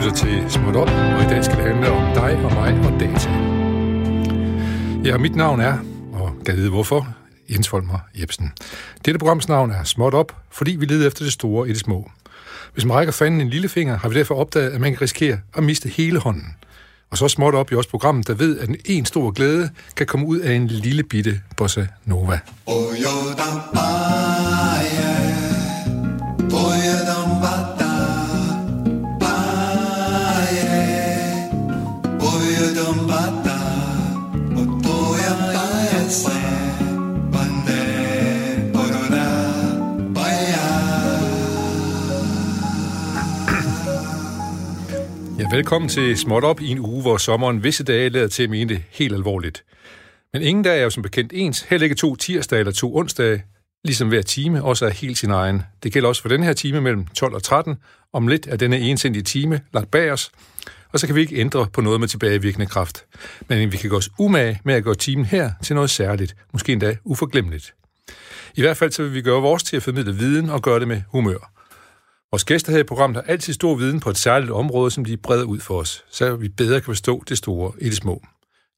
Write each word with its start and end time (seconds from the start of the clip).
lytter 0.00 0.16
til 0.16 0.50
Småt 0.50 0.76
Op, 0.76 0.88
og 0.88 1.22
i 1.22 1.26
dag 1.26 1.44
skal 1.44 1.56
det 1.56 1.64
handle 1.64 1.90
om 1.90 2.14
dig 2.14 2.44
og 2.44 2.52
mig 2.54 2.86
og 2.86 3.00
data. 3.00 3.30
Ja, 5.04 5.18
mit 5.18 5.36
navn 5.36 5.60
er, 5.60 5.78
og 6.12 6.32
kan 6.46 6.56
vide 6.56 6.70
hvorfor, 6.70 7.08
Jens 7.50 7.68
Folmer 7.68 7.98
Jebsen. 8.20 8.52
Dette 9.04 9.18
programs 9.18 9.48
navn 9.48 9.70
er 9.70 9.84
Småt 9.84 10.14
Op, 10.14 10.36
fordi 10.50 10.76
vi 10.76 10.84
leder 10.86 11.06
efter 11.06 11.24
det 11.24 11.32
store 11.32 11.68
i 11.68 11.72
det 11.72 11.80
små. 11.80 12.10
Hvis 12.72 12.84
man 12.84 12.96
rækker 12.96 13.12
fanden 13.12 13.40
en 13.40 13.48
lille 13.48 13.68
finger, 13.68 13.98
har 13.98 14.08
vi 14.08 14.14
derfor 14.14 14.34
opdaget, 14.34 14.70
at 14.70 14.80
man 14.80 14.92
kan 14.92 15.02
risikere 15.02 15.38
at 15.54 15.62
miste 15.62 15.88
hele 15.88 16.18
hånden. 16.18 16.54
Og 17.10 17.18
så 17.18 17.28
småt 17.28 17.54
op 17.54 17.72
i 17.72 17.74
også 17.74 17.90
programmet, 17.90 18.26
der 18.26 18.34
ved, 18.34 18.58
at 18.58 18.68
en 18.84 19.06
stor 19.06 19.30
glæde 19.30 19.70
kan 19.96 20.06
komme 20.06 20.26
ud 20.26 20.38
af 20.38 20.54
en 20.54 20.66
lille 20.66 21.02
bitte 21.02 21.40
bossa 21.56 21.86
nova. 22.04 22.38
Oh, 22.66 22.94
yo, 22.94 23.10
velkommen 45.50 45.88
til 45.88 46.16
Småt 46.18 46.44
Op 46.44 46.60
i 46.60 46.68
en 46.68 46.78
uge, 46.78 47.02
hvor 47.02 47.16
sommeren 47.16 47.64
visse 47.64 47.84
dage 47.84 48.08
lader 48.08 48.28
til 48.28 48.42
at 48.42 48.50
mene 48.50 48.74
det 48.74 48.82
helt 48.90 49.14
alvorligt. 49.14 49.64
Men 50.32 50.42
ingen 50.42 50.64
dag 50.64 50.78
er 50.78 50.82
jo 50.82 50.90
som 50.90 51.02
bekendt 51.02 51.32
ens, 51.34 51.60
heller 51.60 51.84
ikke 51.84 51.96
to 51.96 52.16
tirsdage 52.16 52.60
eller 52.60 52.72
to 52.72 52.96
onsdage, 52.96 53.44
ligesom 53.84 54.08
hver 54.08 54.22
time 54.22 54.64
også 54.64 54.86
er 54.86 54.90
helt 54.90 55.18
sin 55.18 55.30
egen. 55.30 55.62
Det 55.82 55.92
gælder 55.92 56.08
også 56.08 56.22
for 56.22 56.28
den 56.28 56.42
her 56.42 56.52
time 56.52 56.80
mellem 56.80 57.06
12 57.06 57.34
og 57.34 57.42
13. 57.42 57.76
Om 58.12 58.28
lidt 58.28 58.46
er 58.46 58.56
denne 58.56 58.78
ensindige 58.78 59.22
time 59.22 59.60
lagt 59.72 59.90
bag 59.90 60.12
os, 60.12 60.30
og 60.92 61.00
så 61.00 61.06
kan 61.06 61.16
vi 61.16 61.20
ikke 61.20 61.36
ændre 61.36 61.66
på 61.72 61.80
noget 61.80 62.00
med 62.00 62.08
tilbagevirkende 62.08 62.66
kraft. 62.66 63.04
Men 63.48 63.72
vi 63.72 63.76
kan 63.76 63.90
gå 63.90 63.96
os 63.96 64.10
umage 64.18 64.60
med 64.64 64.74
at 64.74 64.84
gøre 64.84 64.94
timen 64.94 65.24
her 65.24 65.50
til 65.62 65.74
noget 65.74 65.90
særligt, 65.90 66.36
måske 66.52 66.72
endda 66.72 66.96
uforglemmeligt. 67.04 67.74
I 68.54 68.60
hvert 68.60 68.76
fald 68.76 68.90
så 68.90 69.02
vil 69.02 69.14
vi 69.14 69.22
gøre 69.22 69.42
vores 69.42 69.62
til 69.62 69.76
at 69.76 69.82
formidle 69.82 70.14
viden 70.14 70.50
og 70.50 70.62
gøre 70.62 70.80
det 70.80 70.88
med 70.88 71.02
humør. 71.08 71.59
Vores 72.32 72.44
gæster 72.44 72.72
her 72.72 72.78
i 72.78 72.84
programmet 72.84 73.16
har 73.16 73.32
altid 73.32 73.54
stor 73.54 73.74
viden 73.74 74.00
på 74.00 74.10
et 74.10 74.16
særligt 74.16 74.52
område, 74.52 74.90
som 74.90 75.04
de 75.04 75.16
breder 75.16 75.44
ud 75.44 75.60
for 75.60 75.80
os, 75.80 76.04
så 76.10 76.36
vi 76.36 76.48
bedre 76.48 76.80
kan 76.80 76.84
forstå 76.84 77.24
det 77.28 77.38
store 77.38 77.72
i 77.80 77.84
det 77.84 77.96
små. 77.96 78.22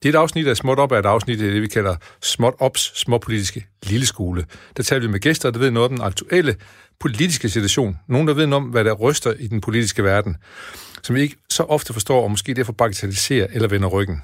Det 0.03 0.09
er 0.09 0.13
et 0.13 0.23
afsnit 0.23 0.47
af 0.47 0.57
Småt 0.57 0.79
Op 0.79 0.93
er 0.93 0.99
et 0.99 1.07
afsnit 1.07 1.43
af 1.43 1.51
det, 1.51 1.63
vi 1.63 1.67
kalder 1.67 1.97
Småt 2.23 2.55
Ops 2.59 3.01
småpolitiske 3.01 3.67
lille 3.83 4.07
skole. 4.07 4.45
Der 4.77 4.83
taler 4.83 5.01
vi 5.01 5.13
med 5.13 5.21
gæster, 5.21 5.51
der 5.51 5.59
ved 5.59 5.71
noget 5.71 5.91
om 5.91 5.97
den 5.97 6.07
aktuelle 6.07 6.57
politiske 7.01 7.49
situation. 7.49 7.99
Nogen, 8.09 8.29
der 8.29 8.35
ved 8.35 8.47
noget 8.47 8.65
om, 8.65 8.71
hvad 8.71 8.85
der 8.85 8.93
ryster 8.93 9.33
i 9.33 9.47
den 9.47 9.61
politiske 9.61 10.05
verden, 10.05 10.37
som 11.03 11.17
vi 11.17 11.21
ikke 11.21 11.37
så 11.51 11.63
ofte 11.63 11.93
forstår, 11.93 12.23
og 12.23 12.31
måske 12.31 12.55
derfor 12.55 12.73
bagatelliserer 12.73 13.47
eller 13.53 13.69
vender 13.69 13.89
ryggen. 13.89 14.23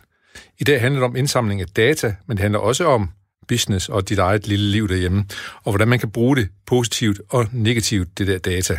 I 0.58 0.64
dag 0.64 0.80
handler 0.80 1.00
det 1.00 1.08
om 1.08 1.16
indsamling 1.16 1.60
af 1.60 1.66
data, 1.66 2.14
men 2.26 2.36
det 2.36 2.42
handler 2.42 2.58
også 2.58 2.84
om 2.84 3.10
business 3.48 3.88
og 3.88 4.08
dit 4.08 4.18
eget 4.18 4.46
lille 4.46 4.70
liv 4.70 4.88
derhjemme, 4.88 5.24
og 5.64 5.72
hvordan 5.72 5.88
man 5.88 5.98
kan 5.98 6.10
bruge 6.10 6.36
det 6.36 6.48
positivt 6.66 7.20
og 7.28 7.46
negativt, 7.52 8.18
det 8.18 8.26
der 8.26 8.38
data. 8.38 8.78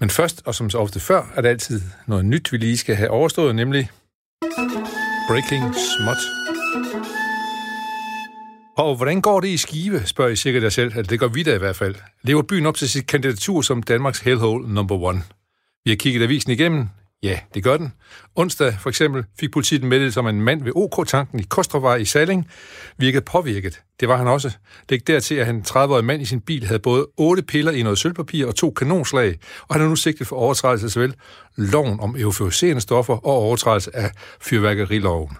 Men 0.00 0.10
først, 0.10 0.42
og 0.46 0.54
som 0.54 0.70
så 0.70 0.78
ofte 0.78 1.00
før, 1.00 1.32
er 1.34 1.40
der 1.42 1.48
altid 1.48 1.80
noget 2.06 2.24
nyt, 2.24 2.52
vi 2.52 2.56
lige 2.56 2.76
skal 2.76 2.96
have 2.96 3.10
overstået, 3.10 3.54
nemlig 3.54 3.90
Breaking 5.28 5.74
Smut. 5.74 6.16
Og 8.76 8.96
hvordan 8.96 9.20
går 9.20 9.40
det 9.40 9.48
i 9.48 9.56
Skive, 9.56 10.06
spørger 10.06 10.30
I 10.30 10.36
sikkert 10.36 10.62
jer 10.62 10.68
selv. 10.68 10.96
Altså, 10.96 11.10
det 11.10 11.20
går 11.20 11.28
vi 11.28 11.42
da 11.42 11.54
i 11.54 11.58
hvert 11.58 11.76
fald. 11.76 11.94
Lever 12.22 12.42
byen 12.42 12.66
op 12.66 12.76
til 12.76 12.88
sit 12.88 13.06
kandidatur 13.06 13.62
som 13.62 13.82
Danmarks 13.82 14.20
Hellhole 14.20 14.74
number 14.74 14.94
one? 14.94 15.22
Vi 15.84 15.90
har 15.90 15.96
kigget 15.96 16.22
avisen 16.22 16.52
igennem. 16.52 16.88
Ja, 17.24 17.38
det 17.54 17.64
gør 17.64 17.76
den. 17.76 17.92
Onsdag 18.34 18.76
for 18.80 18.88
eksempel 18.88 19.24
fik 19.40 19.52
politiet 19.52 19.84
meddelelse 19.84 20.20
om 20.20 20.26
en 20.26 20.40
mand 20.42 20.64
ved 20.64 20.72
OK-tanken 20.76 21.40
i 21.40 21.42
Kostrovej 21.42 21.96
i 21.96 22.04
Salling 22.04 22.48
virkede 22.96 23.24
påvirket. 23.24 23.80
Det 24.00 24.08
var 24.08 24.16
han 24.16 24.26
også. 24.26 24.50
Læg 24.88 25.06
dertil, 25.06 25.34
at 25.34 25.46
han 25.46 25.64
30-årig 25.68 26.04
mand 26.04 26.22
i 26.22 26.24
sin 26.24 26.40
bil 26.40 26.66
havde 26.66 26.78
både 26.78 27.06
otte 27.16 27.42
piller 27.42 27.72
i 27.72 27.82
noget 27.82 27.98
sølvpapir 27.98 28.46
og 28.46 28.54
to 28.54 28.70
kanonslag, 28.70 29.38
og 29.68 29.74
han 29.74 29.84
er 29.84 29.88
nu 29.88 29.96
sigtet 29.96 30.26
for 30.26 30.36
overtrædelse 30.36 30.86
af 30.86 30.90
såvel 30.90 31.14
loven 31.56 32.00
om 32.00 32.16
euforiserende 32.18 32.80
stoffer 32.80 33.14
og 33.14 33.32
overtrædelse 33.32 33.96
af 33.96 34.10
fyrværkeriloven. 34.40 35.36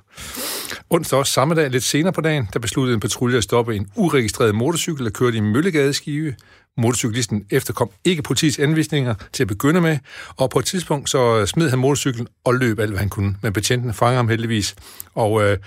Onsdag 0.90 1.18
også 1.18 1.32
samme 1.32 1.54
dag, 1.54 1.70
lidt 1.70 1.84
senere 1.84 2.12
på 2.12 2.20
dagen, 2.20 2.48
der 2.52 2.58
besluttede 2.58 2.94
en 2.94 3.00
patrulje 3.00 3.36
at 3.36 3.44
stoppe 3.44 3.76
en 3.76 3.90
uregistreret 3.96 4.54
motorcykel, 4.54 5.04
der 5.04 5.10
kørte 5.10 5.36
i 5.36 5.40
Møllegade 5.40 5.92
Skive. 5.92 6.34
Motorcyklisten 6.76 7.44
efterkom 7.50 7.90
ikke 8.04 8.22
politiets 8.22 8.58
anvisninger 8.58 9.14
til 9.32 9.44
at 9.44 9.48
begynde 9.48 9.80
med, 9.80 9.98
og 10.36 10.50
på 10.50 10.58
et 10.58 10.64
tidspunkt 10.64 11.10
så 11.10 11.46
smed 11.46 11.70
han 11.70 11.78
motorcyklen 11.78 12.28
og 12.44 12.54
løb 12.54 12.78
alt, 12.78 12.90
hvad 12.90 12.98
han 12.98 13.08
kunne. 13.08 13.36
Men 13.42 13.52
betjenten 13.52 13.94
fanger 13.94 14.16
ham 14.16 14.28
heldigvis, 14.28 14.74
og 15.14 15.42
øh, 15.42 15.58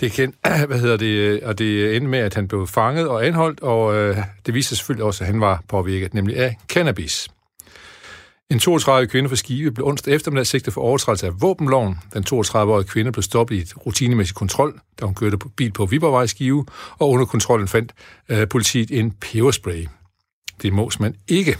det 0.00 0.12
kendt, 0.12 0.36
hvad 0.68 0.78
hedder 0.78 0.96
det, 0.96 1.06
øh, 1.06 1.40
og 1.44 1.58
det 1.58 1.96
endte 1.96 2.10
med, 2.10 2.18
at 2.18 2.34
han 2.34 2.48
blev 2.48 2.66
fanget 2.66 3.08
og 3.08 3.26
anholdt, 3.26 3.60
og 3.60 3.94
øh, 3.94 4.16
det 4.46 4.54
viste 4.54 4.68
sig 4.68 4.78
selvfølgelig 4.78 5.04
også, 5.04 5.24
at 5.24 5.30
han 5.30 5.40
var 5.40 5.62
påvirket, 5.68 6.14
nemlig 6.14 6.36
af 6.36 6.56
cannabis. 6.68 7.28
En 8.50 8.58
32-årig 8.58 9.08
kvinde 9.08 9.28
fra 9.28 9.36
Skive 9.36 9.72
blev 9.72 9.86
onsdag 9.86 10.14
eftermiddag 10.14 10.46
sigtet 10.46 10.74
for 10.74 10.80
overtrædelse 10.80 11.26
af 11.26 11.32
våbenloven. 11.42 11.98
Den 12.14 12.24
32-årige 12.32 12.88
kvinde 12.88 13.12
blev 13.12 13.22
stoppet 13.22 13.56
i 13.56 13.58
et 13.58 13.86
rutinemæssigt 13.86 14.36
kontrol, 14.36 14.80
da 15.00 15.04
hun 15.04 15.14
kørte 15.14 15.38
på 15.38 15.48
bil 15.48 15.72
på 15.72 15.86
Viborgvej 15.86 16.26
Skive, 16.26 16.66
og 16.98 17.10
under 17.10 17.26
kontrollen 17.26 17.68
fandt 17.68 17.92
øh, 18.28 18.48
politiet 18.48 18.90
en 18.90 19.10
peberspray. 19.10 19.86
Det 20.62 20.72
mås 20.72 21.00
man 21.00 21.14
ikke. 21.28 21.56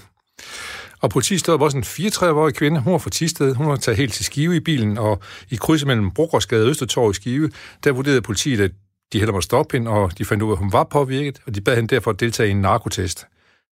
Og 1.01 1.11
politiet 1.11 1.41
stod 1.41 1.61
også 1.61 1.77
en 1.77 1.85
34-årig 1.85 2.55
kvinde, 2.55 2.81
hun 2.81 2.93
var 2.93 2.99
fra 2.99 3.11
Tisted, 3.11 3.55
hun 3.55 3.69
var 3.69 3.77
taget 3.77 3.97
helt 3.97 4.13
til 4.13 4.25
Skive 4.25 4.57
i 4.57 4.61
bilen, 4.61 4.99
og 4.99 5.23
i 5.51 5.57
krydset 5.57 5.87
mellem 5.87 6.11
Brugårdsgade 6.11 6.65
og 6.65 6.69
Østertorv 6.69 7.11
i 7.11 7.15
Skive, 7.15 7.51
der 7.85 7.93
vurderede 7.93 8.23
politiet, 8.23 8.61
at 8.61 8.71
de 9.13 9.19
heller 9.19 9.33
måtte 9.33 9.45
stoppe 9.45 9.77
hende, 9.77 9.91
og 9.91 10.19
de 10.19 10.25
fandt 10.25 10.43
ud 10.43 10.49
af, 10.49 10.55
at 10.55 10.59
hun 10.59 10.73
var 10.73 10.85
påvirket, 10.85 11.41
og 11.47 11.55
de 11.55 11.61
bad 11.61 11.77
hende 11.77 11.95
derfor 11.95 12.11
at 12.11 12.21
deltage 12.21 12.49
i 12.49 12.51
en 12.51 12.61
narkotest. 12.61 13.27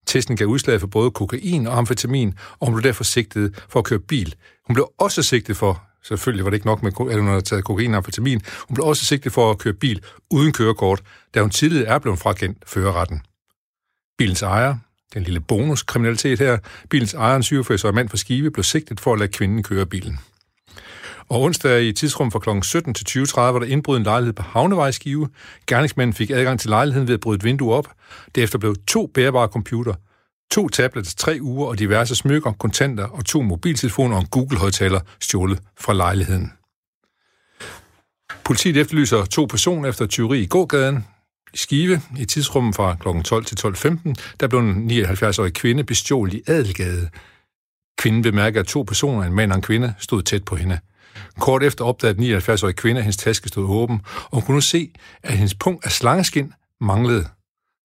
Testen 0.06 0.36
gav 0.36 0.46
udslag 0.46 0.80
for 0.80 0.86
både 0.86 1.10
kokain 1.10 1.66
og 1.66 1.78
amfetamin, 1.78 2.34
og 2.60 2.66
hun 2.66 2.74
blev 2.74 2.82
derfor 2.82 3.04
sigtet 3.04 3.64
for 3.68 3.78
at 3.78 3.84
køre 3.84 3.98
bil. 3.98 4.34
Hun 4.66 4.74
blev 4.74 4.88
også 4.98 5.22
sigtet 5.22 5.56
for, 5.56 5.82
selvfølgelig 6.04 6.44
var 6.44 6.50
det 6.50 6.56
ikke 6.56 6.66
nok 6.66 6.82
med, 6.82 6.92
at 7.10 7.18
hun 7.18 7.28
havde 7.28 7.40
taget 7.40 7.64
kokain 7.64 7.90
og 7.90 7.96
amfetamin, 7.96 8.42
hun 8.68 8.74
blev 8.74 8.86
også 8.86 9.04
sigtet 9.04 9.32
for 9.32 9.50
at 9.50 9.58
køre 9.58 9.74
bil 9.74 10.02
uden 10.30 10.52
kørekort, 10.52 11.02
da 11.34 11.40
hun 11.40 11.50
tidligere 11.50 11.86
er 11.86 11.98
blevet 11.98 12.18
frakendt 12.18 12.58
førerretten. 12.66 13.20
Bilens 14.18 14.42
ejer, 14.42 14.74
den 15.14 15.22
lille 15.22 15.40
bonuskriminalitet 15.40 16.38
her, 16.38 16.58
bilens 16.90 17.14
ejer, 17.14 17.36
en 17.36 17.42
47 17.42 17.92
mand 17.92 18.08
fra 18.08 18.16
Skive, 18.16 18.50
blev 18.50 18.64
sigtet 18.64 19.00
for 19.00 19.12
at 19.12 19.18
lade 19.18 19.32
kvinden 19.32 19.62
køre 19.62 19.86
bilen. 19.86 20.18
Og 21.28 21.42
onsdag 21.42 21.82
i 21.82 21.92
tidsrum 21.92 22.30
fra 22.30 22.38
kl. 22.38 22.62
17 22.62 22.94
til 22.94 23.24
20.30 23.24 23.40
var 23.40 23.58
der 23.58 23.66
indbrud 23.66 23.96
en 23.96 24.02
lejlighed 24.02 24.32
på 24.32 24.42
Havnevej 24.42 24.90
Skive. 24.90 25.28
Gerningsmanden 25.66 26.14
fik 26.14 26.30
adgang 26.30 26.60
til 26.60 26.70
lejligheden 26.70 27.08
ved 27.08 27.14
at 27.14 27.20
bryde 27.20 27.36
et 27.36 27.44
vindue 27.44 27.74
op. 27.74 27.88
Derefter 28.34 28.58
blev 28.58 28.76
to 28.86 29.06
bærbare 29.06 29.48
computer, 29.48 29.94
to 30.50 30.68
tablets, 30.68 31.14
tre 31.14 31.38
uger 31.40 31.66
og 31.66 31.78
diverse 31.78 32.14
smykker, 32.14 32.52
kontanter 32.52 33.04
og 33.04 33.24
to 33.24 33.42
mobiltelefoner 33.42 34.16
og 34.16 34.20
en 34.20 34.28
Google-højtaler 34.28 35.00
stjålet 35.20 35.62
fra 35.80 35.92
lejligheden. 35.92 36.52
Politiet 38.44 38.76
efterlyser 38.76 39.24
to 39.24 39.44
personer 39.44 39.88
efter 39.88 40.06
tyveri 40.06 40.40
i 40.40 40.46
gågaden 40.46 41.04
Skive 41.54 42.00
i 42.18 42.24
tidsrummet 42.24 42.74
fra 42.74 42.94
kl. 42.94 43.22
12 43.22 43.44
til 43.44 43.56
12.15. 43.66 44.14
Der 44.40 44.48
blev 44.48 44.60
en 44.60 44.90
79-årig 44.90 45.52
kvinde 45.54 45.84
bestjålet 45.84 46.34
i 46.34 46.42
Adelgade. 46.46 47.08
Kvinden 47.98 48.22
bemærker, 48.22 48.60
at 48.60 48.66
to 48.66 48.82
personer, 48.82 49.22
en 49.22 49.32
mand 49.32 49.52
og 49.52 49.56
en 49.56 49.62
kvinde, 49.62 49.94
stod 49.98 50.22
tæt 50.22 50.44
på 50.44 50.56
hende. 50.56 50.78
Kort 51.40 51.62
efter 51.62 51.84
opdagede 51.84 52.18
den 52.18 52.36
79-årige 52.36 52.76
kvinde, 52.76 52.98
at 52.98 53.04
hendes 53.04 53.16
taske 53.16 53.48
stod 53.48 53.68
åben, 53.68 54.00
og 54.24 54.30
hun 54.32 54.42
kunne 54.42 54.54
nu 54.54 54.60
se, 54.60 54.92
at 55.22 55.32
hendes 55.32 55.54
punkt 55.54 55.84
af 55.84 55.90
slangeskin 55.90 56.52
manglede. 56.80 57.26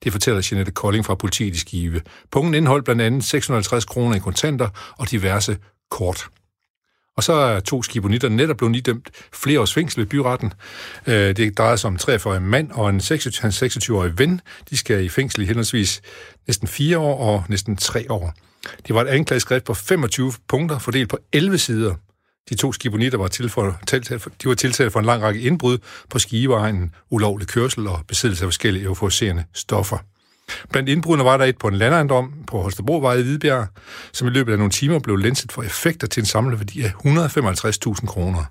Det 0.03 0.11
fortæller 0.11 0.47
Jeanette 0.51 0.71
Kolding 0.71 1.05
fra 1.05 1.15
politiet 1.15 1.55
i 1.55 1.59
Skive. 1.59 2.01
Punkten 2.31 2.53
indeholdt 2.53 2.85
blandt 2.85 3.01
andet 3.01 3.23
650 3.23 3.85
kroner 3.85 4.15
i 4.15 4.19
kontanter 4.19 4.93
og 4.97 5.11
diverse 5.11 5.57
kort. 5.91 6.29
Og 7.17 7.23
så 7.23 7.33
er 7.33 7.59
to 7.59 7.83
skibonitter 7.83 8.29
netop 8.29 8.57
blevet 8.57 8.75
idømt 8.75 9.09
flere 9.33 9.59
års 9.59 9.73
fængsel 9.73 9.99
ved 9.99 10.07
byretten. 10.07 10.53
Øh, 11.07 11.35
det 11.35 11.57
drejer 11.57 11.75
sig 11.75 11.87
om 11.87 11.93
en 11.93 11.99
43-årig 11.99 12.41
mand 12.41 12.71
og 12.71 12.89
en 12.89 12.99
26-årig 12.99 14.19
ven. 14.19 14.41
De 14.69 14.77
skal 14.77 15.03
i 15.03 15.09
fængsel 15.09 15.41
i 15.41 15.45
henholdsvis 15.45 16.01
næsten 16.47 16.67
fire 16.67 16.97
år 16.97 17.17
og 17.17 17.43
næsten 17.49 17.77
tre 17.77 18.05
år. 18.09 18.33
Det 18.87 18.95
var 18.95 19.01
et 19.01 19.07
anklageskrift 19.07 19.65
på 19.65 19.73
25 19.73 20.33
punkter, 20.47 20.79
fordelt 20.79 21.09
på 21.09 21.17
11 21.33 21.57
sider. 21.57 21.95
De 22.49 22.55
to 22.55 22.71
skibonitter 22.71 23.17
var, 23.17 23.27
tiltalt, 23.27 24.27
de 24.43 24.49
var 24.49 24.55
tiltalt 24.55 24.91
for 24.91 24.99
en 24.99 25.05
lang 25.05 25.23
række 25.23 25.41
indbrud 25.41 25.77
på 26.09 26.19
skiveegnen, 26.19 26.95
ulovlig 27.09 27.47
kørsel 27.47 27.87
og 27.87 27.99
besiddelse 28.07 28.43
af 28.43 28.47
forskellige 28.47 28.85
euforiserende 28.85 29.43
stoffer. 29.53 29.97
Blandt 30.71 30.89
indbrudene 30.89 31.25
var 31.25 31.37
der 31.37 31.45
et 31.45 31.57
på 31.57 31.67
en 31.67 31.75
landejendom 31.75 32.33
på 32.47 32.61
Holstebrovej 32.61 33.13
i 33.13 33.21
Hvidbjerg, 33.21 33.67
som 34.13 34.27
i 34.27 34.31
løbet 34.31 34.51
af 34.51 34.57
nogle 34.57 34.71
timer 34.71 34.99
blev 34.99 35.15
lenset 35.15 35.51
for 35.51 35.63
effekter 35.63 36.07
til 36.07 36.21
en 36.21 36.25
samlet 36.25 36.59
værdi 36.59 36.81
af 36.81 36.89
155.000 36.89 38.05
kroner. 38.05 38.43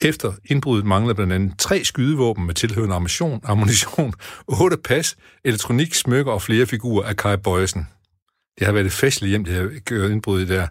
Efter 0.00 0.32
indbruddet 0.44 0.86
manglede 0.86 1.14
blandt 1.14 1.32
andet 1.32 1.58
tre 1.58 1.84
skydevåben 1.84 2.46
med 2.46 2.54
tilhørende 2.54 2.94
ammunition, 2.94 3.40
ammunition 3.44 4.14
otte 4.48 4.76
pas, 4.76 5.16
elektronik, 5.44 5.94
smykker 5.94 6.32
og 6.32 6.42
flere 6.42 6.66
figurer 6.66 7.08
af 7.08 7.16
Kai 7.16 7.36
Bøjesen. 7.36 7.88
Det 8.58 8.66
har 8.66 8.72
været 8.72 8.86
et 8.86 8.92
festligt 8.92 9.30
hjem, 9.30 9.44
det 9.44 9.54
her 9.54 9.68
øh, 9.90 10.12
indbrud 10.12 10.46
der. 10.46 10.66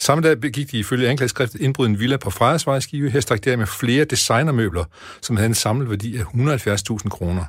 Samme 0.00 0.28
dag 0.28 0.40
begik 0.40 0.72
de 0.72 0.78
ifølge 0.78 1.08
anklageskriftet 1.08 1.60
indbrud 1.60 1.86
en 1.86 1.98
villa 1.98 2.16
på 2.16 2.30
Frejersvej 2.30 2.80
Skive. 2.80 3.10
Her 3.10 3.20
stak 3.20 3.44
der 3.44 3.56
med 3.56 3.66
flere 3.66 4.04
designermøbler, 4.04 4.84
som 5.22 5.36
havde 5.36 5.48
en 5.48 5.54
samlet 5.54 5.90
værdi 5.90 6.16
af 6.16 6.22
170.000 6.22 7.08
kroner. 7.08 7.44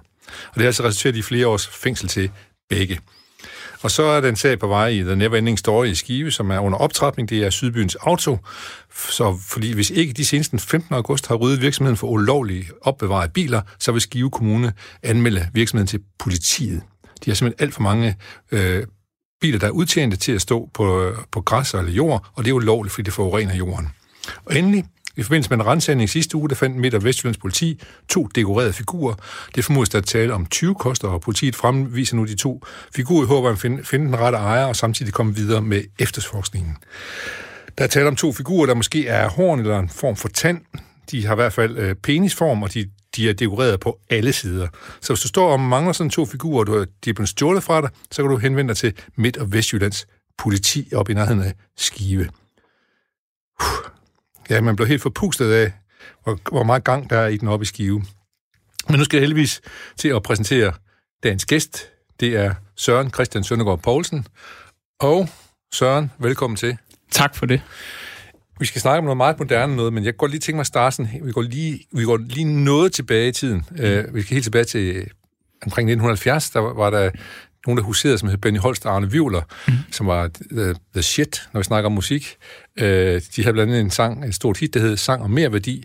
Og 0.47 0.55
det 0.55 0.61
har 0.61 0.67
altså 0.67 0.83
resulteret 0.83 1.15
i 1.15 1.21
flere 1.21 1.47
års 1.47 1.67
fængsel 1.67 2.07
til 2.07 2.31
begge. 2.71 2.99
Og 3.81 3.91
så 3.91 4.03
er 4.03 4.21
den 4.21 4.35
sag 4.35 4.59
på 4.59 4.67
vej 4.67 4.87
i 4.87 5.03
The 5.03 5.15
Neverending 5.15 5.59
Story 5.59 5.87
i 5.87 5.95
Skive, 5.95 6.31
som 6.31 6.51
er 6.51 6.59
under 6.59 6.77
optrapning. 6.77 7.29
Det 7.29 7.43
er 7.43 7.49
Sydbyens 7.49 7.95
Auto. 7.95 8.37
Så 9.09 9.37
fordi 9.47 9.73
hvis 9.73 9.89
ikke 9.89 10.13
de 10.13 10.25
seneste 10.25 10.57
15. 10.59 10.95
august 10.95 11.27
har 11.27 11.35
ryddet 11.35 11.61
virksomheden 11.61 11.97
for 11.97 12.07
ulovlige 12.07 12.65
opbevarede 12.81 13.31
biler, 13.31 13.61
så 13.79 13.91
vil 13.91 14.01
Skive 14.01 14.31
Kommune 14.31 14.73
anmelde 15.03 15.47
virksomheden 15.53 15.87
til 15.87 15.99
politiet. 16.19 16.81
De 17.25 17.29
har 17.31 17.35
simpelthen 17.35 17.65
alt 17.65 17.73
for 17.73 17.81
mange 17.81 18.15
øh, 18.51 18.83
biler, 19.41 19.59
der 19.59 19.67
er 19.67 19.71
udtjente 19.71 20.17
til 20.17 20.31
at 20.31 20.41
stå 20.41 20.69
på, 20.73 21.03
øh, 21.03 21.17
på 21.31 21.41
græs 21.41 21.73
eller 21.73 21.91
jord, 21.91 22.27
og 22.33 22.45
det 22.45 22.51
er 22.51 22.55
ulovligt, 22.55 22.93
fordi 22.93 23.05
det 23.05 23.13
forurener 23.13 23.55
jorden. 23.55 23.89
Og 24.45 24.57
endelig, 24.57 24.85
i 25.15 25.23
forbindelse 25.23 25.49
med 25.49 25.57
en 25.57 25.65
rensagning 25.65 26.09
sidste 26.09 26.37
uge, 26.37 26.49
der 26.49 26.55
fandt 26.55 26.77
Midt- 26.77 26.93
og 26.93 27.03
Vestjyllands 27.03 27.37
politi 27.37 27.81
to 28.09 28.23
dekorerede 28.35 28.73
figurer. 28.73 29.15
Det 29.55 29.65
formodes 29.65 29.89
der 29.89 29.97
at 29.97 30.05
tale 30.05 30.33
om 30.33 30.45
20 30.45 30.75
koster, 30.75 31.07
og 31.07 31.21
politiet 31.21 31.55
fremviser 31.55 32.15
nu 32.15 32.25
de 32.25 32.35
to 32.35 32.63
figurer 32.95 33.23
i 33.23 33.27
håber 33.27 33.49
at 33.49 33.59
finde, 33.59 33.83
finde 33.83 34.05
den 34.05 34.19
rette 34.19 34.37
ejer, 34.37 34.65
og 34.65 34.75
samtidig 34.75 35.13
komme 35.13 35.35
videre 35.35 35.61
med 35.61 35.83
efterforskningen. 35.99 36.77
Der 37.77 37.83
er 37.83 37.87
tale 37.87 38.07
om 38.07 38.15
to 38.15 38.31
figurer, 38.31 38.65
der 38.65 38.73
måske 38.73 39.07
er 39.07 39.29
horn 39.29 39.59
eller 39.59 39.79
en 39.79 39.89
form 39.89 40.15
for 40.15 40.27
tand. 40.27 40.61
De 41.11 41.25
har 41.25 41.33
i 41.33 41.35
hvert 41.35 41.53
fald 41.53 41.77
øh, 41.77 41.95
penisform, 41.95 42.63
og 42.63 42.73
de, 42.73 42.89
de 43.15 43.29
er 43.29 43.33
dekoreret 43.33 43.79
på 43.79 43.99
alle 44.09 44.33
sider. 44.33 44.67
Så 45.01 45.13
hvis 45.13 45.21
du 45.21 45.27
står 45.27 45.51
og 45.51 45.59
mangler 45.59 45.93
sådan 45.93 46.09
to 46.09 46.25
figurer, 46.25 46.59
og 46.59 46.67
du, 46.67 46.85
de 47.05 47.09
er 47.09 47.13
blevet 47.13 47.29
stjålet 47.29 47.63
fra 47.63 47.81
dig, 47.81 47.89
så 48.11 48.21
kan 48.23 48.31
du 48.31 48.37
henvende 48.37 48.67
dig 48.67 48.77
til 48.77 48.93
Midt- 49.15 49.37
og 49.37 49.53
Vestjyllands 49.53 50.07
politi 50.37 50.89
op 50.95 51.09
i 51.09 51.13
nærheden 51.13 51.41
af 51.41 51.53
Skive. 51.77 52.29
Ja, 54.49 54.61
man 54.61 54.75
blev 54.75 54.87
helt 54.87 55.01
forpustet 55.01 55.51
af, 55.51 55.71
hvor, 56.23 56.39
hvor 56.51 56.63
meget 56.63 56.83
gang 56.83 57.09
der 57.09 57.17
er 57.17 57.27
i 57.27 57.37
den 57.37 57.47
oppe 57.47 57.63
i 57.63 57.65
Skive. 57.65 58.03
Men 58.89 58.97
nu 58.97 59.03
skal 59.03 59.17
jeg 59.17 59.21
heldigvis 59.21 59.61
til 59.97 60.07
at 60.09 60.23
præsentere 60.23 60.73
dagens 61.23 61.45
gæst. 61.45 61.89
Det 62.19 62.35
er 62.35 62.53
Søren 62.75 63.09
Christian 63.09 63.43
Søndergaard 63.43 63.81
Poulsen. 63.81 64.27
Og 64.99 65.29
Søren, 65.73 66.11
velkommen 66.19 66.57
til. 66.57 66.77
Tak 67.11 67.35
for 67.35 67.45
det. 67.45 67.61
Vi 68.59 68.65
skal 68.65 68.81
snakke 68.81 68.97
om 68.97 69.03
noget 69.03 69.17
meget 69.17 69.39
moderne 69.39 69.75
noget, 69.75 69.93
men 69.93 70.05
jeg 70.05 70.17
går 70.17 70.27
lige 70.27 70.39
tænke 70.39 70.55
mig 70.55 70.61
at 70.61 70.67
starte 70.67 70.95
sådan, 70.95 71.21
vi 71.23 71.31
går 71.31 71.41
lige, 71.41 71.85
vi 71.91 72.03
går 72.03 72.17
lige 72.17 72.63
noget 72.63 72.93
tilbage 72.93 73.29
i 73.29 73.31
tiden. 73.31 73.65
Mm. 73.69 73.75
Uh, 73.75 74.15
vi 74.15 74.21
skal 74.21 74.33
helt 74.33 74.43
tilbage 74.43 74.63
til 74.63 75.11
omkring 75.65 75.89
1970, 75.89 76.49
der 76.49 76.59
var 76.59 76.89
der 76.89 77.11
nogen, 77.67 77.77
der 77.77 77.83
huserede, 77.83 78.17
som 78.17 78.29
hed 78.29 78.37
Benny 78.37 78.59
Holst 78.59 78.85
og 78.85 78.95
Arne 78.95 79.11
Vivler, 79.11 79.41
mm. 79.67 79.73
som 79.91 80.07
var 80.07 80.29
the, 80.51 80.75
the 80.93 81.01
shit, 81.01 81.49
når 81.53 81.59
vi 81.59 81.63
snakker 81.63 81.85
om 81.85 81.91
musik. 81.91 82.37
Uh, 82.81 82.85
de 82.85 83.21
havde 83.37 83.53
blandt 83.53 83.71
andet 83.71 83.79
en 83.79 83.91
sang, 83.91 84.25
et 84.25 84.35
stort 84.35 84.57
hit, 84.57 84.73
der 84.73 84.79
hed 84.79 84.97
Sang 84.97 85.23
om 85.23 85.31
mere 85.31 85.51
værdi. 85.51 85.83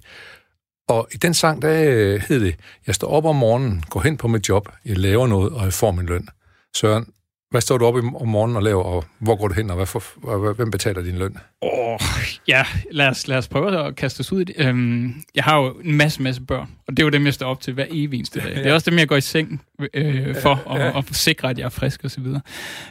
Og 0.89 1.09
i 1.13 1.17
den 1.17 1.35
sang, 1.35 1.63
der 1.63 1.73
hed 2.19 2.41
det, 2.41 2.57
jeg 2.87 2.95
står 2.95 3.09
op 3.09 3.25
om 3.25 3.37
morgenen, 3.37 3.85
går 3.91 4.01
hen 4.01 4.17
på 4.17 4.29
mit 4.29 4.49
job, 4.49 4.69
jeg 4.85 4.99
laver 4.99 5.27
noget, 5.27 5.53
og 5.53 5.65
jeg 5.65 5.73
får 5.73 5.91
min 5.91 6.07
løn. 6.07 6.29
Søren, 6.77 7.07
hvad 7.51 7.61
står 7.61 7.79
du 7.79 7.87
op 7.87 7.95
om 7.95 8.29
morgenen 8.29 8.57
og 8.57 8.63
laver, 8.63 8.83
og 8.83 9.05
hvor 9.19 9.37
går 9.37 9.49
du 9.49 9.55
hen, 9.55 9.71
og 9.71 9.77
hvad 9.77 9.87
for, 9.87 10.53
hvem 10.53 10.71
betaler 10.71 11.03
din 11.03 11.19
løn? 11.19 11.37
Åh, 11.63 11.71
oh, 11.73 12.01
ja, 12.49 12.65
lad 12.91 13.09
os, 13.09 13.29
lad 13.29 13.39
os 13.39 13.49
prøve 13.49 13.87
at 13.87 13.97
kaste 13.97 14.21
os 14.21 14.33
ud 14.33 14.41
i 14.41 14.45
det. 14.45 14.55
Øhm, 14.59 15.15
jeg 15.35 15.45
har 15.45 15.57
jo 15.57 15.81
en 15.85 15.93
masse, 15.93 16.23
masse 16.23 16.41
børn, 16.41 16.69
og 16.89 16.97
det 16.97 16.99
er 16.99 17.05
jo 17.05 17.11
dem, 17.11 17.27
jeg 17.27 17.35
står 17.35 17.47
op 17.47 17.61
til 17.61 17.73
hver 17.73 17.87
evig 17.91 18.19
eneste 18.19 18.41
dag. 18.41 18.53
Ja. 18.57 18.63
Det 18.63 18.71
er 18.71 18.75
også 18.75 18.91
dem, 18.91 18.99
jeg 18.99 19.09
går 19.09 19.17
i 19.17 19.21
seng 19.21 19.63
øh, 19.95 20.37
for, 20.37 20.63
ja, 20.75 20.85
ja. 20.85 20.91
Og, 20.91 20.95
og 20.97 21.05
sikre, 21.13 21.51
at 21.51 21.59
jeg 21.59 21.65
er 21.65 21.69
frisk 21.69 22.05
og 22.05 22.11
så 22.11 22.21
videre. 22.21 22.41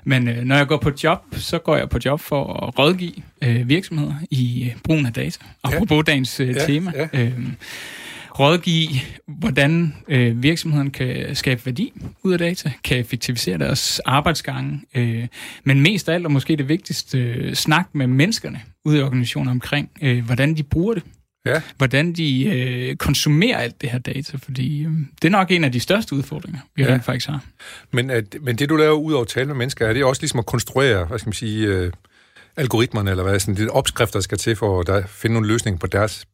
Men 0.04 0.28
øh, 0.28 0.38
når 0.38 0.56
jeg 0.56 0.68
går 0.68 0.78
på 0.78 0.92
job, 1.04 1.20
så 1.32 1.60
går 1.60 1.76
jeg 1.76 1.90
på 1.90 2.00
job 2.06 2.20
for 2.20 2.68
at 2.68 2.80
rådgive 2.80 3.14
øh, 3.44 3.70
virksomheder 3.70 4.14
i 4.32 4.74
brugen 4.84 5.06
af 5.06 5.14
data. 5.14 5.46
Og 5.64 5.72
ja. 5.72 5.86
på 5.86 6.02
dagens 6.02 6.40
øh, 6.40 6.56
ja, 6.56 6.66
tema. 6.66 6.92
Ja. 6.96 7.22
Øh, 7.22 7.40
rådgive, 8.40 8.90
hvordan 9.28 9.96
øh, 10.08 10.44
virksomheden 10.44 10.92
kan 10.92 11.36
skabe 11.36 11.66
værdi 11.66 11.94
ud 12.24 12.34
af 12.34 12.40
data, 12.40 12.72
kan 12.84 12.98
effektivisere 12.98 13.58
deres 13.58 14.00
arbejdsgange, 14.00 14.82
øh, 14.96 15.28
men 15.64 15.82
mest 15.82 16.10
af 16.10 16.14
alt, 16.14 16.26
og 16.26 16.32
måske 16.32 16.56
det 16.56 16.70
vigtigste, 16.70 17.20
øh, 17.20 17.54
snak 17.54 17.88
med 17.94 18.08
menneskerne 18.08 18.62
ude 18.86 18.98
i 18.98 19.02
organisationen 19.02 19.48
omkring, 19.48 19.90
øh, 20.02 20.26
hvordan 20.26 20.58
de 20.58 20.64
bruger 20.64 20.94
det. 20.94 21.04
Ja. 21.46 21.62
Hvordan 21.78 22.14
de 22.14 22.46
øh, 22.46 22.96
konsumerer 22.96 23.58
alt 23.58 23.82
det 23.82 23.90
her 23.90 24.00
data, 24.00 24.38
fordi 24.38 24.86
øh, 24.86 24.92
det 25.22 25.28
er 25.28 25.32
nok 25.32 25.52
en 25.52 25.64
af 25.64 25.72
de 25.72 25.80
største 25.80 26.16
udfordringer, 26.16 26.60
vi 26.76 26.84
ja. 26.84 26.98
faktisk 26.98 27.28
har. 27.28 27.46
Men, 27.92 28.10
at, 28.10 28.36
men 28.42 28.56
det, 28.56 28.70
du 28.70 28.76
laver 28.76 28.94
ud 28.94 29.14
over 29.14 29.22
at 29.22 29.28
tale 29.28 29.46
med 29.46 29.56
mennesker, 29.56 29.88
er 29.88 29.94
det 29.94 30.04
også 30.04 30.22
ligesom 30.22 30.40
at 30.40 30.46
konstruere, 30.46 31.06
hvad 31.06 31.20
skal 31.20 31.28
man 31.28 31.34
sige, 31.34 31.68
øh, 31.68 31.92
algoritmerne, 32.56 33.12
eller 33.12 33.24
hvad, 33.24 33.40
sådan 33.40 33.56
de 33.56 33.70
opskrifter, 33.70 34.20
der 34.20 34.24
skal 34.24 34.38
til 34.38 34.56
for 34.56 34.92
at 34.94 35.10
finde 35.10 35.34
nogle 35.34 35.48
løsninger 35.48 35.80
på 35.80 35.88
deres 35.88 36.26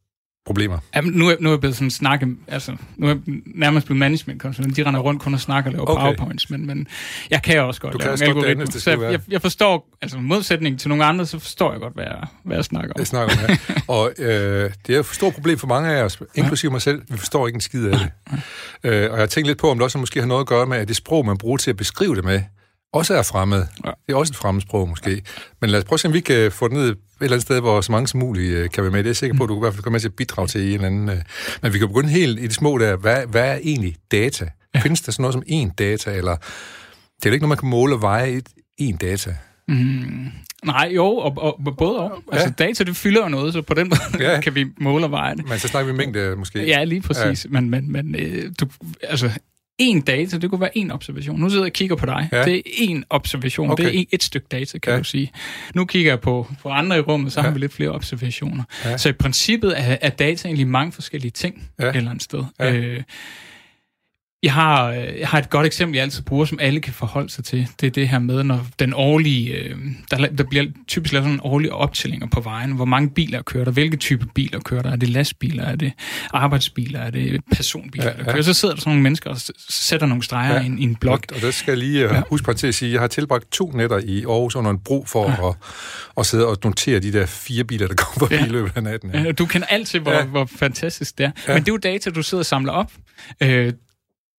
problemer? 0.46 0.78
Jamen, 0.96 1.14
nu, 1.14 1.30
er, 1.30 1.36
nu 1.40 1.50
er 1.50 1.54
jeg 1.54 1.60
blevet 1.60 1.76
sådan 1.76 1.92
snakke, 1.92 2.28
altså, 2.48 2.76
nu 2.98 3.08
er 3.08 3.10
jeg 3.10 3.20
nærmest 3.46 3.86
blevet 3.86 4.00
management-konsulent. 4.00 4.78
De 4.78 4.84
render 4.84 5.00
rundt 5.00 5.22
kun 5.22 5.34
og 5.34 5.40
snakker 5.40 5.70
og 5.70 5.74
laver 5.74 5.90
okay. 5.90 6.02
powerpoints, 6.02 6.50
men, 6.50 6.68
men 6.68 6.88
jeg 7.30 7.42
kan 7.42 7.60
også 7.60 7.82
godt 7.82 7.94
du 7.94 7.98
lave 7.98 8.18
kan 8.18 8.28
algoritmer. 8.28 8.66
Det, 8.66 8.82
så 8.82 8.92
jeg, 8.92 9.20
jeg, 9.30 9.42
forstår, 9.42 9.88
altså 10.02 10.18
modsætning 10.18 10.80
til 10.80 10.90
nogle 10.90 11.06
andre, 11.06 11.26
så 11.26 11.40
forstår 11.40 11.72
jeg 11.72 11.82
godt, 11.82 11.94
hvad 11.94 12.04
jeg, 12.04 12.28
hvad 12.44 12.58
jeg 12.58 12.66
snakker 12.66 12.94
om. 12.94 13.00
Jeg 13.00 13.08
snakker 13.08 13.36
om, 13.36 13.40
ja. 13.50 13.58
og 13.96 14.12
øh, 14.18 14.72
det 14.88 14.96
er 14.96 15.00
et 15.00 15.06
stort 15.06 15.34
problem 15.34 15.58
for 15.58 15.68
mange 15.68 15.90
af 15.90 16.04
os, 16.04 16.22
inklusive 16.36 16.72
mig 16.72 16.82
selv. 16.82 17.02
Vi 17.10 17.18
forstår 17.18 17.48
ikke 17.48 17.58
en 17.58 17.62
skid 17.62 17.86
af 17.86 18.00
det. 18.00 18.12
øh, 18.84 19.12
og 19.12 19.20
jeg 19.20 19.30
tænker 19.30 19.48
lidt 19.48 19.58
på, 19.58 19.70
om 19.70 19.78
det 19.78 19.84
også 19.84 19.98
måske 19.98 20.20
har 20.20 20.28
noget 20.28 20.42
at 20.42 20.48
gøre 20.48 20.66
med, 20.66 20.78
at 20.78 20.88
det 20.88 20.96
sprog, 20.96 21.26
man 21.26 21.38
bruger 21.38 21.58
til 21.58 21.70
at 21.70 21.78
beskrive 21.78 22.16
det 22.16 22.24
med, 22.24 22.42
også 22.94 23.14
er 23.14 23.24
fremmed. 23.24 23.66
Ja. 23.86 23.92
Det 24.08 24.14
er 24.14 24.16
også 24.16 24.32
et 24.32 24.38
fremmedsprog 24.38 24.90
måske. 24.90 25.22
Men 25.62 25.70
lad 25.70 25.80
os 25.80 25.86
prøve 25.86 25.96
at 25.96 26.00
se, 26.00 26.08
om 26.08 26.14
vi 26.14 26.20
kan 26.20 26.52
få 26.52 26.68
det 26.68 26.78
ned 26.78 26.90
et 26.90 26.98
eller 27.22 27.34
andet 27.34 27.42
sted, 27.42 27.60
hvor 27.60 27.82
så 27.82 27.92
mange 27.92 28.08
som 28.08 28.20
muligt 28.20 28.54
øh, 28.54 28.70
kan 28.70 28.84
være 28.84 28.92
med. 28.92 29.00
Det 29.00 29.06
er 29.06 29.10
jeg 29.10 29.16
sikker 29.16 29.38
på, 29.38 29.44
at 29.44 29.50
du 29.50 29.54
kan 29.54 29.60
i 29.60 29.64
hvert 29.64 29.74
fald 29.74 29.84
komme 29.84 29.94
med 29.94 30.00
til 30.00 30.08
at 30.08 30.16
bidrage 30.16 30.48
til 30.48 30.62
en 30.62 30.74
eller 30.74 30.88
anden. 30.88 31.10
Øh. 31.10 31.18
Men 31.62 31.74
vi 31.74 31.80
kan 31.80 31.88
begynde 31.88 32.10
helt 32.10 32.40
i 32.40 32.44
det 32.44 32.54
små 32.54 32.78
der. 32.78 32.96
Hvad, 32.96 33.26
hvad 33.26 33.50
er 33.50 33.60
egentlig 33.64 33.96
data? 34.12 34.50
Findes 34.78 35.02
der 35.02 35.12
sådan 35.12 35.22
noget 35.22 35.34
som 35.34 35.44
en 35.48 35.70
data, 35.70 36.12
eller 36.12 36.36
det 36.36 37.26
er 37.26 37.30
jo 37.30 37.34
ikke 37.34 37.44
noget, 37.44 37.50
man 37.50 37.58
kan 37.58 37.70
måle 37.70 37.96
og 37.96 38.02
veje 38.02 38.30
et, 38.30 38.50
en 38.78 38.96
data? 38.96 39.36
Mm, 39.68 40.28
nej, 40.66 40.92
jo, 40.96 41.06
og, 41.06 41.38
og, 41.38 41.76
både 41.78 42.00
og. 42.00 42.24
Ja. 42.32 42.38
Altså, 42.38 42.54
data, 42.60 42.84
det 42.84 42.96
fylder 42.96 43.22
jo 43.22 43.30
noget, 43.30 43.54
så 43.54 43.62
på 43.62 43.74
den 43.74 43.90
måde 43.90 44.32
ja. 44.32 44.42
kan 44.46 44.56
vi 44.56 44.66
måle 44.78 45.06
og 45.06 45.12
veje 45.12 45.36
det. 45.36 45.50
Men 45.50 45.60
så 45.60 45.68
snakker 45.68 45.92
vi 45.92 45.98
mængde, 45.98 46.36
måske. 46.36 46.66
Ja, 46.66 46.84
lige 46.84 47.02
præcis. 47.02 47.46
Ja. 47.46 47.50
Men, 47.50 47.70
men, 47.70 47.92
men 47.92 48.16
øh, 48.16 48.52
du, 48.60 48.68
altså, 49.04 49.32
en 49.82 50.02
data, 50.02 50.38
det 50.38 50.50
kunne 50.50 50.62
være 50.62 50.78
en 50.78 50.92
observation. 50.92 51.40
Nu 51.40 51.50
sidder 51.50 51.64
jeg 51.64 51.70
og 51.70 51.74
kigger 51.74 51.96
på 51.96 52.06
dig. 52.06 52.30
Ja. 52.32 52.44
Det 52.44 52.56
er 52.56 52.62
en 52.78 53.04
observation. 53.10 53.72
Okay. 53.72 53.86
Det 53.86 54.00
er 54.00 54.04
et 54.12 54.24
stykke 54.24 54.48
data, 54.52 54.78
kan 54.78 54.94
ja. 54.94 55.00
du 55.00 55.04
sige. 55.04 55.32
Nu 55.74 55.86
kigger 55.86 56.12
jeg 56.12 56.20
på, 56.20 56.48
på 56.62 56.70
andre 56.70 56.98
i 56.98 57.00
rummet, 57.00 57.34
så 57.34 57.40
ja. 57.40 57.46
har 57.46 57.54
vi 57.54 57.60
lidt 57.60 57.74
flere 57.74 57.90
observationer. 57.90 58.64
Ja. 58.86 58.98
Så 58.98 59.10
i 59.10 59.12
princippet 59.12 59.74
er, 59.78 59.98
er 60.02 60.10
data 60.10 60.48
egentlig 60.48 60.68
mange 60.68 60.92
forskellige 60.92 61.32
ting 61.32 61.70
ja. 61.80 61.90
et 61.90 61.96
eller 61.96 62.10
andet 62.10 62.24
sted. 62.24 62.44
Ja. 62.60 62.74
Øh, 62.74 63.04
jeg 64.44 64.54
har, 64.54 64.90
øh, 64.90 65.20
jeg 65.20 65.28
har 65.28 65.40
et 65.40 65.50
godt 65.50 65.66
eksempel, 65.66 65.96
jeg 65.96 66.04
altid 66.04 66.24
bruger, 66.24 66.46
som 66.46 66.60
alle 66.62 66.80
kan 66.80 66.94
forholde 66.94 67.30
sig 67.30 67.44
til. 67.44 67.68
Det 67.82 67.88
er 67.88 67.92
det 67.92 68.10
her 68.10 68.20
med, 68.20 68.44
når 68.44 68.68
den 68.80 68.94
årlige... 68.94 69.54
Øh, 69.54 69.78
der, 70.12 70.28
der 70.28 70.44
bliver 70.44 70.66
typisk 70.88 71.14
lavet 71.14 71.26
sådan 71.26 71.34
en 71.34 71.40
årlig 71.44 71.72
optællinger 71.72 72.28
på 72.28 72.42
vejen. 72.42 72.72
Hvor 72.72 72.86
mange 72.86 73.10
biler 73.10 73.42
kører 73.42 73.66
der? 73.66 73.72
Hvilke 73.72 73.98
type 73.98 74.26
biler 74.36 74.60
kører 74.60 74.82
der? 74.82 74.92
Er 74.92 74.96
det 74.96 75.10
lastbiler? 75.10 75.64
Er 75.64 75.76
det 75.76 75.92
arbejdsbiler? 76.34 77.00
Er 77.00 77.10
det 77.10 77.42
personbiler, 77.52 78.06
ja, 78.06 78.12
ja. 78.12 78.24
der 78.24 78.32
kører? 78.32 78.42
Så 78.42 78.54
sidder 78.54 78.76
der 78.76 78.82
sådan 78.82 78.90
nogle 78.90 79.04
mennesker 79.04 79.30
og 79.30 79.38
sætter 79.70 80.08
nogle 80.08 80.24
streger 80.24 80.54
ja. 80.54 80.62
i, 80.62 80.66
en, 80.66 80.80
i 80.80 80.84
en 80.84 80.96
blok. 80.96 81.26
Og, 81.36 81.42
der 81.42 81.52
skal 81.52 81.72
jeg 81.72 81.78
lige 81.78 82.06
uh, 82.06 82.16
ja. 82.16 82.22
huske 82.30 82.46
på 82.46 82.54
til 82.54 82.68
at 82.68 82.76
sige, 82.76 82.90
at 82.90 82.94
jeg 82.94 83.02
har 83.02 83.08
tilbragt 83.08 83.52
to 83.52 83.72
nætter 83.72 84.00
i 84.06 84.24
Aarhus 84.24 84.56
under 84.56 84.72
en 84.72 84.80
bro 84.80 85.06
for 85.08 85.30
ja. 85.30 85.50
at, 85.50 85.56
at 86.18 86.26
sidde 86.26 86.48
og 86.48 86.58
notere 86.64 87.00
de 87.00 87.14
der 87.14 87.26
fire 87.26 87.64
biler, 87.64 87.88
der 87.88 87.96
kommer 87.96 88.20
forbi 88.20 88.36
ja. 88.36 88.46
i 88.46 88.50
løbet 88.50 88.72
af 88.76 88.84
natten. 88.84 89.12
Ja. 89.14 89.22
Ja, 89.22 89.32
du 89.32 89.46
kender 89.46 89.68
altid, 89.68 90.00
hvor, 90.00 90.12
ja. 90.12 90.26
hvor 90.26 90.46
fantastisk 90.56 91.18
det 91.18 91.26
er. 91.26 91.32
Ja. 91.48 91.54
Men 91.54 91.64
det 91.64 91.70
er 91.70 91.74
jo 91.74 91.78
data, 91.78 92.10
du 92.10 92.24
sidder 92.24 92.42
og 92.42 92.46
samler 92.46 92.72
op. 92.72 92.92
Øh, 93.42 93.74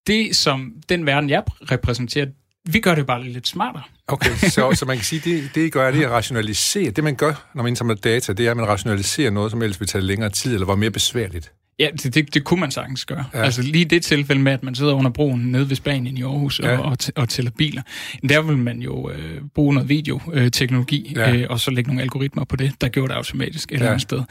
det, 0.06 0.36
som 0.36 0.72
den 0.88 1.06
verden, 1.06 1.30
jeg 1.30 1.42
repræsenterer, 1.70 2.26
vi 2.64 2.80
gør 2.80 2.94
det 2.94 3.06
bare 3.06 3.24
lidt 3.24 3.48
smartere. 3.48 3.82
Okay, 4.06 4.30
så, 4.36 4.74
så 4.74 4.84
man 4.86 4.96
kan 4.96 5.04
sige, 5.04 5.20
det, 5.24 5.50
det 5.54 5.66
I 5.66 5.70
gør, 5.70 5.90
det 5.90 6.02
er 6.02 6.06
at 6.06 6.12
rationalisere. 6.12 6.90
Det, 6.90 7.04
man 7.04 7.14
gør, 7.14 7.50
når 7.54 7.62
man 7.62 7.70
indsamler 7.70 7.94
data, 7.94 8.32
det 8.32 8.46
er, 8.46 8.50
at 8.50 8.56
man 8.56 8.68
rationaliserer 8.68 9.30
noget, 9.30 9.50
som 9.50 9.62
ellers 9.62 9.80
vil 9.80 9.88
tage 9.88 10.02
længere 10.02 10.30
tid, 10.30 10.54
eller 10.54 10.66
var 10.66 10.76
mere 10.76 10.90
besværligt. 10.90 11.52
Ja, 11.78 11.88
det, 12.02 12.14
det, 12.14 12.34
det 12.34 12.44
kunne 12.44 12.60
man 12.60 12.70
sagtens 12.70 13.04
gøre. 13.04 13.24
Ja. 13.34 13.42
Altså 13.42 13.62
lige 13.62 13.84
det 13.84 14.02
tilfælde 14.02 14.42
med, 14.42 14.52
at 14.52 14.62
man 14.62 14.74
sidder 14.74 14.94
under 14.94 15.10
broen 15.10 15.40
nede 15.40 15.68
ved 15.68 15.76
Spanien 15.76 16.16
i 16.16 16.22
Aarhus 16.22 16.60
ja. 16.60 16.78
og, 16.78 16.84
og, 16.84 16.96
og 17.16 17.28
tæller 17.28 17.50
biler, 17.50 17.82
der 18.28 18.42
vil 18.42 18.58
man 18.58 18.82
jo 18.82 19.10
øh, 19.10 19.40
bruge 19.54 19.74
noget 19.74 19.88
videoteknologi, 19.88 21.12
ja. 21.16 21.36
øh, 21.36 21.46
og 21.50 21.60
så 21.60 21.70
lægge 21.70 21.88
nogle 21.88 22.02
algoritmer 22.02 22.44
på 22.44 22.56
det, 22.56 22.80
der 22.80 22.88
gjorde 22.88 23.08
det 23.08 23.16
automatisk 23.16 23.68
et 23.68 23.72
ja. 23.72 23.76
eller 23.76 23.88
andet 23.88 24.02
sted. 24.02 24.22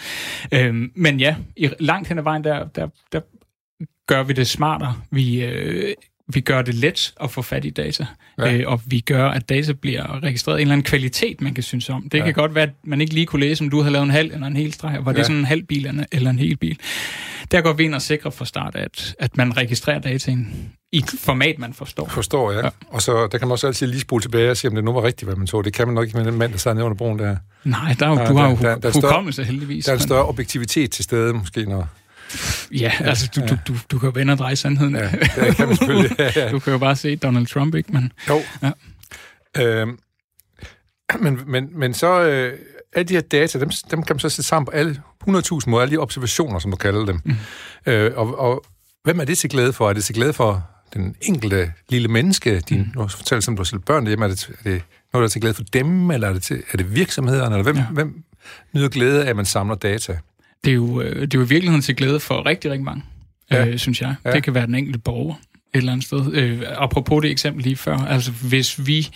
Øh, 0.51 0.89
men 0.95 1.19
ja, 1.19 1.35
i, 1.57 1.69
langt 1.79 2.07
hen 2.07 2.17
ad 2.17 2.23
vejen, 2.23 2.43
der, 2.43 2.67
der, 2.67 2.87
der 3.11 3.19
gør 4.11 4.23
vi 4.23 4.33
det 4.33 4.47
smartere. 4.47 4.95
Vi, 5.11 5.43
øh, 5.43 5.93
vi 6.27 6.39
gør 6.39 6.61
det 6.61 6.75
let 6.75 7.13
at 7.23 7.31
få 7.31 7.41
fat 7.41 7.65
i 7.65 7.69
data, 7.69 8.05
ja. 8.37 8.53
øh, 8.53 8.63
og 8.67 8.81
vi 8.85 8.99
gør, 8.99 9.27
at 9.27 9.49
data 9.49 9.73
bliver 9.73 10.23
registreret 10.23 10.55
en 10.55 10.61
eller 10.61 10.73
anden 10.73 10.85
kvalitet, 10.85 11.41
man 11.41 11.53
kan 11.53 11.63
synes 11.63 11.89
om. 11.89 12.09
Det 12.09 12.17
ja. 12.17 12.23
kan 12.23 12.33
godt 12.33 12.55
være, 12.55 12.63
at 12.63 12.73
man 12.83 13.01
ikke 13.01 13.13
lige 13.13 13.25
kunne 13.25 13.39
læse, 13.39 13.63
om 13.63 13.69
du 13.69 13.81
havde 13.81 13.93
lavet 13.93 14.03
en 14.03 14.11
halv 14.11 14.33
eller 14.33 14.47
en 14.47 14.55
hel 14.55 14.73
streg, 14.73 14.99
var 15.05 15.11
ja. 15.11 15.17
det 15.17 15.25
sådan 15.25 15.39
en 15.39 15.45
halv 15.45 15.63
bil 15.63 16.05
eller 16.11 16.29
en 16.29 16.39
hel 16.39 16.57
bil. 16.57 16.79
Der 17.51 17.61
går 17.61 17.73
vi 17.73 17.83
ind 17.83 17.95
og 17.95 18.01
sikrer 18.01 18.31
fra 18.31 18.45
start, 18.45 18.75
at, 18.75 19.15
at 19.19 19.37
man 19.37 19.57
registrerer 19.57 19.99
dataen 19.99 20.71
i 20.91 20.97
et 20.97 21.09
format, 21.19 21.59
man 21.59 21.73
forstår. 21.73 22.07
Forstår, 22.07 22.51
ja. 22.51 22.59
ja. 22.59 22.69
Og 22.87 23.01
så 23.01 23.27
der 23.31 23.37
kan 23.37 23.47
man 23.47 23.51
også 23.51 23.67
altid 23.67 23.87
lige 23.87 23.99
spole 23.99 24.21
tilbage 24.21 24.51
og 24.51 24.57
se, 24.57 24.67
om 24.67 24.75
det 24.75 24.83
nu 24.83 24.93
var 24.93 25.03
rigtigt, 25.03 25.27
hvad 25.27 25.35
man 25.35 25.47
så. 25.47 25.61
Det 25.61 25.73
kan 25.73 25.87
man 25.87 25.95
nok 25.95 26.05
ikke 26.05 26.17
med 26.17 26.25
den 26.25 26.37
mand, 26.37 26.51
der 26.51 26.57
sad 26.57 26.73
nede 26.73 26.85
under 26.85 26.97
broen 26.97 27.19
der. 27.19 27.35
Nej, 27.63 27.95
der 27.99 28.05
er 28.05 28.09
jo, 28.09 28.19
ja, 28.19 28.27
du 28.27 28.35
har 28.35 28.49
jo 28.49 28.57
der, 28.61 28.75
der, 28.77 28.91
der 28.91 29.01
hukommelse 29.01 29.43
heldigvis. 29.43 29.85
Der 29.85 29.91
er 29.91 29.95
en 29.95 30.01
større 30.01 30.25
objektivitet 30.25 30.91
til 30.91 31.03
stede, 31.03 31.33
måske, 31.33 31.65
når, 31.65 31.87
Ja, 32.71 32.91
altså, 32.99 33.29
du, 33.35 33.41
ja. 33.41 33.47
du, 33.47 33.57
du, 33.67 33.73
du 33.91 33.99
kan 33.99 34.07
jo 34.07 34.13
vende 34.15 34.33
og 34.33 34.37
dreje 34.37 34.55
sandheden. 34.55 34.95
Ja, 34.95 35.11
det 35.11 35.55
kan 35.55 35.67
man 35.67 35.77
selvfølgelig. 35.77 36.15
Ja, 36.19 36.31
ja. 36.35 36.51
Du 36.51 36.59
kan 36.59 36.73
jo 36.73 36.79
bare 36.79 36.95
se 36.95 37.15
Donald 37.15 37.47
Trump, 37.47 37.75
ikke? 37.75 37.93
Men, 37.93 38.11
jo. 38.29 38.41
Ja. 38.63 38.71
Øhm, 39.63 39.99
men, 41.19 41.39
men, 41.47 41.69
men 41.79 41.93
så, 41.93 42.21
øh, 42.21 42.59
alle 42.93 43.07
de 43.07 43.13
her 43.13 43.21
data, 43.21 43.59
dem, 43.59 43.69
dem 43.91 44.03
kan 44.03 44.15
man 44.15 44.19
så 44.19 44.29
sætte 44.29 44.47
sammen 44.47 44.65
på 44.65 44.71
alle 44.71 45.01
100.000 45.29 45.59
måder, 45.67 45.81
alle 45.81 45.91
de 45.91 45.97
observationer, 45.97 46.59
som 46.59 46.71
du 46.71 46.77
kalder 46.77 47.05
dem. 47.05 47.21
Mm. 47.25 47.35
Øh, 47.85 48.11
og, 48.15 48.39
og 48.39 48.63
hvem 49.03 49.19
er 49.19 49.25
det 49.25 49.37
til 49.37 49.49
glæde 49.49 49.73
for? 49.73 49.89
Er 49.89 49.93
det 49.93 50.03
til 50.03 50.15
glæde 50.15 50.33
for 50.33 50.67
den 50.93 51.15
enkelte 51.21 51.71
lille 51.89 52.07
menneske? 52.07 52.59
Din, 52.59 52.79
mm. 52.79 52.91
Nu 52.95 53.07
fortæller 53.07 53.41
som 53.41 53.55
du 53.55 53.63
selv 53.63 53.79
børn 53.79 54.07
hjemme, 54.07 54.25
er 54.25 54.29
det, 54.29 54.49
er 54.49 54.53
det 54.63 54.83
noget, 55.13 55.21
der 55.21 55.23
er 55.23 55.27
til 55.27 55.41
glæde 55.41 55.53
for 55.53 55.63
dem, 55.63 56.11
eller 56.11 56.29
er 56.29 56.33
det, 56.33 56.43
til, 56.43 56.63
er 56.71 56.77
det 56.77 56.95
virksomhederne? 56.95 57.55
Eller 57.55 57.63
hvem, 57.63 57.77
ja. 57.77 57.85
hvem 57.91 58.23
nyder 58.73 58.89
glæde 58.89 59.25
af, 59.25 59.29
at 59.29 59.35
man 59.35 59.45
samler 59.45 59.75
data? 59.75 60.17
Det 60.63 60.71
er 60.71 60.75
jo, 60.75 61.01
øh, 61.01 61.21
det 61.21 61.33
er 61.33 61.39
jo 61.39 61.45
i 61.45 61.49
virkeligheden 61.49 61.81
til 61.81 61.95
glæde 61.95 62.19
for 62.19 62.45
rigtig, 62.45 62.71
rigtig 62.71 62.85
mange, 62.85 63.03
ja. 63.51 63.65
øh, 63.65 63.77
synes 63.77 64.01
jeg. 64.01 64.15
Ja. 64.25 64.31
Det 64.31 64.43
kan 64.43 64.53
være 64.53 64.65
den 64.65 64.75
enkelte 64.75 64.99
borger 64.99 65.35
et 65.73 65.77
eller 65.77 65.91
andet 65.91 66.05
sted. 66.05 66.33
Øh, 66.33 66.61
apropos 66.75 67.21
det 67.21 67.31
eksempel 67.31 67.63
lige 67.63 67.75
før, 67.75 67.97
altså 67.97 68.31
hvis 68.31 68.87
vi 68.87 69.09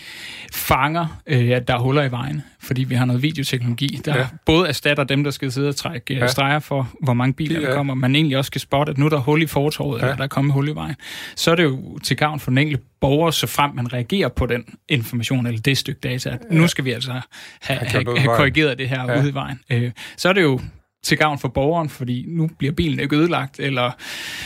fanger, 0.53 1.21
øh, 1.27 1.49
at 1.49 1.67
der 1.67 1.73
er 1.75 1.79
huller 1.79 2.03
i 2.03 2.11
vejen, 2.11 2.43
fordi 2.59 2.83
vi 2.83 2.95
har 2.95 3.05
noget 3.05 3.21
videoteknologi, 3.21 4.01
der 4.05 4.17
ja. 4.17 4.27
både 4.45 4.67
erstatter 4.67 5.03
dem, 5.03 5.23
der 5.23 5.31
skal 5.31 5.51
sidde 5.51 5.69
og 5.69 5.75
trække 5.75 6.13
øh, 6.13 6.19
ja. 6.19 6.27
streger 6.27 6.59
for, 6.59 6.89
hvor 7.03 7.13
mange 7.13 7.33
biler 7.33 7.59
ja. 7.59 7.67
der 7.67 7.75
kommer, 7.75 7.93
man 7.93 8.15
egentlig 8.15 8.37
også 8.37 8.47
skal 8.47 8.61
spotte, 8.61 8.91
at 8.91 8.97
nu 8.97 9.05
er 9.05 9.09
der 9.09 9.17
hul 9.17 9.41
i 9.41 9.45
fortorvet, 9.45 9.99
ja. 9.99 10.05
eller 10.05 10.15
der 10.15 10.23
er 10.23 10.27
kommet 10.27 10.53
hul 10.53 10.67
i 10.67 10.71
vejen, 10.71 10.95
så 11.35 11.51
er 11.51 11.55
det 11.55 11.63
jo 11.63 11.97
til 12.03 12.17
gavn 12.17 12.39
for 12.39 12.51
den 12.51 12.57
enkelte 12.57 12.83
borger, 13.01 13.31
så 13.31 13.47
frem 13.47 13.71
man 13.75 13.93
reagerer 13.93 14.29
på 14.29 14.45
den 14.45 14.63
information, 14.89 15.45
eller 15.45 15.61
det 15.61 15.77
stykke 15.77 15.99
data, 15.99 16.29
at 16.29 16.39
ja. 16.51 16.55
nu 16.55 16.67
skal 16.67 16.85
vi 16.85 16.91
altså 16.91 17.11
have, 17.61 17.79
have, 17.79 18.19
have 18.19 18.35
korrigeret 18.37 18.77
det 18.77 18.89
her 18.89 19.11
ja. 19.11 19.19
ude 19.19 19.29
i 19.29 19.33
vejen. 19.33 19.59
Øh, 19.69 19.91
så 20.17 20.29
er 20.29 20.33
det 20.33 20.41
jo 20.41 20.59
til 21.05 21.17
gavn 21.17 21.39
for 21.39 21.47
borgeren, 21.47 21.89
fordi 21.89 22.25
nu 22.27 22.49
bliver 22.57 22.73
bilen 22.73 22.99
ikke 22.99 23.15
ødelagt, 23.15 23.59
eller 23.59 23.91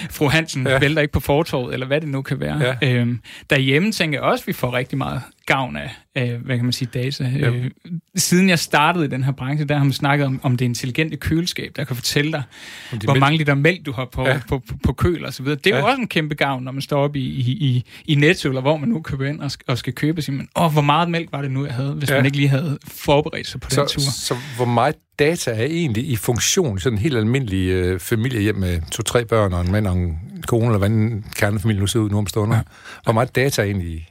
fru 0.09 0.27
Hansen 0.29 0.67
ja. 0.67 0.79
vælter 0.79 1.01
ikke 1.01 1.11
på 1.11 1.19
fortorvet, 1.19 1.73
eller 1.73 1.87
hvad 1.87 2.01
det 2.01 2.09
nu 2.09 2.21
kan 2.21 2.39
være. 2.39 2.75
Ja. 2.81 2.93
Øhm, 2.93 3.19
derhjemme 3.49 3.91
tænker 3.91 4.19
jeg 4.19 4.23
også, 4.23 4.43
at 4.43 4.47
vi 4.47 4.53
får 4.53 4.73
rigtig 4.73 4.97
meget 4.97 5.21
gavn 5.49 5.75
af, 5.75 5.89
af 6.15 6.37
hvad 6.37 6.55
kan 6.55 6.65
man 6.65 6.73
sige, 6.73 6.89
data. 6.93 7.23
Ja. 7.39 7.49
Øh, 7.49 7.71
siden 8.15 8.49
jeg 8.49 8.59
startede 8.59 9.05
i 9.05 9.07
den 9.07 9.23
her 9.23 9.31
branche, 9.31 9.65
der 9.65 9.77
har 9.77 9.83
man 9.83 9.93
snakket 9.93 10.25
om, 10.25 10.39
om 10.43 10.57
det 10.57 10.65
intelligente 10.65 11.17
køleskab, 11.17 11.71
der 11.75 11.83
kan 11.83 11.95
fortælle 11.95 12.31
dig, 12.31 12.43
hvor 12.89 13.13
mælk. 13.13 13.19
mange 13.19 13.37
liter 13.37 13.55
mælk 13.55 13.85
du 13.85 13.91
har 13.91 14.05
på, 14.05 14.27
ja. 14.27 14.39
på, 14.49 14.59
på, 14.59 14.73
på 14.83 14.93
køl 14.93 15.25
og 15.25 15.33
så 15.33 15.43
videre. 15.43 15.59
Det 15.63 15.71
er 15.71 15.75
ja. 15.75 15.81
jo 15.81 15.87
også 15.87 16.01
en 16.01 16.07
kæmpe 16.07 16.35
gavn, 16.35 16.63
når 16.63 16.71
man 16.71 16.81
står 16.81 17.03
op 17.03 17.15
i, 17.15 17.19
i, 17.19 17.51
i, 17.51 17.83
i 18.05 18.15
Netto, 18.15 18.49
eller 18.49 18.61
hvor 18.61 18.77
man 18.77 18.89
nu 18.89 19.01
køber 19.01 19.25
ind 19.25 19.41
og, 19.41 19.51
og 19.67 19.77
skal 19.77 19.93
købe, 19.93 20.21
sig, 20.21 20.33
men 20.33 20.47
åh, 20.55 20.71
hvor 20.71 20.81
meget 20.81 21.09
mælk 21.09 21.31
var 21.31 21.41
det 21.41 21.51
nu, 21.51 21.65
jeg 21.65 21.73
havde, 21.73 21.93
hvis 21.93 22.09
ja. 22.09 22.15
man 22.15 22.25
ikke 22.25 22.37
lige 22.37 22.49
havde 22.49 22.77
forberedt 22.87 23.47
sig 23.47 23.61
på 23.61 23.69
så, 23.69 23.81
den 23.81 23.89
tur. 23.89 24.01
Så 24.01 24.35
hvor 24.55 24.65
meget 24.65 24.95
data 25.19 25.51
er 25.51 25.63
egentlig 25.63 26.09
i 26.09 26.15
funktion 26.15 26.79
sådan 26.79 26.97
en 26.97 27.01
helt 27.01 27.17
almindelig 27.17 27.69
øh, 27.69 27.99
familie 27.99 28.53
med 28.53 28.81
to-tre 28.91 29.25
børn 29.25 29.53
og 29.53 29.61
en 29.61 29.71
mand 29.71 29.87
og 29.87 29.97
en 29.97 30.19
kone, 30.47 30.65
eller 30.65 30.77
hvad 30.77 30.89
en 30.89 31.25
kernefamilie 31.35 31.79
nu 31.79 31.87
ser 31.87 31.99
ud 31.99 32.09
nu 32.09 32.17
om 32.17 32.27
stunder. 32.27 32.55
Ja. 32.55 32.61
Hvor 33.03 33.13
meget 33.13 33.35
data 33.35 33.61
er 33.61 33.65
egentlig 33.65 34.07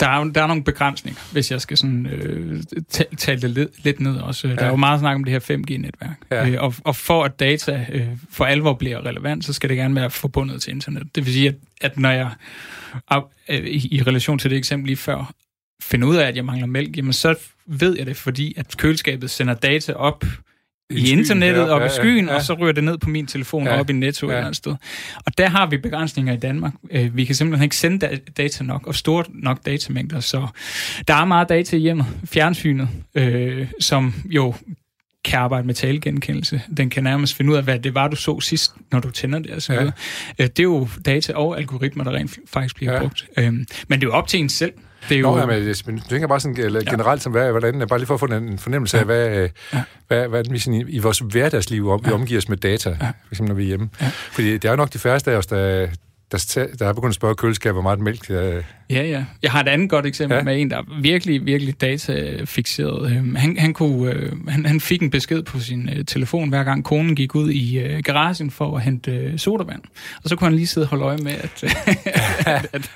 der 0.00 0.08
er, 0.08 0.24
der 0.24 0.42
er 0.42 0.46
nogle 0.46 0.64
begrænsninger, 0.64 1.20
hvis 1.32 1.50
jeg 1.50 1.60
skal 1.60 1.76
sådan, 1.76 2.06
øh, 2.06 2.62
tale 3.18 3.40
det 3.40 3.50
lidt, 3.50 3.84
lidt 3.84 4.00
ned 4.00 4.16
også. 4.16 4.48
Ja. 4.48 4.54
Der 4.54 4.62
er 4.62 4.70
jo 4.70 4.76
meget 4.76 5.00
snak 5.00 5.14
om 5.14 5.24
det 5.24 5.32
her 5.32 5.40
5G-netværk. 5.40 6.16
Ja. 6.30 6.48
Øh, 6.48 6.62
og, 6.62 6.74
og 6.84 6.96
for 6.96 7.24
at 7.24 7.40
data 7.40 7.86
øh, 7.92 8.08
for 8.30 8.44
alvor 8.44 8.74
bliver 8.74 9.06
relevant, 9.06 9.44
så 9.44 9.52
skal 9.52 9.68
det 9.68 9.76
gerne 9.76 9.94
være 9.94 10.10
forbundet 10.10 10.62
til 10.62 10.72
internet. 10.72 11.02
Det 11.14 11.26
vil 11.26 11.32
sige, 11.32 11.48
at, 11.48 11.54
at 11.80 11.98
når 11.98 12.10
jeg 12.10 12.30
øh, 13.48 13.66
i, 13.66 13.88
i 13.96 14.02
relation 14.02 14.38
til 14.38 14.50
det 14.50 14.58
eksempel 14.58 14.86
lige 14.86 14.96
før, 14.96 15.32
finder 15.82 16.08
ud 16.08 16.16
af, 16.16 16.26
at 16.26 16.36
jeg 16.36 16.44
mangler 16.44 16.66
mælk, 16.66 16.96
jamen 16.96 17.12
så 17.12 17.34
ved 17.66 17.96
jeg 17.98 18.06
det, 18.06 18.16
fordi 18.16 18.54
at 18.56 18.76
køleskabet 18.76 19.30
sender 19.30 19.54
data 19.54 19.92
op 19.92 20.24
i, 20.90 20.94
i 20.94 21.12
internettet 21.12 21.60
ja, 21.60 21.78
ja, 21.78 21.86
i 21.86 21.88
skyen, 21.88 22.24
ja, 22.24 22.30
ja. 22.30 22.36
og 22.36 22.42
så 22.42 22.54
ryger 22.54 22.72
det 22.72 22.84
ned 22.84 22.98
på 22.98 23.10
min 23.10 23.26
telefon 23.26 23.64
ja, 23.64 23.80
op 23.80 23.90
i 23.90 23.92
Netto 23.92 24.26
ja. 24.26 24.32
et 24.32 24.36
eller 24.36 24.46
andet 24.46 24.56
sted. 24.56 24.74
Og 25.26 25.38
der 25.38 25.48
har 25.48 25.66
vi 25.66 25.76
begrænsninger 25.76 26.32
i 26.32 26.36
Danmark. 26.36 26.72
Øh, 26.90 27.16
vi 27.16 27.24
kan 27.24 27.34
simpelthen 27.34 27.64
ikke 27.64 27.76
sende 27.76 28.20
data 28.36 28.64
nok, 28.64 28.86
og 28.86 28.94
store 28.94 29.24
nok 29.28 29.66
datamængder, 29.66 30.20
så 30.20 30.46
der 31.08 31.14
er 31.14 31.24
meget 31.24 31.48
data 31.48 31.76
i 31.76 31.80
hjemmet. 31.80 32.06
Fjernsynet, 32.24 32.88
øh, 33.14 33.66
som 33.80 34.14
jo 34.24 34.54
kan 35.24 35.38
arbejde 35.38 35.66
med 35.66 35.74
talegenkendelse. 35.74 36.62
Den 36.76 36.90
kan 36.90 37.04
nærmest 37.04 37.34
finde 37.34 37.52
ud 37.52 37.56
af, 37.56 37.62
hvad 37.62 37.78
det 37.78 37.94
var, 37.94 38.08
du 38.08 38.16
så 38.16 38.40
sidst, 38.40 38.72
når 38.92 39.00
du 39.00 39.10
tænder 39.10 39.38
det. 39.38 39.50
Altså. 39.50 39.72
Ja. 39.72 39.84
Øh, 39.84 39.90
det 40.38 40.58
er 40.58 40.62
jo 40.62 40.88
data 41.04 41.32
og 41.32 41.58
algoritmer, 41.58 42.04
der 42.04 42.12
rent 42.12 42.38
faktisk 42.46 42.76
bliver 42.76 42.92
ja. 42.92 43.00
brugt. 43.00 43.26
Øhm, 43.38 43.66
men 43.88 44.00
det 44.00 44.06
er 44.06 44.10
jo 44.10 44.12
op 44.12 44.28
til 44.28 44.40
en 44.40 44.48
selv. 44.48 44.72
Det 45.08 45.14
er 45.14 45.20
jo... 45.20 45.30
Nå, 45.30 45.38
ja, 45.38 45.46
men 45.46 45.66
jeg 45.68 45.76
tænker 46.08 46.26
bare 46.26 46.40
sådan 46.40 46.54
generelt, 46.84 47.22
som 47.22 47.32
hvad, 47.32 47.50
hvordan, 47.50 47.88
bare 47.88 47.98
lige 47.98 48.06
for 48.06 48.14
at 48.14 48.20
få 48.20 48.26
en 48.26 48.58
fornemmelse 48.58 48.98
af, 48.98 49.04
hvad, 49.04 49.48
ja. 49.72 49.82
hvad, 50.06 50.28
hvad 50.28 50.44
vi 50.50 50.58
sådan, 50.58 50.80
i, 50.80 50.84
i 50.88 50.98
vores 50.98 51.18
hverdagsliv 51.18 51.90
om, 51.90 52.00
ja. 52.04 52.08
vi 52.08 52.14
omgiver 52.14 52.38
os 52.38 52.48
med 52.48 52.56
data, 52.56 52.90
ja. 52.90 53.06
for 53.06 53.32
eksempel 53.32 53.48
når 53.48 53.54
vi 53.54 53.62
er 53.62 53.66
hjemme. 53.66 53.90
Ja. 54.00 54.10
Fordi 54.32 54.52
det 54.52 54.64
er 54.64 54.70
jo 54.70 54.76
nok 54.76 54.92
de 54.92 54.98
færreste 54.98 55.30
af 55.32 55.36
os, 55.36 55.46
der, 55.46 55.88
der, 56.44 56.66
der 56.78 56.88
er 56.88 56.92
begyndt 56.92 57.10
at 57.10 57.14
spørge 57.14 57.34
køleskab, 57.34 57.72
hvor 57.72 57.82
meget 57.82 58.00
mælk 58.00 58.28
der, 58.28 58.62
Ja, 58.90 59.02
ja. 59.02 59.24
Jeg 59.42 59.52
har 59.52 59.60
et 59.60 59.68
andet 59.68 59.90
godt 59.90 60.06
eksempel 60.06 60.36
ja. 60.36 60.42
med 60.42 60.60
en, 60.60 60.70
der 60.70 60.76
er 60.76 61.00
virkelig, 61.00 61.46
virkelig 61.46 61.80
datafixeret. 61.80 63.12
Øhm, 63.12 63.34
han, 63.34 63.58
han, 63.58 63.74
kunne, 63.74 64.12
øh, 64.12 64.48
han, 64.48 64.66
han 64.66 64.80
fik 64.80 65.02
en 65.02 65.10
besked 65.10 65.42
på 65.42 65.60
sin 65.60 65.88
øh, 65.88 66.04
telefon, 66.04 66.48
hver 66.48 66.64
gang 66.64 66.84
konen 66.84 67.16
gik 67.16 67.34
ud 67.34 67.50
i 67.50 67.78
øh, 67.78 68.02
garagen 68.02 68.50
for 68.50 68.76
at 68.76 68.82
hente 68.82 69.38
sodavand. 69.38 69.82
Og 70.22 70.28
så 70.28 70.36
kunne 70.36 70.48
han 70.48 70.56
lige 70.56 70.66
sidde 70.66 70.84
og 70.84 70.88
holde 70.88 71.04
øje 71.04 71.16
med, 71.16 71.32
at, 71.32 71.64
at, 72.46 72.68
at, 72.72 72.90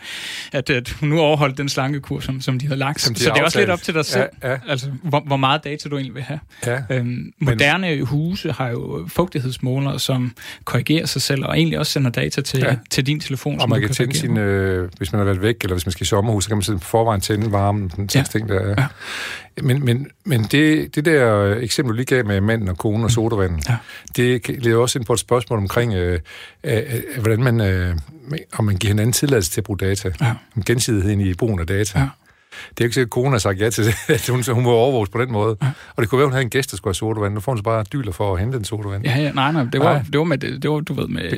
at, 0.53 0.71
at 0.71 0.91
hun 0.91 1.09
nu 1.09 1.21
overholdt 1.21 1.59
den 1.59 1.69
slankekur, 1.69 2.21
som, 2.21 2.41
som 2.41 2.59
de 2.59 2.67
havde 2.67 2.79
lagt. 2.79 2.97
De 2.99 3.19
så 3.19 3.31
det 3.35 3.41
er 3.41 3.45
også 3.45 3.59
lidt 3.59 3.71
op 3.71 3.83
til 3.83 3.95
dig 3.95 4.05
selv, 4.05 4.29
ja, 4.43 4.51
ja. 4.51 4.59
altså 4.69 4.91
hvor, 5.03 5.21
hvor 5.21 5.37
meget 5.37 5.65
data 5.65 5.89
du 5.89 5.97
egentlig 5.97 6.15
vil 6.15 6.23
have. 6.23 6.41
Ja. 6.67 6.79
Øhm, 6.91 7.33
moderne 7.39 7.97
Men... 7.97 8.07
huse 8.07 8.53
har 8.53 8.69
jo 8.69 9.09
fugtighedsmålere, 9.09 9.99
som 9.99 10.33
korrigerer 10.65 11.07
sig 11.07 11.23
selv, 11.23 11.45
og 11.45 11.59
egentlig 11.59 11.79
også 11.79 11.93
sender 11.93 12.11
data 12.11 12.41
til, 12.41 12.61
ja. 12.61 12.77
til 12.91 13.07
din 13.07 13.21
telefon. 13.31 13.61
Og 13.61 13.69
man 13.69 13.81
kan 13.81 13.91
tænde 13.91 14.19
sin, 14.19 14.37
øh, 14.37 14.89
hvis 14.99 15.13
man 15.13 15.19
har 15.19 15.25
været 15.25 15.43
væk, 15.43 15.57
eller 15.63 15.75
hvis 15.75 15.87
man 15.87 15.93
skal 15.93 16.03
i 16.03 16.07
sommerhus, 16.07 16.45
så 16.45 16.51
kan 16.51 16.57
man 16.57 16.63
sidde 16.63 16.79
på 16.79 16.85
forvejen 16.85 17.21
tænde 17.21 17.53
varmen, 17.53 17.93
den 17.97 18.09
ja. 18.15 18.23
ting 18.23 18.49
der. 18.49 18.75
Ja. 18.79 18.87
Men, 19.63 19.85
men, 19.85 20.07
men 20.25 20.43
det, 20.43 20.95
det 20.95 21.05
der 21.05 21.55
eksempel, 21.57 21.93
du 21.93 21.97
lige 21.97 22.07
gav 22.07 22.27
med 22.27 22.41
manden 22.41 22.69
og 22.69 22.79
konen 22.79 23.05
og 23.05 23.11
sodavanden, 23.11 23.63
ja. 23.69 23.77
det 24.17 24.49
leder 24.49 24.77
også 24.77 24.99
ind 24.99 25.07
på 25.07 25.13
et 25.13 25.19
spørgsmål 25.19 25.59
omkring, 25.59 25.95
øh, 25.95 26.21
øh, 26.65 26.83
hvordan 27.21 27.43
man, 27.43 27.61
øh, 27.61 27.97
om 28.53 28.65
man 28.65 28.77
giver 28.77 28.91
hinanden 28.91 29.13
tilladelse 29.13 29.51
til 29.51 29.61
at 29.61 29.65
bruge 29.65 29.79
data. 29.79 30.11
Ja. 30.21 30.33
Om 30.57 30.65
gensidigheden 30.65 31.21
i 31.21 31.35
brugen 31.35 31.61
af 31.61 31.67
data. 31.67 31.99
Ja. 31.99 32.07
Det 32.71 32.81
er 32.81 32.85
ikke 32.85 32.95
sikkert, 32.95 33.07
at 33.07 33.11
kone 33.11 33.31
har 33.31 33.39
sagt 33.39 33.61
ja 33.61 33.71
til 33.71 33.85
det, 33.85 33.95
at 34.15 34.29
hun, 34.29 34.43
hun 34.55 34.65
må 34.65 34.71
overvåges 34.71 35.11
på 35.11 35.21
den 35.21 35.33
måde. 35.33 35.57
Ja. 35.63 35.71
Og 35.97 36.03
det 36.03 36.11
kunne 36.11 36.19
være, 36.19 36.27
hun 36.27 36.33
havde 36.33 36.45
en 36.45 36.51
gæst, 36.51 36.71
der 36.71 36.77
skulle 36.77 36.89
have 36.89 36.95
sodavand. 36.95 37.35
Nu 37.35 37.41
får 37.41 37.53
hun 37.53 37.59
så 37.59 37.65
bare 37.65 37.85
dyler 37.93 38.13
for 38.13 38.35
at 38.35 38.41
hente 38.41 38.59
en 38.59 38.65
sodavand. 38.65 39.05
Ja, 39.05 39.19
ja, 39.19 39.33
nej, 39.33 39.53
nej. 39.53 39.65
Det 39.73 39.81
var, 39.81 39.93
nej. 39.93 40.03
det 40.13 40.19
var 40.19 40.25
med, 40.25 40.39
det 40.39 40.71
var, 40.71 40.81
du 40.81 40.95
ved, 40.95 41.09
med 41.09 41.31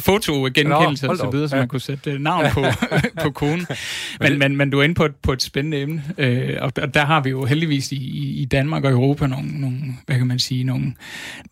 fotogenkendelse 0.00 1.10
og 1.10 1.16
så 1.16 1.30
videre, 1.30 1.42
ja. 1.42 1.48
så 1.48 1.56
man 1.56 1.68
kunne 1.68 1.80
sætte 1.80 2.10
øh, 2.10 2.20
navn 2.20 2.46
på, 2.52 2.64
på 3.22 3.30
konen. 3.30 3.66
Men, 4.20 4.38
men, 4.38 4.56
men 4.56 4.70
du 4.70 4.78
er 4.78 4.82
inde 4.82 4.94
på 4.94 5.04
et, 5.04 5.14
på 5.22 5.32
et 5.32 5.42
spændende 5.42 5.80
emne, 5.80 6.02
øh, 6.18 6.56
og 6.60 6.94
der 6.94 7.04
har 7.04 7.20
vi 7.20 7.30
jo 7.30 7.44
heldigvis 7.44 7.92
i, 7.92 7.96
i 8.42 8.44
Danmark 8.44 8.84
og 8.84 8.90
Europa 8.90 9.26
nogle, 9.26 9.48
nogle, 9.60 9.78
hvad 10.06 10.18
kan 10.18 10.26
man 10.26 10.38
sige, 10.38 10.64
nogle, 10.64 10.94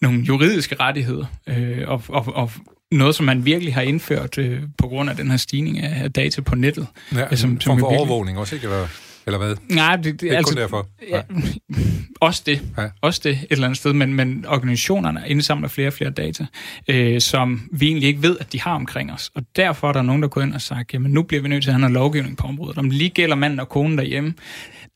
nogle 0.00 0.20
juridiske 0.20 0.76
rettigheder, 0.80 1.24
øh, 1.46 1.78
og, 1.86 2.02
og, 2.08 2.26
og 2.34 2.50
noget, 2.92 3.14
som 3.14 3.26
man 3.26 3.44
virkelig 3.44 3.74
har 3.74 3.82
indført 3.82 4.38
øh, 4.38 4.62
på 4.78 4.88
grund 4.88 5.10
af 5.10 5.16
den 5.16 5.30
her 5.30 5.36
stigning 5.36 5.78
af 5.78 6.12
data 6.12 6.40
på 6.40 6.54
nettet. 6.54 6.86
Ja, 7.14 7.36
som, 7.36 7.60
som 7.60 7.78
for 7.78 7.86
virkelig... 7.86 7.98
overvågning 7.98 8.38
også, 8.38 8.54
ikke? 8.54 8.64
Eller, 8.64 8.86
eller 9.26 9.38
hvad? 9.38 9.56
Nej, 9.68 9.96
det, 9.96 10.04
det, 10.04 10.20
det 10.20 10.32
er 10.32 10.36
altså, 10.36 10.54
kun 10.54 10.62
derfor. 10.62 10.86
Ja, 11.10 11.20
også 12.20 12.42
det. 12.46 12.62
Ja. 12.78 12.86
Også 13.00 13.20
det 13.24 13.32
et 13.32 13.46
eller 13.50 13.64
andet 13.64 13.78
sted, 13.78 13.92
men, 13.92 14.14
men 14.14 14.44
organisationerne 14.48 15.22
indsamler 15.26 15.68
flere 15.68 15.88
og 15.88 15.92
flere 15.92 16.10
data, 16.10 16.46
øh, 16.88 17.20
som 17.20 17.68
vi 17.72 17.86
egentlig 17.86 18.08
ikke 18.08 18.22
ved, 18.22 18.36
at 18.40 18.52
de 18.52 18.60
har 18.60 18.74
omkring 18.74 19.12
os. 19.12 19.30
Og 19.34 19.42
derfor 19.56 19.88
er 19.88 19.92
der 19.92 20.02
nogen, 20.02 20.22
der 20.22 20.28
går 20.28 20.40
ind 20.40 20.54
og 20.54 20.60
siger, 20.60 20.82
jamen 20.92 21.12
nu 21.12 21.22
bliver 21.22 21.42
vi 21.42 21.48
nødt 21.48 21.62
til 21.62 21.70
at 21.70 21.74
have 21.74 21.80
noget 21.80 21.94
lovgivning 21.94 22.36
på 22.36 22.46
området. 22.46 22.78
Om 22.78 22.84
det 22.84 22.94
lige 22.94 23.10
gælder 23.10 23.36
manden 23.36 23.60
og 23.60 23.68
konen 23.68 23.98
derhjemme, 23.98 24.34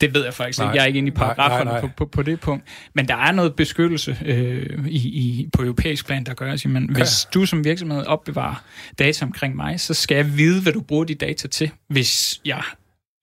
det 0.01 0.15
ved 0.15 0.25
jeg 0.25 0.35
faktisk 0.35 0.59
nej, 0.59 0.69
ikke. 0.69 0.77
Jeg 0.77 0.83
er 0.83 0.87
ikke 0.87 0.99
inde 0.99 1.09
i 1.09 1.11
paragraferne 1.11 1.65
nej, 1.65 1.73
nej, 1.73 1.81
nej. 1.81 1.91
På, 1.91 2.05
på, 2.05 2.07
på 2.07 2.23
det 2.23 2.41
punkt. 2.41 2.65
Men 2.95 3.09
der 3.09 3.17
er 3.17 3.33
noget 3.33 3.55
beskyttelse 3.55 4.19
øh, 4.25 4.87
i, 4.89 4.99
i, 4.99 5.49
på 5.53 5.63
europæisk 5.63 6.07
plan, 6.07 6.25
der 6.25 6.35
gør, 6.35 6.53
at 6.53 6.67
man, 6.67 6.87
ja. 6.89 6.93
hvis 6.93 7.29
du 7.35 7.47
som 7.47 7.65
virksomhed 7.65 8.05
opbevarer 8.07 8.65
data 8.99 9.25
omkring 9.25 9.57
mig, 9.57 9.81
så 9.81 9.95
skal 9.95 10.15
jeg 10.15 10.37
vide, 10.37 10.63
hvad 10.63 10.73
du 10.73 10.81
bruger 10.81 11.05
de 11.05 11.15
data 11.15 11.49
til, 11.49 11.71
hvis 11.89 12.41
jeg 12.45 12.63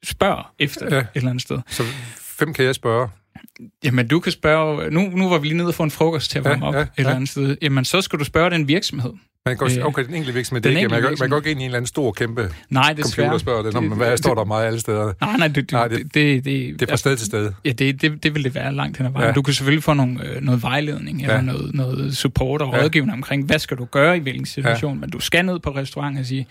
spørger 0.04 0.54
efter 0.60 0.96
ja. 0.96 1.00
et 1.02 1.08
eller 1.16 1.30
andet 1.30 1.42
sted. 1.42 1.60
Så 1.68 1.84
hvem 2.38 2.54
kan 2.54 2.66
jeg 2.66 2.76
spørge? 2.76 3.10
Jamen, 3.84 4.08
du 4.08 4.20
kan 4.20 4.32
spørge... 4.32 4.92
Nu, 4.92 5.02
nu 5.02 5.30
var 5.30 5.38
vi 5.38 5.48
lige 5.48 5.58
nede 5.58 5.68
og 5.68 5.74
få 5.74 5.84
en 5.84 5.92
frokost 5.92 6.32
til 6.32 6.38
at 6.40 6.46
varme 6.46 6.66
ja, 6.66 6.70
op 6.70 6.76
ja, 6.76 6.82
et 6.82 6.90
eller 6.98 7.16
andet 7.16 7.30
sted. 7.30 7.58
Jamen, 7.62 7.86
så 7.86 8.02
skal 8.02 8.20
du 8.20 8.24
spørge 8.24 8.50
den 8.50 8.68
virksomhed, 8.68 9.14
Man 9.46 9.58
kan 9.58 9.66
også, 9.66 9.82
okay, 9.84 10.06
den 10.06 10.14
enkelte 10.14 10.34
virksomhed, 10.34 10.62
det 10.62 10.70
den 10.70 10.78
ikke, 10.78 10.90
man, 10.90 11.02
kan, 11.02 11.16
man 11.20 11.30
kan 11.30 11.38
ikke 11.38 11.52
ind 11.52 11.60
i 11.60 11.64
en 11.64 11.66
eller 11.68 11.78
anden 11.78 11.88
stor, 11.88 12.12
kæmpe 12.12 12.50
Nej, 12.70 12.94
desværre. 12.94 13.04
computer 13.04 13.32
og 13.34 13.40
spørge 13.40 13.64
det, 13.64 13.74
når, 13.74 13.82
hvad 13.96 14.18
står 14.18 14.36
der 14.36 14.44
meget 14.46 14.66
alle 14.68 14.80
steder? 14.80 15.14
Nej, 15.22 15.38
nej, 15.38 15.48
det, 15.48 15.72
Nej, 15.72 15.88
det, 15.88 15.98
det- 15.98 16.14
det, 16.14 16.46
det, 16.46 16.80
Det 16.80 16.82
er 16.88 16.92
fra 16.92 16.98
sted 16.98 17.18
til 17.18 17.26
sted. 17.26 17.52
Ja, 17.66 17.72
det, 17.72 18.02
det, 18.02 18.24
det 18.24 18.36
vil 18.36 18.44
det 18.44 18.56
være 18.56 18.74
langt 18.74 18.98
hen 18.98 19.06
ad 19.06 19.12
vejen. 19.12 19.28
Ja. 19.28 19.34
Du 19.34 19.42
kan 19.42 19.54
selvfølgelig 19.54 19.84
få 19.84 19.94
nogle, 19.94 20.24
øh, 20.28 20.42
noget 20.42 20.64
vejledning 20.64 21.22
eller 21.22 21.36
Ja. 21.36 21.42
noget, 21.42 21.74
noget 21.76 22.18
support 22.18 22.62
og 22.62 22.74
Ja. 22.76 22.84
rådgivning 22.84 23.14
omkring, 23.14 23.46
hvad 23.46 23.60
skal 23.60 23.78
du 23.78 23.86
gøre 23.86 24.18
i 24.18 24.20
hvilken 24.20 24.46
situation, 24.46 24.94
ja. 24.94 25.00
men 25.00 25.10
du 25.10 25.20
skal 25.20 25.46
ned 25.46 25.60
på 25.60 25.70
restaurant 25.76 26.20
og 26.20 26.26
sige, 26.26 26.48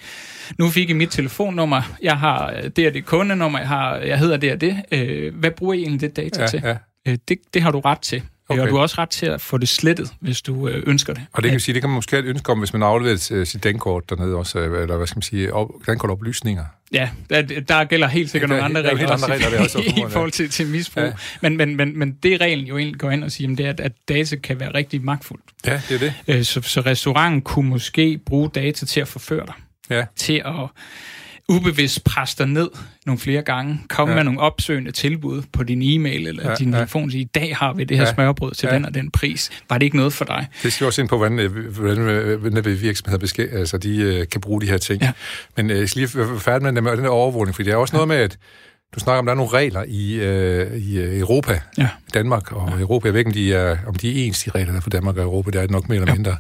nu 0.59 0.68
fik 0.68 0.90
I 0.90 0.92
mit 0.92 1.11
telefonnummer, 1.11 1.82
jeg 2.02 2.18
har 2.18 2.52
øh, 2.62 2.70
det 2.76 2.87
og 2.88 2.94
det 2.94 3.04
kundenummer, 3.06 3.59
jeg, 3.59 3.68
har, 3.68 3.97
jeg 3.97 4.18
hedder 4.18 4.37
det 4.37 4.52
og 4.52 4.61
det, 4.61 4.76
øh, 4.92 5.35
hvad 5.35 5.50
bruger 5.50 5.75
I 5.75 5.78
egentlig 5.82 6.00
det 6.00 6.16
data 6.16 6.40
Ja, 6.42 6.47
til? 6.49 6.61
ja. 6.64 6.76
Øh, 7.09 7.18
det, 7.28 7.38
det 7.54 7.62
har 7.62 7.70
du 7.70 7.80
ret 7.80 8.00
til. 8.00 8.23
Okay. 8.50 8.62
Og 8.62 8.69
du 8.69 8.75
har 8.75 8.83
også 8.83 8.95
ret 8.99 9.09
til 9.09 9.26
at 9.26 9.40
få 9.40 9.59
det 9.59 9.69
slettet, 9.69 10.12
hvis 10.21 10.42
du 10.42 10.69
øh, 10.69 10.83
ønsker 10.87 11.14
det. 11.14 11.23
Og 11.33 11.42
det 11.42 11.49
kan 11.49 11.54
man 11.54 11.61
sige, 11.61 11.75
det 11.75 11.83
kan 11.83 11.90
man 11.90 11.95
måske 11.95 12.16
have 12.16 12.25
et 12.25 12.28
ønske 12.28 12.52
om, 12.52 12.59
hvis 12.59 12.73
man 12.73 12.83
afleverer 12.83 13.28
øh, 13.33 13.47
sit 13.47 13.64
dankort 13.64 14.11
dernede 14.11 14.37
også, 14.37 14.59
øh, 14.59 14.83
eller 14.83 14.97
hvad 14.97 15.07
skal 15.07 15.16
man 15.16 15.23
sige, 15.23 15.54
op, 15.54 15.71
dankortoplysninger. 15.87 16.64
Ja, 16.92 17.11
der, 17.30 17.42
der 17.42 17.85
gælder 17.85 18.07
helt 18.09 18.30
sikkert 18.30 18.50
Der 18.50 18.57
er 18.57 18.61
nogle 18.61 18.78
andre 18.78 18.83
der 18.83 18.97
er 18.97 18.97
regler, 18.97 19.11
helt 19.12 19.25
andre 19.25 19.47
regler, 19.47 19.59
er 19.59 19.62
også 19.62 19.78
i, 19.97 20.00
ja. 20.00 20.07
forhold 20.07 20.30
til, 20.30 20.50
til 20.50 20.66
misbrug. 20.66 21.02
Ja. 21.02 21.09
Ja. 21.09 21.14
Men, 21.40 21.57
men, 21.57 21.76
men, 21.76 21.99
men 21.99 22.12
det 22.23 22.40
reglen 22.40 22.66
jo 22.66 22.78
egentlig 22.78 23.00
går 23.00 23.11
ind 23.11 23.25
og 23.25 23.33
siger, 23.33 23.45
jamen, 23.45 23.59
det 23.59 23.66
er, 23.66 23.71
at, 23.71 23.80
at 23.80 23.92
data 24.09 24.37
kan 24.37 24.61
være 24.61 24.75
rigtig 24.75 25.04
magtfuldt. 25.04 25.45
Ja, 25.66 25.80
det 25.88 26.02
er 26.02 26.12
det. 26.26 26.47
Så, 26.47 26.62
så 26.62 26.80
restauranten 26.80 27.42
kunne 27.42 27.69
måske 27.69 28.19
bruge 28.26 28.50
data 28.54 28.87
til 28.87 29.00
at 29.00 29.09
forføre 29.09 29.47
dig. 29.47 29.54
Ja. 29.90 30.04
Til 30.16 30.42
at 30.45 30.66
ubevidst 31.50 32.04
dig 32.38 32.47
ned 32.47 32.69
nogle 33.07 33.19
flere 33.19 33.42
gange. 33.42 33.80
Komme 33.88 34.11
Ja. 34.12 34.16
ja. 34.19 34.23
med 34.23 34.25
nogle 34.25 34.40
opsøgende 34.40 34.90
tilbud 34.92 35.42
på 35.52 35.62
din 35.62 35.83
e-mail 35.83 36.26
eller 36.26 36.42
Ja, 36.42 36.49
ja, 36.50 36.54
din 36.54 36.71
ja. 36.71 36.76
telefon. 36.76 37.11
Sige, 37.11 37.21
i 37.21 37.25
dag 37.35 37.57
har 37.57 37.73
vi 37.73 37.85
det 37.85 37.97
her 37.97 38.04
Ja. 38.04 38.09
ja. 38.09 38.14
smørbrød 38.14 38.52
til 38.54 38.66
Ja. 38.66 38.73
ja. 38.73 38.76
den 38.78 38.85
og 38.87 38.95
den 38.95 39.11
pris. 39.11 39.50
Var 39.69 39.78
det 39.78 39.85
ikke 39.85 39.97
noget 39.97 40.12
for 40.12 40.25
dig? 40.25 40.47
Det 40.62 40.73
skal 40.73 40.85
vi 40.85 40.87
også 40.87 41.00
ind 41.00 41.09
på, 41.09 41.16
hvordan, 41.16 41.38
øh, 41.38 41.66
hvordan, 41.78 41.99
øh, 41.99 42.40
hvordan 42.40 42.80
virksomheder 42.80 43.19
beske, 43.19 43.49
altså, 43.52 43.78
de 43.78 43.97
øh, 43.97 44.26
kan 44.33 44.40
bruge 44.40 44.61
de 44.61 44.66
her 44.66 44.78
ting. 44.78 45.02
Ja. 45.02 45.12
Men 45.57 45.71
jeg 45.71 45.88
skal 45.88 46.00
lige 46.02 46.19
være 46.19 46.40
færdig 46.40 46.62
med 46.62 46.73
den 46.73 47.04
der- 47.04 47.09
overvågning, 47.09 47.54
fordi 47.54 47.66
det 47.66 47.73
er 47.73 47.76
også 47.76 47.97
noget 47.97 48.09
med, 48.09 48.16
at 48.16 48.38
du 48.94 49.00
snakker 49.00 49.18
om, 49.18 49.26
der 49.26 49.32
er 49.32 49.37
nogle 49.37 49.52
regler 49.52 49.85
i, 49.88 50.14
øh, 50.14 50.76
i 50.76 50.99
øh, 50.99 51.18
Europa, 51.20 51.61
Ja. 51.78 51.88
Danmark 52.14 52.52
og 52.52 52.73
ja. 52.76 52.80
Europa. 52.80 53.06
Jeg 53.06 53.12
ved 53.14 53.18
ikke, 53.20 53.28
om 53.28 53.32
de 53.35 53.54
er, 53.54 53.76
om 53.87 53.94
de 53.94 54.09
er 54.23 54.26
ens, 54.26 54.44
de 54.44 54.50
regler, 54.50 54.70
der 54.73 54.76
er 54.76 54.80
for 54.82 54.90
Danmark 54.90 55.16
og 55.16 55.23
Europa. 55.23 55.50
Det 55.50 55.56
er 55.56 55.61
det 55.62 55.70
nok 55.70 55.88
mere 55.88 56.00
eller 56.00 56.14
mindre. 56.14 56.37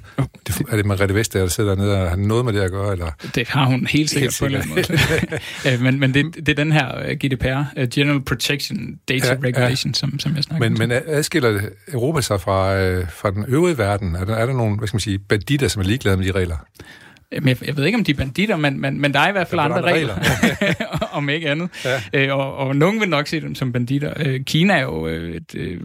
Det, 0.46 0.62
er 0.70 0.76
det 0.76 0.86
Margrethe 0.86 1.14
Vestager, 1.14 1.44
der 1.44 1.50
sidder 1.50 1.74
dernede 1.74 2.02
og 2.02 2.08
har 2.10 2.16
noget 2.16 2.44
med 2.44 2.52
det 2.52 2.60
at 2.60 2.70
gøre? 2.70 2.92
Eller? 2.92 3.10
Det 3.34 3.48
har 3.48 3.64
hun 3.66 3.86
helt 3.86 4.10
sikkert 4.10 4.36
på 4.40 4.44
en 4.46 4.54
eller 4.54 4.62
anden 4.62 4.84
måde. 5.64 5.78
Men 5.84 6.00
men 6.00 6.14
det, 6.14 6.34
det 6.36 6.48
er 6.48 6.54
den 6.54 6.72
her 6.72 6.98
øh, 6.98 7.16
GDPR, 7.16 7.64
øh, 7.76 7.88
General 7.88 8.20
Protection 8.20 8.78
Data 9.08 9.26
Ja, 9.26 9.32
ja, 9.32 9.38
ja. 9.42 9.46
Regulation, 9.48 9.94
som, 9.94 10.18
som 10.18 10.36
jeg 10.36 10.44
snakker 10.44 10.68
Men, 10.68 10.82
om. 10.82 10.88
men 10.88 10.98
adskiller 11.06 11.60
Europa 11.92 12.20
sig 12.20 12.40
fra, 12.40 12.76
øh, 12.76 13.06
fra 13.10 13.30
den 13.30 13.44
øvrige 13.48 13.78
verden? 13.78 14.14
Er 14.14 14.24
der, 14.24 14.34
er 14.34 14.46
der 14.46 14.52
nogle, 14.52 14.76
hvad 14.76 14.88
skal 14.88 14.96
man 14.96 15.00
sige, 15.00 15.18
banditter, 15.18 15.68
som 15.68 15.82
er 15.82 15.86
ligeglade 15.86 16.16
med 16.16 16.26
de 16.26 16.32
regler? 16.32 16.56
Jeg, 17.32 17.66
jeg 17.66 17.76
ved 17.76 17.84
ikke, 17.84 17.98
om 17.98 18.04
de 18.04 18.10
er 18.10 18.16
banditter, 18.16 18.56
men, 18.56 18.80
men, 18.80 19.00
men 19.00 19.12
der 19.14 19.20
er 19.20 19.28
i 19.28 19.32
hvert 19.32 19.48
fald 19.48 19.60
andre, 19.60 19.76
andre 19.78 19.92
regler, 19.92 20.14
om 21.12 21.28
ikke 21.28 21.50
andet. 21.50 21.70
Ja. 21.84 22.02
Øh, 22.12 22.36
og, 22.36 22.56
og 22.56 22.76
nogen 22.76 23.00
vil 23.00 23.08
nok 23.08 23.26
se 23.26 23.40
dem 23.40 23.54
som 23.54 23.72
banditter. 23.72 24.12
Øh, 24.16 24.40
Kina 24.44 24.74
er 24.74 24.82
jo 24.82 25.06
øh, 25.06 25.34
et, 25.34 25.54
øh, 25.54 25.80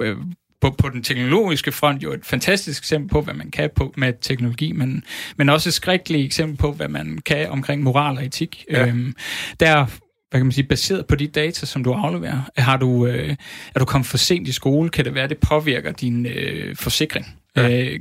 øh, 0.00 0.16
på, 0.60 0.70
på 0.70 0.88
den 0.88 1.02
teknologiske 1.02 1.72
front 1.72 2.02
jo 2.02 2.12
et 2.12 2.24
fantastisk 2.24 2.82
eksempel 2.82 3.08
på, 3.08 3.20
hvad 3.20 3.34
man 3.34 3.50
kan 3.50 3.70
på 3.76 3.94
med 3.96 4.12
teknologi, 4.20 4.72
men, 4.72 5.04
men 5.36 5.48
også 5.48 5.68
et 5.68 5.74
skrækkeligt 5.74 6.24
eksempel 6.24 6.56
på, 6.56 6.72
hvad 6.72 6.88
man 6.88 7.18
kan 7.26 7.50
omkring 7.50 7.82
moral 7.82 8.16
og 8.16 8.24
etik. 8.24 8.64
Ja. 8.70 8.86
Øhm, 8.86 9.14
der 9.60 9.86
hvad 10.30 10.40
kan 10.40 10.46
man 10.46 10.52
sige, 10.52 10.66
baseret 10.66 11.06
på 11.06 11.14
de 11.14 11.26
data, 11.26 11.66
som 11.66 11.84
du 11.84 11.92
afleverer. 11.92 12.50
Har 12.56 12.76
du, 12.76 13.06
øh, 13.06 13.36
er 13.74 13.78
du 13.78 13.84
kommet 13.84 14.06
for 14.06 14.18
sent 14.18 14.48
i 14.48 14.52
skole, 14.52 14.90
kan 14.90 15.04
det 15.04 15.14
være, 15.14 15.24
at 15.24 15.30
det 15.30 15.38
påvirker 15.38 15.92
din 15.92 16.26
øh, 16.26 16.76
forsikring. 16.76 17.37
Ja. 17.56 17.84
Øh, 17.84 18.00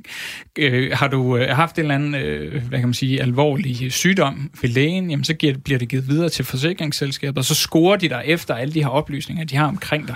øh, 0.58 0.92
har 0.94 1.08
du 1.08 1.38
øh, 1.38 1.50
haft 1.50 1.76
en 1.76 1.82
eller 1.82 1.96
anden, 1.96 2.16
øh, 2.16 2.64
hvad 2.68 2.80
kan 2.80 2.88
man 2.88 2.94
sige, 2.94 3.22
alvorlig 3.22 3.92
sygdom 3.92 4.52
ved 4.62 4.70
lægen, 4.70 5.10
jamen 5.10 5.24
så 5.24 5.34
giver, 5.34 5.58
bliver 5.58 5.80
det 5.80 5.90
givet 5.90 6.08
videre 6.08 6.30
til 6.30 6.46
forsikringsselskabet, 6.46 7.38
og 7.38 7.46
så 7.46 7.56
scorer 7.56 7.96
de 7.96 8.10
dig 8.10 8.24
efter 8.26 8.56
alle 8.56 8.74
de 8.74 8.84
her 8.84 8.90
oplysninger, 8.90 9.44
de 9.46 9.56
har 9.56 9.68
omkring 9.68 10.08
dig. 10.08 10.16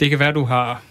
Det 0.00 0.10
kan 0.10 0.18
være, 0.18 0.32
du 0.32 0.44
har 0.44 0.82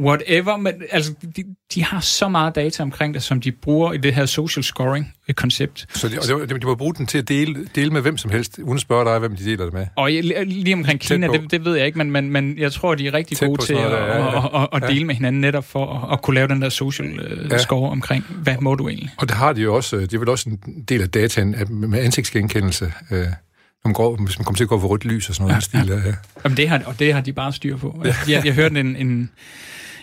whatever, 0.00 0.56
men 0.56 0.72
altså, 0.90 1.12
de, 1.36 1.44
de 1.74 1.84
har 1.84 2.00
så 2.00 2.28
meget 2.28 2.54
data 2.54 2.82
omkring 2.82 3.14
det, 3.14 3.22
som 3.22 3.40
de 3.40 3.52
bruger 3.52 3.92
i 3.92 3.96
det 3.98 4.14
her 4.14 4.26
social 4.26 4.64
scoring-koncept. 4.64 5.86
Så 5.98 6.08
de, 6.08 6.18
og 6.42 6.48
de, 6.50 6.58
de 6.60 6.66
må 6.66 6.74
bruge 6.74 6.94
den 6.94 7.06
til 7.06 7.18
at 7.18 7.28
dele, 7.28 7.66
dele 7.74 7.90
med 7.90 8.00
hvem 8.00 8.16
som 8.16 8.30
helst, 8.30 8.58
uden 8.58 8.74
at 8.74 8.80
spørge 8.80 9.04
dig, 9.10 9.18
hvem 9.18 9.36
de 9.36 9.44
deler 9.44 9.64
det 9.64 9.72
med. 9.74 9.86
Og 9.96 10.14
jeg- 10.14 10.46
lige 10.46 10.74
omkring 10.74 11.00
Kina, 11.00 11.26
det, 11.26 11.50
det 11.50 11.64
ved 11.64 11.76
jeg 11.76 11.86
ikke, 11.86 11.98
men, 11.98 12.10
men, 12.10 12.30
men 12.30 12.58
jeg 12.58 12.72
tror, 12.72 12.94
de 12.94 13.06
er 13.06 13.14
rigtig 13.14 13.36
Tæt 13.36 13.46
gode 13.48 13.62
til 13.64 13.72
at, 13.74 13.78
noget 13.80 13.92
der, 13.92 14.06
ja, 14.06 14.16
ja. 14.16 14.46
at, 14.56 14.62
at, 14.62 14.68
at 14.72 14.82
Ja. 14.82 14.94
dele 14.94 15.04
med 15.04 15.14
hinanden 15.14 15.40
netop 15.40 15.64
for 15.64 16.06
at, 16.06 16.12
at 16.12 16.22
kunne 16.22 16.34
lave 16.34 16.48
den 16.48 16.62
der 16.62 16.68
social 16.68 17.20
uh, 17.44 17.50
Ja. 17.52 17.58
score 17.58 17.90
omkring, 17.90 18.24
hvad 18.42 18.56
må 18.60 18.74
du 18.74 18.88
egentlig? 18.88 19.10
Og 19.18 19.28
det 19.28 19.36
har 19.36 19.52
de 19.52 19.60
jo 19.62 19.74
også, 19.74 19.96
øh, 19.96 20.02
det 20.02 20.14
er 20.14 20.18
vel 20.18 20.28
også 20.28 20.50
en 20.50 20.82
del 20.88 21.02
af 21.02 21.10
dataen 21.10 21.54
at 21.54 21.70
med 21.70 21.98
ansigtsgenkendelse, 22.04 22.92
øh, 23.10 23.26
man 23.84 23.94
går, 23.94 24.16
hvis 24.16 24.38
man 24.38 24.44
kommer 24.44 24.56
til 24.56 24.64
at 24.64 24.68
gå 24.68 24.80
for 24.80 24.88
rødt 24.88 25.04
lys 25.04 25.28
og 25.28 25.34
sådan 25.34 25.48
noget. 25.48 25.54
Ja, 25.74 25.80
stil, 25.80 26.02
ja. 26.06 26.12
Jamen, 26.44 26.56
det 26.56 26.68
har, 26.68 26.82
og 26.86 26.98
det 26.98 27.14
har 27.14 27.20
de 27.20 27.32
bare 27.32 27.52
styr 27.52 27.76
på. 27.76 28.02
Ja. 28.04 28.14
Jeg, 28.28 28.44
jeg 28.46 28.54
hørte 28.54 28.80
en, 28.80 28.96
en, 28.96 29.30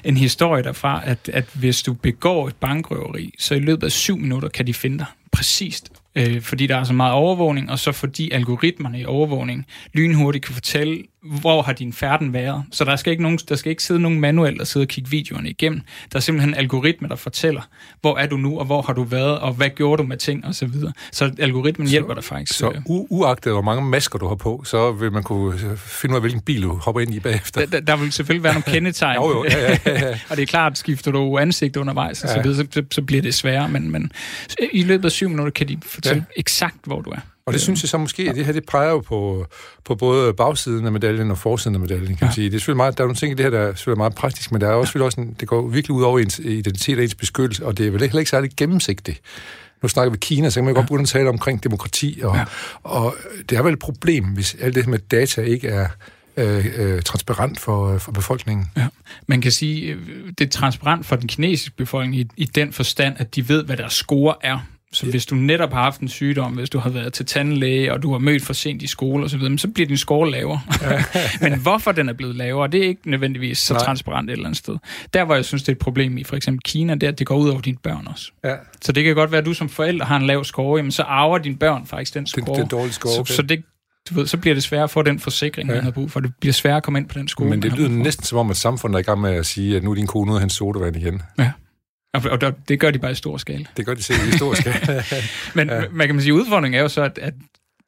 en 0.06 0.18
historie 0.18 0.64
derfra, 0.64 1.02
at, 1.06 1.30
at 1.34 1.46
hvis 1.54 1.84
du 1.84 1.94
begår 1.94 2.48
et 2.48 2.56
bankrøveri, 2.56 3.34
så 3.40 3.56
i 3.56 3.60
løbet 3.60 3.84
af 3.84 3.92
syv 3.92 4.18
minutter 4.18 4.50
kan 4.50 4.68
de 4.68 4.74
finde 4.74 4.98
dig 4.98 5.06
præcist. 5.32 5.90
Øh, 6.16 6.42
fordi 6.42 6.68
der 6.68 6.76
er 6.76 6.84
så 6.84 6.94
meget 6.94 7.14
overvågning, 7.14 7.72
og 7.72 7.80
så 7.80 7.92
fordi 7.92 8.32
algoritmerne 8.32 9.00
i 9.00 9.06
overvågning 9.06 9.66
lynhurtigt 9.94 10.46
kan 10.46 10.54
fortælle, 10.54 11.04
hvor 11.26 11.62
har 11.62 11.74
din 11.74 11.94
færden 11.94 12.34
været. 12.34 12.64
Så 12.72 12.84
der 12.84 12.96
skal 12.96 13.12
ikke, 13.12 13.24
nogen, 13.24 13.40
der 13.50 13.56
skal 13.56 13.70
ikke 13.70 13.84
sidde 13.84 14.00
nogen 14.00 14.20
manuel, 14.20 14.58
der 14.58 14.64
sidder 14.64 14.86
og 14.86 14.90
kigge 14.90 15.10
videoerne 15.10 15.50
igennem. 15.50 15.82
Der 16.12 16.18
er 16.18 16.22
simpelthen 16.22 16.54
en 16.54 16.58
algoritme, 16.60 17.08
der 17.08 17.16
fortæller, 17.16 17.62
hvor 18.02 18.18
er 18.18 18.28
du 18.28 18.38
nu, 18.38 18.60
og 18.60 18.66
hvor 18.66 18.82
har 18.82 18.94
du 18.94 19.04
været, 19.04 19.40
og 19.40 19.54
hvad 19.54 19.70
gjorde 19.70 20.04
du 20.04 20.08
med 20.08 20.18
ting, 20.18 20.46
og 20.46 20.56
så 20.56 20.66
videre. 20.66 20.94
Så 21.12 21.32
algoritmen 21.40 21.88
hjælper 21.88 22.14
dig 22.14 22.24
faktisk. 22.24 22.60
Så 22.60 22.70
øh, 22.70 22.76
u- 22.76 23.08
uagtet 23.10 23.52
hvor 23.52 23.62
mange 23.62 23.86
masker 23.86 24.20
du 24.20 24.28
har 24.28 24.36
på, 24.36 24.64
så 24.66 24.92
vil 24.92 25.12
man 25.12 25.24
kunne 25.24 25.78
finde 25.78 26.14
ud 26.14 26.16
af, 26.16 26.22
hvilken 26.22 26.42
bil 26.42 26.64
du 26.64 26.74
hopper 26.76 27.02
ind 27.02 27.16
i 27.16 27.20
bagefter. 27.20 27.66
der, 27.66 27.80
der, 27.80 27.96
vil 27.96 28.12
selvfølgelig 28.12 28.44
være 28.44 28.54
nogle 28.54 28.64
kendetegn. 28.74 29.16
Jo, 29.16 29.30
jo, 29.30 29.46
ja, 29.46 29.72
ja, 29.72 29.78
ja, 29.86 30.20
og 30.30 30.38
det 30.38 30.44
er 30.44 30.48
klart, 30.48 30.78
skifter 30.78 31.12
du 31.12 31.38
ansigt 31.38 31.78
undervejs, 31.78 32.24
og 32.24 32.30
så, 32.30 32.42
videre, 32.42 32.56
så, 32.56 32.68
så, 32.72 32.84
så 32.92 33.02
bliver 33.02 33.22
det 33.22 33.34
sværere, 33.34 33.70
men, 33.70 33.92
men 33.92 34.12
i 34.72 34.84
løbet 34.84 35.06
af 35.06 35.12
syv 35.12 35.30
minutter 35.30 35.52
kan 35.52 35.68
de 35.68 35.78
fortælle 35.86 36.26
ja. 36.36 36.40
eksakt, 36.40 36.86
hvor 36.86 37.02
du 37.02 37.10
er. 37.10 37.20
Og 37.48 37.54
det 37.54 37.62
synes 37.62 37.84
jeg 37.84 37.90
så 37.90 37.98
måske, 37.98 38.30
at 38.30 38.36
det 38.36 38.46
her 38.46 38.54
det 38.54 38.66
peger 38.66 38.90
jo 38.90 39.00
på, 39.00 39.46
på 39.86 39.96
både 39.96 40.34
bagsiden 40.34 40.86
af 40.86 40.92
medaljen 40.92 41.32
og 41.32 41.38
forsiden 41.38 41.76
af 41.76 41.80
medaljen, 41.80 42.08
kan 42.08 42.18
man 42.22 42.30
Ja. 42.30 42.34
sige. 42.34 42.46
Det 42.50 42.56
er 42.56 42.60
selvfølgelig 42.60 42.78
meget, 42.78 42.98
der 42.98 43.04
er 43.04 43.08
nogle 43.08 43.16
ting 43.16 43.32
i 43.32 43.36
det 43.36 43.46
her, 43.46 43.50
der 43.50 43.60
er 43.60 43.74
selvfølgelig 43.76 43.98
meget 43.98 44.16
praktisk, 44.16 44.52
men 44.52 44.62
der 44.62 44.68
er 44.68 44.72
også, 44.74 44.90
selvfølgelig 44.92 45.06
også 45.06 45.22
en, 45.22 45.36
det 45.40 45.48
går 45.48 45.68
virkelig 45.68 45.92
ud 45.96 46.04
over 46.04 46.20
ens 46.20 46.40
identitet 46.40 46.98
og 46.98 47.04
ens 47.04 47.16
beskyttelse, 47.16 47.66
og 47.66 47.78
det 47.78 47.88
er 47.88 47.92
vel 47.92 48.02
heller 48.02 48.20
ikke 48.20 48.30
særlig 48.32 48.52
gennemsigtigt. 48.58 49.22
Nu 49.82 49.88
snakker 49.90 50.12
vi 50.12 50.18
Kina, 50.22 50.50
så 50.50 50.56
kan 50.56 50.64
man 50.64 50.74
jo 50.74 50.76
godt 50.76 50.88
begynde 50.88 51.02
at 51.02 51.08
tale 51.08 51.30
omkring 51.30 51.64
demokrati, 51.64 52.20
og, 52.24 52.36
ja. 52.36 52.44
og 52.84 53.16
det 53.50 53.58
er 53.58 53.62
vel 53.64 53.74
et 53.74 53.80
problem, 53.80 54.26
hvis 54.26 54.56
alt 54.62 54.76
det 54.76 54.84
her 54.86 54.92
med 54.92 55.00
data 55.00 55.42
ikke 55.42 55.68
er 55.68 55.88
øh, 56.38 56.66
øh, 56.78 57.02
transparent 57.02 57.60
for, 57.60 57.98
for 57.98 58.12
befolkningen. 58.12 58.72
Ja. 58.78 58.88
Man 59.28 59.42
kan 59.42 59.52
sige, 59.52 59.94
øh, 59.94 60.00
det 60.38 60.46
er 60.46 60.50
transparent 60.50 61.06
for 61.06 61.16
den 61.16 61.28
kinesiske 61.28 61.76
befolkning 61.78 62.16
i, 62.16 62.28
i 62.38 62.46
den 62.46 62.74
forstand, 62.74 63.16
at 63.18 63.36
de 63.36 63.50
ved, 63.50 63.64
hvad 63.64 63.78
deres 63.78 63.94
score 63.94 64.36
er. 64.42 64.60
Så 64.96 65.06
hvis 65.06 65.26
du 65.26 65.36
netop 65.36 65.74
har 65.74 65.82
haft 65.84 66.02
en 66.02 66.08
sygdom, 66.08 66.52
hvis 66.54 66.70
du 66.70 66.80
har 66.80 66.90
været 66.90 67.14
til 67.14 67.26
tandlæge, 67.26 67.94
og 67.94 68.04
du 68.04 68.12
har 68.12 68.20
mødt 68.20 68.44
for 68.44 68.54
sent 68.54 68.82
i 68.82 68.88
skole 68.88 69.24
osv., 69.26 69.58
så 69.58 69.68
bliver 69.68 69.88
din 69.88 69.98
score 69.98 70.32
lavere. 70.32 70.62
Men 71.42 71.60
hvorfor 71.60 71.92
den 71.92 72.10
er 72.10 72.14
blevet 72.14 72.36
lavere, 72.36 72.68
det 72.68 72.84
er 72.84 72.88
ikke 72.88 73.10
nødvendigvis 73.10 73.58
så 73.58 73.74
Nej. 73.74 73.84
transparent 73.84 74.30
et 74.30 74.34
eller 74.34 74.46
andet 74.46 74.58
sted. 74.58 74.78
Der, 75.14 75.26
hvor 75.26 75.36
jeg 75.36 75.46
synes, 75.46 75.64
det 75.64 75.70
er 75.70 75.74
et 75.74 75.80
problem 75.80 76.18
i 76.18 76.24
for 76.24 76.36
eksempel 76.36 76.62
Kina, 76.66 76.94
det 76.94 77.04
er, 77.04 77.08
at 77.08 77.20
det 77.20 77.28
går 77.28 77.38
ud 77.38 77.50
over 77.50 77.62
dine 77.62 77.78
børn 77.84 78.08
også. 78.08 78.32
Ja. 78.44 78.56
Så 78.82 78.92
det 78.92 79.04
kan 79.04 79.16
godt 79.16 79.32
være, 79.32 79.40
at 79.40 79.46
du 79.46 79.54
som 79.54 79.70
forælder 79.70 80.06
har 80.06 80.18
en 80.18 80.26
lav 80.28 80.44
score, 80.44 80.78
jamen 80.78 80.92
så 80.92 81.04
arver 81.04 81.38
dine 81.38 81.56
børn 81.58 81.86
faktisk 81.86 82.14
den 82.14 82.24
Det, 82.24 82.30
score. 82.30 82.56
det 82.58 82.64
er 82.64 82.68
dårligt 82.68 82.94
score. 82.96 83.14
så, 83.14 83.20
okay. 83.20 83.34
så 83.34 83.42
det, 83.42 83.64
du 84.10 84.16
ved, 84.16 84.28
så 84.28 84.38
bliver 84.38 84.54
det 84.54 84.64
sværere 84.64 84.84
at 84.84 84.90
få 84.90 85.02
den 85.02 85.20
forsikring, 85.20 85.70
Ja. 85.70 85.76
man 85.76 85.84
har 85.84 85.92
brug 85.92 86.12
for. 86.12 86.20
Det 86.20 86.32
bliver 86.42 86.54
sværere 86.54 86.78
at 86.78 86.84
komme 86.84 87.00
ind 87.00 87.08
på 87.10 87.20
den 87.20 87.28
skole. 87.28 87.50
Men 87.50 87.62
det 87.62 87.74
lyder 87.74 87.90
næsten 87.90 88.26
som 88.26 88.38
om, 88.38 88.50
at 88.50 88.58
samfundet 88.58 88.96
er 88.96 89.00
i 89.00 89.04
gang 89.04 89.22
med 89.22 89.32
at 89.32 89.46
sige, 89.46 89.76
at 89.78 89.84
nu 89.84 89.92
er 89.92 89.96
din 89.96 90.08
kone 90.08 90.32
ude 90.32 90.38
af 90.38 90.42
hans 90.42 90.54
sodavand 90.54 90.96
igen. 90.96 91.22
Og, 91.38 91.46
og 92.32 92.42
der- 92.42 92.52
det 92.68 92.80
gør 92.80 92.92
de 92.92 93.00
bare 93.00 93.12
i 93.12 93.16
stor 93.16 93.38
skala. 93.38 93.66
Det 93.78 93.86
gør 93.86 93.94
de 93.94 94.04
selv 94.04 94.20
historisk. 94.20 94.68
Men 95.56 95.70
Ja. 95.70 95.82
man 95.92 96.08
kan 96.08 96.16
man 96.16 96.22
sige, 96.22 96.34
udfordringen 96.34 96.78
er 96.80 96.82
jo 96.82 96.88
så, 96.90 97.02
at, 97.02 97.20
at 97.22 97.34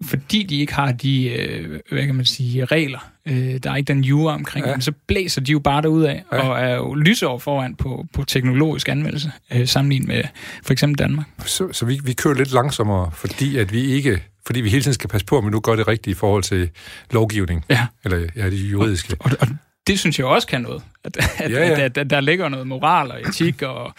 fordi 0.04 0.44
de 0.44 0.60
ikke 0.60 0.74
har 0.74 0.92
de, 0.92 1.30
øh, 1.30 1.80
hvad 1.92 2.06
kan 2.06 2.16
man 2.16 2.26
sige, 2.26 2.66
regler, 2.66 3.10
øh, 3.26 3.36
der 3.64 3.72
er 3.72 3.76
ikke 3.76 3.88
den 3.94 4.04
jura 4.04 4.34
omkring 4.34 4.66
Ja. 4.66 4.72
dem, 4.72 4.82
så 4.82 4.92
blæser 5.08 5.42
de 5.42 5.52
jo 5.52 5.60
bare 5.60 5.82
derud 5.82 6.04
af, 6.04 6.24
Ja. 6.34 6.38
og 6.50 6.60
er 6.60 6.76
jo 6.76 6.94
lysår 6.94 7.38
foran 7.38 7.76
på, 7.76 8.06
på 8.14 8.24
teknologisk 8.24 8.90
anvendelse, 8.90 9.32
øh, 9.54 9.68
sammenlignet 9.68 10.08
med 10.08 10.24
for 10.64 10.72
eksempel 10.74 10.98
Danmark. 11.00 11.26
Så, 11.46 11.68
så 11.74 11.86
vi, 11.86 12.00
vi 12.04 12.14
kører 12.14 12.34
lidt 12.34 12.52
langsommere, 12.54 13.12
fordi 13.14 13.58
at 13.58 13.74
vi 13.74 13.82
ikke, 13.82 14.24
fordi 14.46 14.62
vi 14.62 14.70
hele 14.70 14.84
tiden 14.84 14.94
skal 14.94 15.10
passe 15.10 15.26
på, 15.26 15.38
at 15.38 15.46
vi 15.46 15.50
nu 15.50 15.60
gør 15.60 15.76
det 15.76 15.88
rigtige 15.88 16.12
i 16.12 16.16
forhold 16.16 16.44
til 16.44 16.70
lovgivning, 17.12 17.66
Ja. 17.70 17.86
eller 18.04 18.28
ja, 18.36 18.50
det 18.50 18.58
juridiske. 18.72 19.16
Og, 19.20 19.32
og 19.40 19.48
det 19.88 20.00
synes 20.00 20.20
jeg 20.20 20.28
også 20.28 20.48
kan 20.48 20.62
noget. 20.62 20.82
At, 21.04 21.18
at, 21.18 21.52
Ja, 21.52 21.60
ja, 21.60 21.68
ja. 21.68 21.80
ja. 21.80 21.86
At, 21.86 21.98
at 21.98 22.10
der 22.10 22.22
ligger 22.22 22.50
noget 22.50 22.68
moral 22.68 23.12
og 23.12 23.22
etik 23.30 23.62
og 23.62 23.94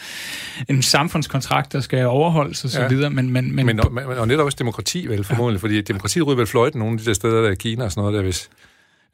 en 0.69 0.83
samfundskontrakt, 0.83 1.73
der 1.73 1.81
skal 1.81 2.07
overholdes 2.07 2.65
og 2.65 2.71
så 2.71 2.81
Ja. 2.83 2.89
videre. 2.89 3.11
Men, 3.11 3.31
men, 3.31 3.55
men, 3.57 3.67
Men, 3.67 3.81
og, 3.81 3.93
men, 3.93 4.05
og 4.05 4.29
netop 4.29 4.45
også 4.47 4.57
demokrati, 4.59 5.07
vel, 5.07 5.25
formodentlig, 5.25 5.61
fordi 5.61 5.81
demokratiet 5.81 6.27
ryger 6.27 6.37
vel 6.37 6.47
fløjten 6.47 6.79
nogle 6.79 6.93
af 6.95 6.99
de 6.99 7.05
der 7.05 7.13
steder, 7.13 7.43
der 7.43 7.51
er 7.51 7.55
Kina 7.55 7.85
og 7.85 7.91
sådan 7.93 8.01
noget 8.03 8.15
der, 8.15 8.23
hvis... 8.23 8.51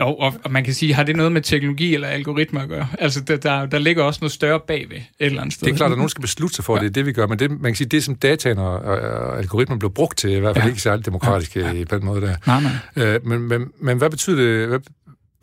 Jo, 0.00 0.06
og, 0.06 0.34
og 0.44 0.52
man 0.52 0.64
kan 0.64 0.74
sige, 0.74 0.94
har 0.94 1.02
det 1.02 1.16
noget 1.16 1.32
med 1.32 1.40
teknologi 1.42 1.94
eller 1.94 2.08
algoritmer 2.08 2.60
at 2.62 2.68
gøre? 2.68 2.88
Altså, 2.98 3.20
der, 3.20 3.36
der, 3.36 3.66
der 3.66 3.78
ligger 3.78 4.02
også 4.04 4.18
noget 4.22 4.32
større 4.32 4.60
bagved 4.60 4.96
et 4.96 5.04
eller 5.20 5.40
andet 5.40 5.54
sted. 5.54 5.66
Det 5.66 5.72
er 5.72 5.76
klart, 5.76 5.90
at 5.92 5.96
nogen 5.98 6.08
skal 6.08 6.20
beslutte 6.22 6.56
sig 6.56 6.64
for, 6.64 6.74
at 6.76 6.80
det 6.80 6.86
er 6.86 6.92
det, 6.92 7.06
vi 7.06 7.12
gør, 7.12 7.26
men 7.26 7.38
det, 7.38 7.50
man 7.50 7.60
kan 7.72 7.74
sige, 7.74 7.88
det 7.88 8.04
som 8.04 8.14
dataen 8.14 8.58
og, 8.58 8.72
og, 8.78 8.98
og 8.98 9.38
algoritmen 9.38 9.78
blev 9.78 9.90
brugt 9.92 10.18
til, 10.18 10.32
er 10.32 10.36
i 10.36 10.40
hvert 10.40 10.56
fald 10.56 10.64
ja. 10.64 10.68
ikke 10.70 10.82
særlig 10.82 11.06
demokratisk 11.06 11.56
ja. 11.56 11.72
Ja. 11.72 11.84
på 11.84 11.96
den 11.96 12.04
måde 12.04 12.20
der. 12.20 12.34
Nej, 12.46 12.60
nej. 12.96 13.14
Øh, 13.14 13.26
men, 13.26 13.40
men, 13.40 13.70
men 13.80 13.98
hvad 13.98 14.10
betyder 14.10 14.36
det? 14.36 14.68
Hvad, 14.68 14.78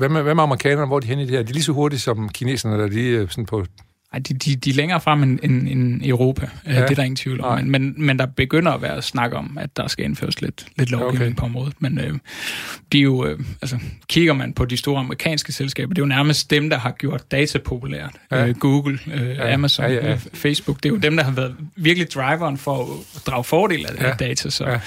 hvad 0.02 0.10
med, 0.10 0.22
hvad 0.22 0.36
med 0.36 0.44
amerikanerne? 0.44 0.88
Hvor 0.88 0.96
er 0.96 1.00
de 1.00 1.08
henne 1.08 1.24
i 1.24 1.26
det 1.26 1.36
her? 1.36 1.44
De 1.44 1.50
er 1.50 1.54
lige 1.54 1.64
så 1.64 1.72
hurtige 1.72 2.00
som 2.00 2.30
kineserne, 2.30 2.76
eller 2.76 2.88
de 2.88 3.16
er 3.16 3.28
sådan 3.30 3.46
på 3.46 3.66
ej, 4.14 4.20
de, 4.20 4.34
de, 4.34 4.56
de 4.56 4.70
er 4.70 4.74
længere 4.74 5.02
frem 5.02 5.24
end, 5.24 5.40
end, 5.44 5.68
end 5.68 6.02
Europa, 6.06 6.50
ja. 6.66 6.72
det 6.72 6.92
er 6.92 6.96
der 6.96 7.04
ingen 7.04 7.16
tvivl 7.16 7.42
om. 7.42 7.58
Men, 7.58 7.72
men, 7.72 7.94
men 7.98 8.20
der 8.20 8.26
begynder 8.26 8.72
at 8.72 8.82
være 8.82 9.02
snak 9.02 9.34
om, 9.34 9.58
at 9.62 9.78
der 9.78 9.88
skal 9.88 10.06
indføres 10.06 10.42
lidt, 10.42 10.66
lidt 10.78 10.92
lovgivning 10.92 11.32
okay. 11.32 11.36
på 11.36 11.46
området. 11.46 11.74
Men 11.80 12.00
øh, 12.00 12.14
de 12.92 12.98
er 12.98 13.02
jo, 13.02 13.26
øh, 13.26 13.40
altså, 13.62 13.78
kigger 14.08 14.34
man 14.34 14.54
på 14.54 14.66
de 14.66 14.78
store 14.78 15.00
amerikanske 15.00 15.52
selskaber, 15.52 15.94
det 15.94 16.02
er 16.02 16.06
jo 16.06 16.08
nærmest 16.08 16.52
dem, 16.52 16.70
der 16.70 16.78
har 16.78 16.92
gjort 16.92 17.32
data 17.32 17.60
populært. 17.60 18.16
Ja. 18.32 18.48
Øh, 18.48 18.56
Google, 18.56 19.00
øh, 19.14 19.28
ja. 19.28 19.54
Amazon, 19.54 19.86
ja, 19.86 19.94
ja, 19.94 20.06
ja. 20.06 20.14
Øh, 20.14 20.20
Facebook, 20.34 20.78
det 20.78 20.86
er 20.86 20.94
jo 20.94 20.98
dem, 21.00 21.18
der 21.18 21.24
har 21.24 21.32
været 21.32 21.56
virkelig 21.76 22.12
driveren 22.12 22.58
for 22.58 22.84
at 22.84 23.22
drage 23.26 23.44
fordel 23.44 23.86
af 23.86 24.04
ja. 24.04 24.14
data. 24.14 24.50
Så 24.50 24.70
ja 24.70 24.80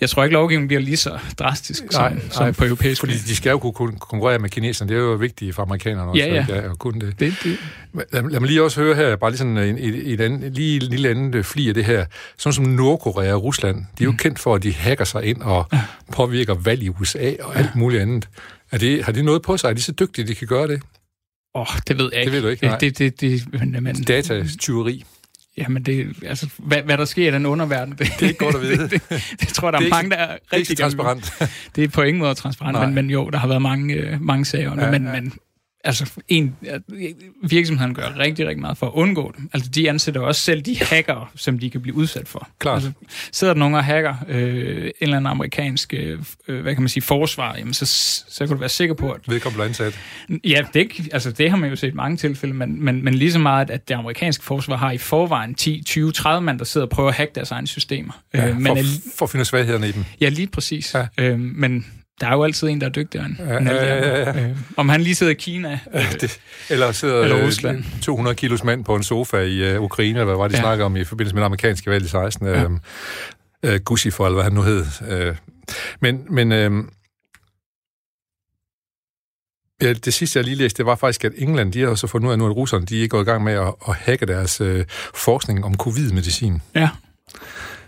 jeg 0.00 0.10
tror 0.10 0.24
ikke, 0.24 0.34
lovgivningen 0.34 0.68
bliver 0.68 0.80
lige 0.80 0.96
så 0.96 1.18
drastisk 1.38 1.82
nej, 1.92 2.10
som, 2.10 2.30
som 2.30 2.44
nej, 2.44 2.52
på 2.52 2.64
europæisk 2.64 3.00
Fordi 3.00 3.12
de 3.12 3.36
skal 3.36 3.50
jo 3.50 3.58
kunne 3.58 3.98
konkurrere 3.98 4.38
med 4.38 4.50
kineserne. 4.50 4.88
Det 4.88 4.96
er 4.96 5.02
jo 5.02 5.12
vigtigt 5.12 5.54
for 5.54 5.62
amerikanerne 5.62 6.10
også. 6.10 6.24
Ja, 6.24 6.44
ja. 6.48 6.70
At, 6.70 6.78
kunne 6.78 7.00
det. 7.00 7.20
det, 7.20 7.34
det. 7.44 7.58
Lad, 8.12 8.30
lad 8.30 8.40
mig 8.40 8.48
lige 8.48 8.62
også 8.62 8.80
høre 8.80 8.94
her, 8.94 9.16
bare 9.16 9.30
lige 9.30 9.38
sådan 9.38 9.58
en, 9.58 9.78
et, 9.78 10.12
et 10.12 10.20
andet, 10.20 10.52
lige 10.52 10.76
en 10.76 10.82
lille 10.82 11.08
andet 11.08 11.46
fli 11.46 11.68
af 11.68 11.74
det 11.74 11.84
her. 11.84 12.04
Sådan 12.38 12.54
som 12.54 12.64
Nordkorea 12.64 13.32
og 13.34 13.42
Rusland, 13.42 13.76
de 13.76 14.02
er 14.02 14.04
jo 14.04 14.10
mm. 14.10 14.16
kendt 14.16 14.38
for, 14.38 14.54
at 14.54 14.62
de 14.62 14.72
hacker 14.72 15.04
sig 15.04 15.24
ind 15.24 15.42
og 15.42 15.68
ja. 15.72 15.80
påvirker 16.12 16.54
valg 16.54 16.82
i 16.82 16.88
USA 16.88 17.32
og 17.42 17.56
alt 17.56 17.76
muligt 17.76 18.02
andet. 18.02 18.28
Er 18.70 18.78
det, 18.78 19.04
har 19.04 19.12
de 19.12 19.22
noget 19.22 19.42
på 19.42 19.56
sig? 19.56 19.68
Er 19.68 19.72
de 19.72 19.82
så 19.82 19.92
dygtige, 19.92 20.26
de 20.26 20.34
kan 20.34 20.46
gøre 20.46 20.68
det? 20.68 20.82
Åh, 21.54 21.60
oh, 21.60 21.66
det 21.88 21.98
ved 21.98 22.10
jeg 22.12 22.20
ikke. 22.20 22.30
Det 22.30 22.36
ved 22.36 22.42
du 22.42 22.48
ikke, 22.48 22.66
nej. 22.66 22.78
Det, 22.78 22.98
det, 22.98 23.20
det, 23.20 23.42
men, 23.52 23.82
men, 23.82 24.02
Data-tyveri. 24.02 25.04
Jamen, 25.60 25.82
det, 25.82 26.16
altså, 26.26 26.48
hvad, 26.58 26.82
hvad 26.82 26.98
der 26.98 27.04
sker 27.04 27.28
i 27.28 27.30
den 27.34 27.46
underverden, 27.46 27.90
det, 27.90 27.98
det 27.98 28.22
er 28.22 28.26
ikke 28.26 28.44
godt 28.44 28.54
at 28.56 28.62
vide. 28.68 28.78
det, 28.78 28.90
det, 28.90 29.02
det, 29.08 29.34
det 29.40 29.48
tror 29.48 29.68
jeg, 29.68 29.72
der 29.72 29.78
er, 29.78 29.84
er 29.84 29.90
mange, 29.90 30.10
der 30.10 30.16
er 30.16 30.36
rigtig 30.52 30.68
Det 30.78 30.82
er 30.82 30.84
transparent. 30.84 31.32
det 31.76 31.84
er 31.84 31.88
på 31.88 32.02
ingen 32.02 32.18
måde 32.18 32.34
transparent, 32.34 32.80
men, 32.80 32.94
men 32.94 33.10
jo, 33.10 33.30
der 33.30 33.38
har 33.38 33.48
været 33.48 33.62
mange, 33.62 33.94
øh, 33.94 34.22
mange 34.22 34.44
sager. 34.44 34.84
Ja, 34.84 34.90
men, 34.90 35.04
ja. 35.06 35.12
men 35.12 35.32
altså 35.84 36.10
en, 36.28 36.56
virksomheden 37.42 37.94
gør 37.94 38.18
rigtig, 38.18 38.46
rigtig 38.46 38.60
meget 38.60 38.78
for 38.78 38.86
at 38.86 38.92
undgå 38.94 39.32
dem. 39.36 39.50
Altså 39.52 39.70
de 39.70 39.88
ansætter 39.88 40.20
også 40.20 40.40
selv 40.40 40.62
de 40.62 40.78
hacker, 40.78 41.32
som 41.34 41.58
de 41.58 41.70
kan 41.70 41.82
blive 41.82 41.94
udsat 41.94 42.28
for. 42.28 42.48
Klart. 42.58 42.74
Altså, 42.74 42.92
sidder 43.32 43.54
der 43.54 43.58
nogen 43.58 43.74
og 43.74 43.84
hacker 43.84 44.14
øh, 44.28 44.84
en 44.84 44.92
eller 45.00 45.16
anden 45.16 45.30
amerikansk, 45.30 45.94
øh, 45.94 46.18
hvad 46.46 46.74
kan 46.74 46.82
man 46.82 46.88
sige, 46.88 47.02
forsvar, 47.02 47.56
jamen 47.56 47.74
så, 47.74 47.86
så 48.28 48.38
kan 48.38 48.48
du 48.48 48.56
være 48.56 48.68
sikker 48.68 48.94
på, 48.94 49.10
at... 49.10 49.20
Vedkommende 49.28 49.56
bliver 49.56 49.68
ansat. 49.68 49.98
Ja, 50.44 50.62
det, 50.74 51.08
altså, 51.12 51.30
det 51.30 51.50
har 51.50 51.56
man 51.56 51.70
jo 51.70 51.76
set 51.76 51.88
i 51.88 51.94
mange 51.94 52.16
tilfælde, 52.16 52.54
men, 52.54 52.84
men, 52.84 53.04
men 53.04 53.14
lige 53.14 53.32
så 53.32 53.38
meget, 53.38 53.70
at 53.70 53.88
det 53.88 53.94
amerikanske 53.94 54.44
forsvar 54.44 54.76
har 54.76 54.90
i 54.90 54.98
forvejen 54.98 55.54
10, 55.54 55.82
20, 55.86 56.12
30 56.12 56.40
mand, 56.44 56.58
der 56.58 56.64
sidder 56.64 56.86
og 56.86 56.90
prøver 56.90 57.08
at 57.08 57.14
hacke 57.14 57.32
deres 57.34 57.50
egne 57.50 57.66
systemer. 57.66 58.22
Ja, 58.34 58.48
øh, 58.48 58.56
men, 58.56 58.66
for, 58.66 58.84
for 59.16 59.26
at 59.26 59.30
finde 59.30 59.44
svaghederne 59.44 59.88
i 59.88 59.92
dem. 59.92 60.04
Ja, 60.20 60.28
lige 60.28 60.46
præcis. 60.46 60.94
Ja. 60.94 61.06
Øh, 61.18 61.40
men 61.40 61.86
der 62.20 62.26
er 62.26 62.32
jo 62.32 62.44
altid 62.44 62.68
en, 62.68 62.80
der 62.80 62.86
er 62.86 62.90
dygtigere 62.90 63.26
end 63.26 63.36
ja, 63.38 63.54
ja, 63.54 63.96
ja, 63.96 64.20
ja. 64.20 64.48
Øh, 64.48 64.56
om 64.76 64.88
han 64.88 65.00
lige 65.00 65.14
sidder 65.14 65.32
i 65.32 65.34
Kina. 65.34 65.78
Øh, 65.94 66.12
det, 66.20 66.40
eller 66.70 66.92
sidder 66.92 67.22
eller 67.22 67.46
Rusland. 67.46 67.84
200 68.02 68.36
kilos 68.36 68.64
mand 68.64 68.84
på 68.84 68.96
en 68.96 69.02
sofa 69.02 69.36
i 69.36 69.76
uh, 69.76 69.82
Ukraine, 69.82 70.18
eller 70.18 70.24
hvad 70.24 70.36
var 70.36 70.48
det, 70.48 70.52
de 70.52 70.56
ja. 70.56 70.62
snakker 70.62 70.84
om 70.84 70.96
i 70.96 71.04
forbindelse 71.04 71.34
med 71.34 71.40
det 71.42 71.46
amerikanske 71.46 71.90
valg 71.90 72.04
i 72.04 72.08
16. 72.08 72.46
Ja. 72.46 72.64
Uh, 72.64 72.72
uh, 73.68 73.74
Gusifol, 73.84 74.26
eller 74.26 74.34
hvad 74.34 74.44
han 74.44 74.52
nu 74.52 74.62
hed. 74.62 74.84
Uh, 75.30 75.36
men 76.00 76.26
men 76.30 76.72
uh, 76.72 76.84
Ja, 79.82 79.92
det 79.92 80.14
sidste, 80.14 80.38
jeg 80.38 80.44
lige 80.44 80.56
læste, 80.56 80.78
det 80.78 80.86
var 80.86 80.94
faktisk, 80.94 81.24
at 81.24 81.32
England, 81.36 81.72
de 81.72 81.80
har 81.80 81.94
så 81.94 82.06
fundet 82.06 82.26
ud 82.26 82.32
af 82.32 82.38
nu, 82.38 82.46
at 82.46 82.56
russerne, 82.56 82.86
de 82.86 83.04
er 83.04 83.08
gået 83.08 83.22
i 83.22 83.24
gang 83.24 83.44
med 83.44 83.52
at, 83.52 83.74
at 83.88 83.94
hacke 83.94 84.26
deres 84.26 84.60
uh, 84.60 84.80
forskning 85.14 85.64
om 85.64 85.76
covid-medicin. 85.76 86.62
Ja. 86.74 86.88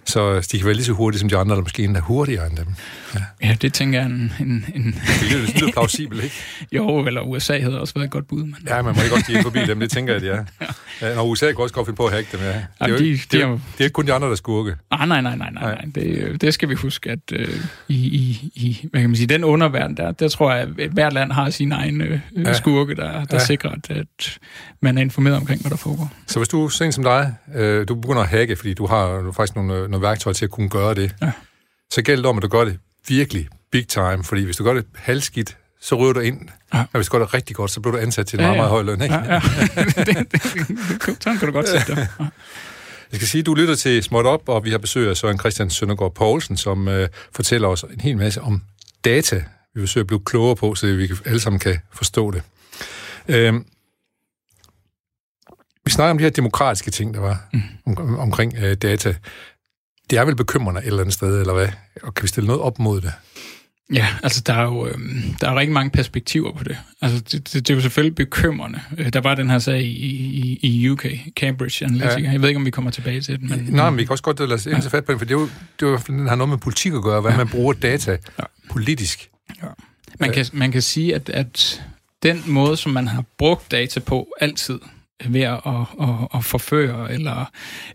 Så 0.04 0.48
de 0.52 0.58
kan 0.58 0.66
være 0.66 0.74
lige 0.74 0.84
så 0.84 0.92
hurtige 0.92 1.20
som 1.20 1.28
de 1.28 1.36
andre, 1.36 1.54
eller 1.54 1.62
måske 1.62 1.84
endda 1.84 2.00
hurtigere 2.00 2.46
end 2.46 2.56
dem. 2.56 2.66
Ja, 3.14 3.20
ja 3.42 3.56
det 3.62 3.74
tænker 3.74 3.98
jeg 3.98 4.06
en... 4.06 4.32
en, 4.40 4.64
en 4.74 4.84
det 4.84 5.32
lyder, 5.32 5.66
det 5.66 5.72
plausibelt, 5.72 6.24
ikke? 6.24 6.36
jo, 6.76 7.06
eller 7.06 7.20
USA 7.20 7.60
havde 7.60 7.80
også 7.80 7.94
været 7.94 8.04
et 8.04 8.10
godt 8.10 8.28
bud. 8.28 8.42
Men... 8.42 8.56
Ja, 8.68 8.82
man 8.82 8.94
må 8.96 9.02
ikke 9.02 9.14
også 9.14 9.26
give 9.26 9.42
forbi 9.42 9.58
dem, 9.66 9.80
det 9.80 9.90
tænker 9.90 10.14
jeg, 10.14 10.22
at 10.22 10.48
de 10.60 10.64
er. 10.64 10.66
ja. 11.08 11.14
Når 11.14 11.24
USA 11.24 11.46
kan 11.46 11.58
også 11.58 11.74
godt 11.74 11.86
finde 11.86 11.96
på 11.96 12.06
at 12.06 12.12
hacke 12.12 12.28
dem, 12.32 12.40
ja. 12.40 12.46
Det 12.52 12.64
er, 12.80 12.88
jo, 12.88 12.98
de, 12.98 13.04
det, 13.04 13.34
er, 13.34 13.38
de 13.38 13.42
er, 13.42 13.48
det 13.48 13.80
er 13.80 13.84
ikke 13.84 13.94
kun 13.94 14.06
de 14.06 14.12
andre, 14.12 14.28
der 14.28 14.34
skurke. 14.34 14.74
Ah, 14.90 15.08
nej, 15.08 15.20
nej, 15.20 15.36
nej, 15.36 15.50
nej, 15.50 15.74
nej. 15.74 15.84
Det, 15.94 16.40
det 16.40 16.54
skal 16.54 16.68
vi 16.68 16.74
huske, 16.74 17.10
at 17.10 17.32
øh, 17.32 17.48
i, 17.88 17.94
i, 17.94 18.50
i, 18.54 18.88
hvad 18.90 19.00
kan 19.00 19.10
man 19.10 19.16
sige, 19.16 19.26
den 19.26 19.44
underverden 19.44 19.96
der, 19.96 20.12
der 20.12 20.28
tror 20.28 20.52
jeg, 20.52 20.68
at 20.78 20.90
hvert 20.90 21.12
land 21.12 21.32
har 21.32 21.50
sin 21.50 21.72
egen 21.72 22.00
øh, 22.00 22.20
ja. 22.36 22.52
skurke, 22.52 22.94
der, 22.94 23.24
der 23.24 23.36
ja. 23.36 23.38
sikrer, 23.38 23.70
at, 23.70 23.90
at 23.90 24.38
man 24.80 24.98
er 24.98 25.02
informeret 25.02 25.36
omkring, 25.36 25.60
hvad 25.60 25.70
der 25.70 25.76
foregår. 25.76 26.12
Så 26.26 26.38
hvis 26.38 26.48
du, 26.48 26.68
sådan 26.68 26.92
som 26.92 27.04
dig, 27.04 27.34
øh, 27.54 27.88
du 27.88 27.94
begynder 27.94 28.22
at 28.22 28.28
hacke, 28.28 28.56
fordi 28.56 28.74
du 28.74 28.86
har 28.86 29.12
du 29.18 29.24
har 29.24 29.32
faktisk 29.32 29.56
nogle, 29.56 29.88
nogle 29.92 30.06
værktøjer 30.06 30.34
til 30.34 30.44
at 30.44 30.50
kunne 30.50 30.68
gøre 30.68 30.94
det, 30.94 31.14
ja. 31.22 31.32
så 31.90 32.02
gælder 32.02 32.22
det 32.22 32.28
om, 32.30 32.36
at 32.36 32.42
du 32.42 32.48
gør 32.48 32.64
det 32.64 32.78
virkelig 33.08 33.48
big 33.72 33.88
time, 33.88 34.24
fordi 34.24 34.44
hvis 34.44 34.56
du 34.56 34.64
gør 34.64 34.74
det 34.74 34.86
halvskidt, 34.94 35.56
så 35.80 35.94
ryger 35.94 36.12
du 36.12 36.20
ind. 36.20 36.48
Ja. 36.74 36.80
Og 36.80 36.88
hvis 36.92 37.06
du 37.06 37.12
gør 37.12 37.18
det 37.18 37.34
rigtig 37.34 37.56
godt, 37.56 37.70
så 37.70 37.80
bliver 37.80 37.96
du 37.96 38.02
ansat 38.02 38.26
til 38.26 38.38
en 38.38 38.44
ja, 38.44 38.46
meget, 38.46 38.58
meget 38.58 38.70
høj 38.70 38.82
løn. 38.82 39.02
Ikke? 39.02 39.14
Ja, 39.14 39.34
ja. 39.34 39.40
det, 40.04 40.32
det, 40.32 40.42
sådan 41.20 41.38
kan 41.38 41.48
du 41.48 41.52
godt 41.52 41.68
sætte 41.68 41.94
det. 41.94 42.08
Ja. 42.20 42.26
Jeg 43.12 43.18
skal 43.18 43.28
sige, 43.28 43.40
at 43.40 43.46
du 43.46 43.54
lytter 43.54 43.74
til 43.74 44.02
Småt 44.02 44.26
Op, 44.26 44.48
og 44.48 44.64
vi 44.64 44.70
har 44.70 44.78
besøg 44.78 45.08
af 45.08 45.16
Søren 45.16 45.38
Christian 45.38 45.70
Søndergaard 45.70 46.14
Poulsen, 46.14 46.56
som 46.56 46.88
øh, 46.88 47.08
fortæller 47.32 47.68
os 47.68 47.82
en 47.82 48.00
hel 48.00 48.16
masse 48.16 48.40
om 48.40 48.62
data, 49.04 49.44
vi 49.74 49.80
vil 49.80 49.88
søge 49.88 50.02
at 50.02 50.06
blive 50.06 50.20
klogere 50.24 50.56
på, 50.56 50.74
så 50.74 50.86
vi 50.86 51.10
alle 51.24 51.40
sammen 51.40 51.60
kan 51.60 51.78
forstå 51.92 52.30
det. 52.30 52.42
Øh, 53.28 53.54
vi 55.84 55.90
snakker 55.90 56.10
om 56.10 56.18
de 56.18 56.24
her 56.24 56.30
demokratiske 56.30 56.90
ting, 56.90 57.14
der 57.14 57.20
var 57.20 57.48
mm. 57.52 57.62
om, 57.96 58.18
omkring 58.18 58.54
øh, 58.58 58.74
data. 58.74 59.14
Det 60.12 60.18
er 60.18 60.24
vel 60.24 60.36
bekymrende 60.36 60.80
et 60.80 60.86
eller 60.86 61.00
andet 61.00 61.14
sted, 61.14 61.40
eller 61.40 61.54
hvad? 61.54 61.68
Og 62.02 62.14
kan 62.14 62.22
vi 62.22 62.28
stille 62.28 62.46
noget 62.46 62.62
op 62.62 62.78
mod 62.78 63.00
det? 63.00 63.12
Ja, 63.92 64.06
altså 64.22 64.42
der 64.46 64.54
er 64.54 64.62
jo 64.62 64.86
øh, 64.86 64.98
der 65.40 65.50
er 65.50 65.54
rigtig 65.54 65.72
mange 65.72 65.90
perspektiver 65.90 66.52
på 66.52 66.64
det. 66.64 66.76
Altså 67.02 67.18
det, 67.18 67.32
det, 67.32 67.54
det 67.54 67.70
er 67.70 67.74
jo 67.74 67.80
selvfølgelig 67.80 68.14
bekymrende. 68.14 68.80
Øh, 68.98 69.12
der 69.12 69.20
var 69.20 69.34
den 69.34 69.50
her 69.50 69.58
sag 69.58 69.80
i, 69.80 69.84
i, 69.84 70.58
i 70.62 70.88
UK, 70.88 71.06
Cambridge 71.36 71.84
Analytica. 71.84 72.20
Ja. 72.20 72.32
Jeg 72.32 72.42
ved 72.42 72.48
ikke, 72.48 72.58
om 72.58 72.64
vi 72.64 72.70
kommer 72.70 72.90
tilbage 72.90 73.20
til 73.20 73.40
den. 73.40 73.48
Men, 73.48 73.58
Nej, 73.70 73.90
men 73.90 73.98
vi 73.98 74.04
kan 74.04 74.10
også 74.10 74.24
godt 74.24 74.38
lade 74.38 74.54
os 74.54 74.66
ja. 74.66 74.78
fat 74.78 75.04
på 75.04 75.12
den, 75.12 75.18
for 75.18 75.24
det, 75.24 75.34
er 75.34 75.40
jo, 75.40 75.48
det, 75.80 75.86
er 75.86 75.90
jo, 75.90 75.98
den 76.06 76.26
har 76.26 76.36
noget 76.36 76.48
med 76.48 76.58
politik 76.58 76.92
at 76.92 77.02
gøre, 77.02 77.20
hvad 77.20 77.30
ja. 77.30 77.36
man 77.36 77.48
bruger 77.48 77.72
data 77.72 78.10
ja. 78.10 78.44
politisk. 78.70 79.30
Ja. 79.62 79.68
Man, 80.20 80.32
kan, 80.32 80.46
man 80.52 80.72
kan 80.72 80.82
sige, 80.82 81.14
at, 81.14 81.30
at 81.30 81.82
den 82.22 82.42
måde, 82.46 82.76
som 82.76 82.92
man 82.92 83.08
har 83.08 83.24
brugt 83.38 83.70
data 83.70 84.00
på 84.00 84.28
altid, 84.40 84.78
ved 85.28 85.40
at, 85.40 85.60
at, 86.00 86.28
at 86.34 86.44
forføre 86.44 87.12
eller 87.12 87.50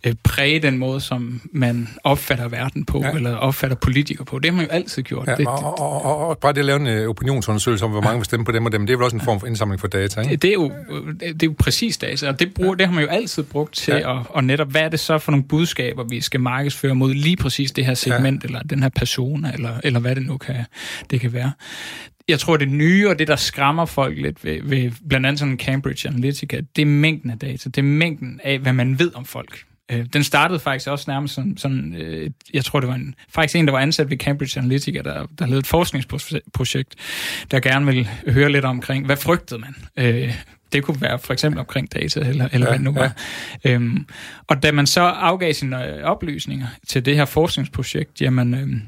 øh, 0.06 0.14
præge 0.24 0.60
den 0.60 0.78
måde, 0.78 1.02
som 1.02 1.42
man 1.54 1.90
opfatter 2.04 2.48
verden 2.48 2.86
på, 2.86 3.02
ja. 3.04 3.12
eller 3.12 3.36
opfatter 3.36 3.78
politikere 3.78 4.26
på. 4.26 4.40
Det 4.40 4.52
har 4.52 4.56
man 4.56 4.66
jo 4.66 4.72
altid 4.72 5.04
gjort. 5.04 5.28
Ja, 5.28 5.36
det, 5.36 5.48
og, 5.48 5.80
og, 5.80 6.06
og, 6.06 6.28
og 6.28 6.38
bare 6.38 6.54
det 6.54 6.60
at 6.60 6.66
lave 6.66 6.80
en 6.80 6.88
øh, 6.88 7.10
opinionsundersøgelse 7.10 7.86
om, 7.86 7.92
hvor 7.92 8.02
mange 8.02 8.18
vil 8.18 8.26
stemme 8.26 8.46
på 8.46 8.52
dem 8.52 8.66
og 8.66 8.72
dem, 8.72 8.86
det 8.86 8.94
er 8.94 8.98
vel 8.98 9.04
også 9.04 9.18
en 9.18 9.22
form 9.22 9.40
for 9.40 9.48
indsamling 9.48 9.80
for 9.80 9.88
data, 9.88 10.22
ikke? 10.22 10.32
Det, 10.32 10.42
det, 10.42 10.50
er, 10.50 10.54
jo, 10.54 10.72
det 11.20 11.44
er 11.44 11.48
jo 11.48 11.56
præcis 11.60 11.98
data, 11.98 12.28
og 12.28 12.40
det, 12.40 12.54
bruger, 12.54 12.76
det 12.76 12.86
har 12.86 12.94
man 12.94 13.04
jo 13.04 13.10
altid 13.10 13.44
brugt 13.44 13.76
til 13.76 13.94
ja. 13.94 14.20
at, 14.20 14.26
og 14.30 14.44
netop, 14.44 14.72
hvad 14.72 14.82
er 14.82 14.90
det 14.90 15.00
så 15.00 15.18
for 15.18 15.32
nogle 15.32 15.46
budskaber, 15.48 16.04
vi 16.04 16.22
skal 16.22 16.40
markedsføre 16.40 16.96
mod 16.96 17.14
lige 17.14 17.38
præcis 17.38 17.72
det 17.72 17.86
her 17.86 17.94
segment, 17.94 18.44
ja. 18.44 18.48
eller 18.48 18.62
den 18.62 18.84
her 18.84 18.90
person, 18.90 19.46
eller, 19.46 19.72
eller 19.84 20.00
hvad 20.00 20.16
det 20.16 20.26
nu 20.26 20.38
kan, 20.38 20.66
det 21.10 21.22
kan 21.22 21.34
være 21.34 21.52
jeg 22.28 22.40
tror, 22.40 22.58
det 22.58 22.70
nye 22.70 23.10
og 23.10 23.20
det, 23.20 23.28
der 23.28 23.36
skræmmer 23.36 23.86
folk 23.86 24.18
lidt 24.18 24.46
ved, 24.46 24.62
ved 24.64 24.92
blandt 25.10 25.26
andet 25.26 25.40
sådan 25.40 25.58
Cambridge 25.58 26.10
Analytica, 26.10 26.62
det 26.76 26.82
er 26.82 26.86
mængden 26.86 27.32
af 27.32 27.40
data. 27.40 27.70
Det 27.70 27.78
er 27.78 27.84
mængden 27.84 28.40
af, 28.44 28.60
hvad 28.60 28.74
man 28.74 29.00
ved 29.00 29.16
om 29.16 29.26
folk. 29.26 29.64
Øh, 29.92 30.06
den 30.14 30.24
startede 30.24 30.60
faktisk 30.60 30.90
også 30.90 31.06
nærmest 31.08 31.34
sådan, 31.34 31.58
sådan 31.58 31.96
øh, 31.96 32.30
jeg 32.54 32.66
tror, 32.66 32.80
det 32.80 32.90
var 32.90 32.96
en, 32.96 33.16
faktisk 33.30 33.56
en, 33.56 33.66
der 33.66 33.72
var 33.72 33.80
ansat 33.80 34.10
ved 34.10 34.18
Cambridge 34.18 34.60
Analytica, 34.60 35.02
der, 35.02 35.28
der 35.40 35.46
lavede 35.46 35.60
et 35.60 35.68
forskningsprojekt, 35.68 36.96
der 37.52 37.60
gerne 37.60 37.86
ville 37.86 38.10
høre 38.28 38.52
lidt 38.52 38.66
omkring, 38.66 39.06
hvad 39.06 39.18
frygtede 39.18 39.60
man? 39.60 39.76
Øh, 39.98 40.34
det 40.74 40.84
kunne 40.84 41.02
være 41.02 41.20
for 41.20 41.34
eksempel 41.34 41.60
omkring 41.60 41.94
data, 41.94 42.20
eller, 42.20 42.50
eller 42.52 42.68
ja, 42.68 42.72
hvad 42.72 42.74
det 42.74 42.82
nu 42.82 42.92
var. 42.92 43.14
Ja. 43.66 43.74
Øhm, 43.74 44.06
og 44.48 44.64
da 44.64 44.72
man 44.72 44.88
så 44.88 45.02
afgav 45.02 45.54
sine 45.54 46.04
oplysninger 46.04 46.68
til 46.88 47.06
det 47.06 47.16
her 47.16 47.26
forskningsprojekt, 47.26 48.22
jamen, 48.22 48.54
øhm, 48.54 48.82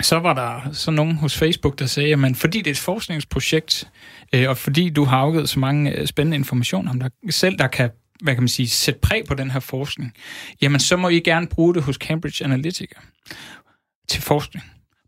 så 0.00 0.18
var 0.18 0.34
der 0.34 0.72
så 0.72 0.90
nogen 0.90 1.16
hos 1.16 1.38
Facebook, 1.38 1.78
der 1.78 1.86
sagde, 1.86 2.26
at 2.26 2.36
fordi 2.36 2.58
det 2.58 2.66
er 2.66 2.70
et 2.70 2.78
forskningsprojekt, 2.78 3.88
øh, 4.32 4.48
og 4.48 4.56
fordi 4.58 4.90
du 4.90 5.04
har 5.04 5.18
afgivet 5.18 5.48
så 5.48 5.58
mange 5.58 5.90
øh, 5.90 6.06
spændende 6.06 6.36
informationer 6.36 6.90
om 6.90 7.00
dig 7.00 7.10
selv, 7.30 7.58
der 7.58 7.66
kan 7.66 7.90
hvad 8.22 8.34
kan 8.34 8.42
man 8.42 8.48
sige, 8.48 8.68
sætte 8.68 9.00
præg 9.00 9.24
på 9.28 9.34
den 9.34 9.50
her 9.50 9.60
forskning, 9.60 10.12
jamen 10.62 10.80
så 10.80 10.96
må 10.96 11.08
I 11.08 11.20
gerne 11.20 11.46
bruge 11.46 11.74
det 11.74 11.82
hos 11.82 11.96
Cambridge 11.96 12.44
Analytica 12.44 12.94
til 14.08 14.22
forskning. 14.22 14.64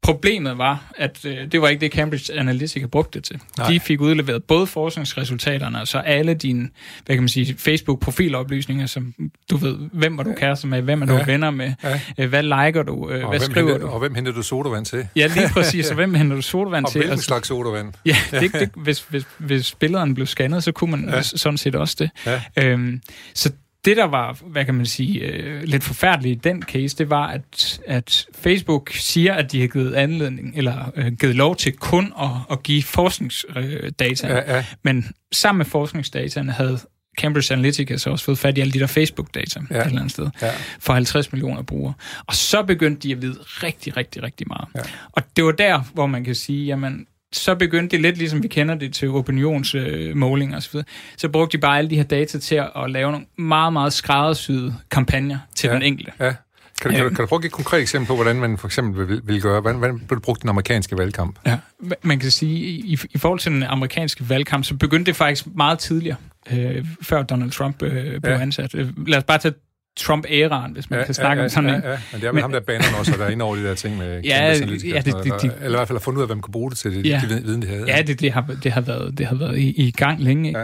Problemet 0.06 0.58
var, 0.58 0.92
at 0.96 1.24
øh, 1.24 1.52
det 1.52 1.60
var 1.60 1.68
ikke 1.68 1.80
det, 1.80 1.92
Cambridge 1.92 2.38
Analytica 2.38 2.86
brugte 2.86 3.18
det 3.18 3.24
til. 3.24 3.40
Nej. 3.58 3.68
De 3.70 3.80
fik 3.80 4.00
udleveret 4.00 4.44
både 4.44 4.66
forskningsresultaterne, 4.66 5.80
og 5.80 5.88
så 5.88 5.98
alle 5.98 6.34
dine, 6.34 6.68
hvad 7.06 7.16
kan 7.16 7.22
man 7.22 7.28
sige, 7.28 7.56
Facebook-profiloplysninger, 7.58 8.86
som 8.86 9.14
du 9.50 9.56
ved, 9.56 9.76
hvem 9.92 10.16
var 10.18 10.22
du 10.22 10.34
kærester 10.36 10.68
med, 10.68 10.82
hvem 10.82 11.02
er 11.02 11.06
du 11.06 11.14
ja. 11.14 11.24
venner 11.24 11.50
med, 11.50 11.72
ja. 11.82 12.00
øh, 12.18 12.28
hvad 12.28 12.42
liker 12.42 12.82
du, 12.82 13.10
øh, 13.10 13.28
hvad 13.28 13.40
skriver 13.40 13.72
henter, 13.72 13.86
du. 13.86 13.92
Og 13.92 13.98
hvem 13.98 14.14
henter 14.14 14.32
du 14.32 14.42
sodavand 14.42 14.84
til? 14.84 15.08
Ja, 15.16 15.26
lige 15.26 15.48
præcis, 15.48 15.88
og 15.88 15.94
hvem 15.94 16.14
henter 16.20 16.36
du 16.36 16.42
sodavand 16.42 16.84
og 16.84 16.92
til? 16.92 17.00
Og 17.00 17.06
hvilken 17.06 17.22
slags 17.22 17.48
sodavand? 17.48 17.92
Ja, 18.06 18.16
det, 18.30 18.52
det, 18.52 18.70
hvis, 18.76 19.00
hvis, 19.00 19.24
hvis 19.38 19.74
billederne 19.74 20.14
blev 20.14 20.26
scannet, 20.26 20.64
så 20.64 20.72
kunne 20.72 20.90
man 20.90 21.08
ja. 21.08 21.22
sådan 21.22 21.58
set 21.58 21.74
også 21.74 21.96
det. 21.98 22.10
Ja. 22.26 22.42
Øhm, 22.56 23.00
så 23.34 23.52
det, 23.86 23.96
der 23.96 24.04
var, 24.04 24.38
hvad 24.46 24.64
kan 24.64 24.74
man 24.74 24.86
sige, 24.86 25.20
øh, 25.20 25.62
lidt 25.62 25.84
forfærdeligt 25.84 26.46
i 26.46 26.48
den 26.48 26.62
case, 26.62 26.96
det 26.96 27.10
var, 27.10 27.26
at, 27.26 27.80
at 27.86 28.26
Facebook 28.34 28.90
siger, 28.92 29.34
at 29.34 29.52
de 29.52 29.60
har 29.60 29.68
givet 29.68 29.94
anledning, 29.94 30.52
eller 30.56 30.92
øh, 30.96 31.12
givet 31.12 31.34
lov 31.34 31.56
til 31.56 31.72
kun 31.72 32.12
at, 32.20 32.28
at 32.50 32.62
give 32.62 32.82
forskningsdata. 32.82 34.28
Ja, 34.28 34.56
ja. 34.56 34.64
Men 34.82 35.06
sammen 35.32 35.58
med 35.58 35.66
forskningsdataene 35.66 36.52
havde 36.52 36.78
Cambridge 37.18 37.54
Analytica 37.54 37.96
så 37.96 38.10
også 38.10 38.24
fået 38.24 38.38
fat 38.38 38.58
i 38.58 38.60
alle 38.60 38.72
de 38.72 38.78
der 38.78 38.86
Facebook-data 38.86 39.60
ja. 39.70 39.80
et 39.80 39.86
eller 39.86 39.98
andet 39.98 40.10
sted, 40.10 40.30
ja. 40.42 40.50
for 40.80 40.92
50 40.92 41.32
millioner 41.32 41.62
brugere. 41.62 41.94
Og 42.26 42.34
så 42.34 42.62
begyndte 42.62 43.08
de 43.08 43.12
at 43.12 43.22
vide 43.22 43.38
rigtig, 43.42 43.96
rigtig, 43.96 44.22
rigtig 44.22 44.48
meget. 44.48 44.68
Ja. 44.74 44.80
Og 45.12 45.22
det 45.36 45.44
var 45.44 45.52
der, 45.52 45.80
hvor 45.94 46.06
man 46.06 46.24
kan 46.24 46.34
sige, 46.34 46.66
jamen, 46.66 47.06
så 47.32 47.54
begyndte 47.54 47.96
det 47.96 48.02
lidt 48.02 48.18
ligesom 48.18 48.42
vi 48.42 48.48
kender 48.48 48.74
det 48.74 48.94
til 48.94 49.08
opinionsmålinger 49.08 50.56
øh, 50.56 50.58
osv. 50.58 50.80
Så 51.16 51.28
brugte 51.28 51.56
de 51.56 51.60
bare 51.60 51.78
alle 51.78 51.90
de 51.90 51.96
her 51.96 52.02
data 52.02 52.38
til 52.38 52.54
at, 52.54 52.70
at 52.76 52.90
lave 52.90 53.10
nogle 53.10 53.26
meget, 53.38 53.72
meget 53.72 53.92
skræddersyede 53.92 54.74
kampagner 54.90 55.38
til 55.54 55.68
ja, 55.68 55.74
den 55.74 55.82
enkelte. 55.82 56.12
Ja. 56.20 56.34
Kan 56.80 56.90
du, 56.90 56.96
kan, 56.96 57.04
du, 57.04 57.14
kan 57.14 57.22
du 57.22 57.26
prøve 57.26 57.38
at 57.38 57.42
give 57.42 57.48
et 57.48 57.52
konkret 57.52 57.80
eksempel 57.80 58.06
på, 58.06 58.14
hvordan 58.14 58.36
man 58.36 58.58
for 58.58 58.68
eksempel 58.68 59.08
vil, 59.08 59.20
vil 59.24 59.42
gøre? 59.42 59.60
Hvordan, 59.60 59.78
hvordan 59.78 59.98
blev 59.98 60.16
det 60.16 60.22
brugt 60.22 60.42
den 60.42 60.48
amerikanske 60.48 60.98
valgkamp? 60.98 61.38
Ja, 61.46 61.58
man 62.02 62.18
kan 62.18 62.30
sige, 62.30 62.58
i, 62.58 62.98
i 63.10 63.18
forhold 63.18 63.40
til 63.40 63.52
den 63.52 63.62
amerikanske 63.62 64.28
valgkamp, 64.28 64.64
så 64.64 64.74
begyndte 64.74 65.06
det 65.06 65.16
faktisk 65.16 65.46
meget 65.54 65.78
tidligere, 65.78 66.16
øh, 66.52 66.86
før 67.02 67.22
Donald 67.22 67.50
Trump 67.50 67.82
øh, 67.82 68.20
blev 68.20 68.34
ja. 68.34 68.40
ansat. 68.40 68.74
Øh, 68.74 69.08
lad 69.08 69.18
os 69.18 69.24
bare 69.24 69.38
tage 69.38 69.54
Trump-æraen, 69.96 70.72
hvis 70.72 70.90
man 70.90 70.98
ja, 70.98 71.04
kan 71.04 71.14
snakke 71.14 71.30
ja, 71.30 71.42
ja, 71.42 71.44
om 71.44 71.50
sådan 71.50 71.70
ja, 71.70 71.76
ja, 71.76 71.90
ja. 71.90 71.98
Men 72.12 72.20
det 72.20 72.26
er 72.26 72.32
vel 72.32 72.34
men, 72.34 72.42
ham, 72.42 72.52
der 72.52 72.60
baner 72.60 72.84
også, 72.98 73.12
der 73.18 73.24
er 73.24 73.28
inde 73.28 73.44
over 73.44 73.56
de 73.56 73.64
der 73.64 73.74
ting 73.74 73.96
med 73.96 74.20
ja, 74.24 74.46
ja, 74.46 74.54
det, 74.54 74.68
det, 74.68 74.80
det, 74.84 75.14
eller, 75.24 75.52
eller 75.62 75.68
i 75.68 75.70
hvert 75.70 75.88
fald 75.88 75.98
har 75.98 76.02
fundet 76.02 76.18
ud 76.18 76.22
af, 76.22 76.28
hvem 76.28 76.42
kan 76.42 76.52
bruge 76.52 76.70
det 76.70 76.78
til, 76.78 76.94
det, 76.94 77.06
ja, 77.06 77.20
de 77.24 77.28
viden, 77.28 77.62
de 77.62 77.66
havde. 77.66 77.84
Ja, 77.88 78.02
det, 78.02 78.20
det, 78.20 78.32
har, 78.32 78.46
det, 78.62 78.72
har 78.72 78.80
været, 78.80 79.18
det 79.18 79.26
har 79.26 79.36
været 79.36 79.58
i, 79.58 79.86
i 79.86 79.90
gang 79.90 80.20
længe. 80.20 80.58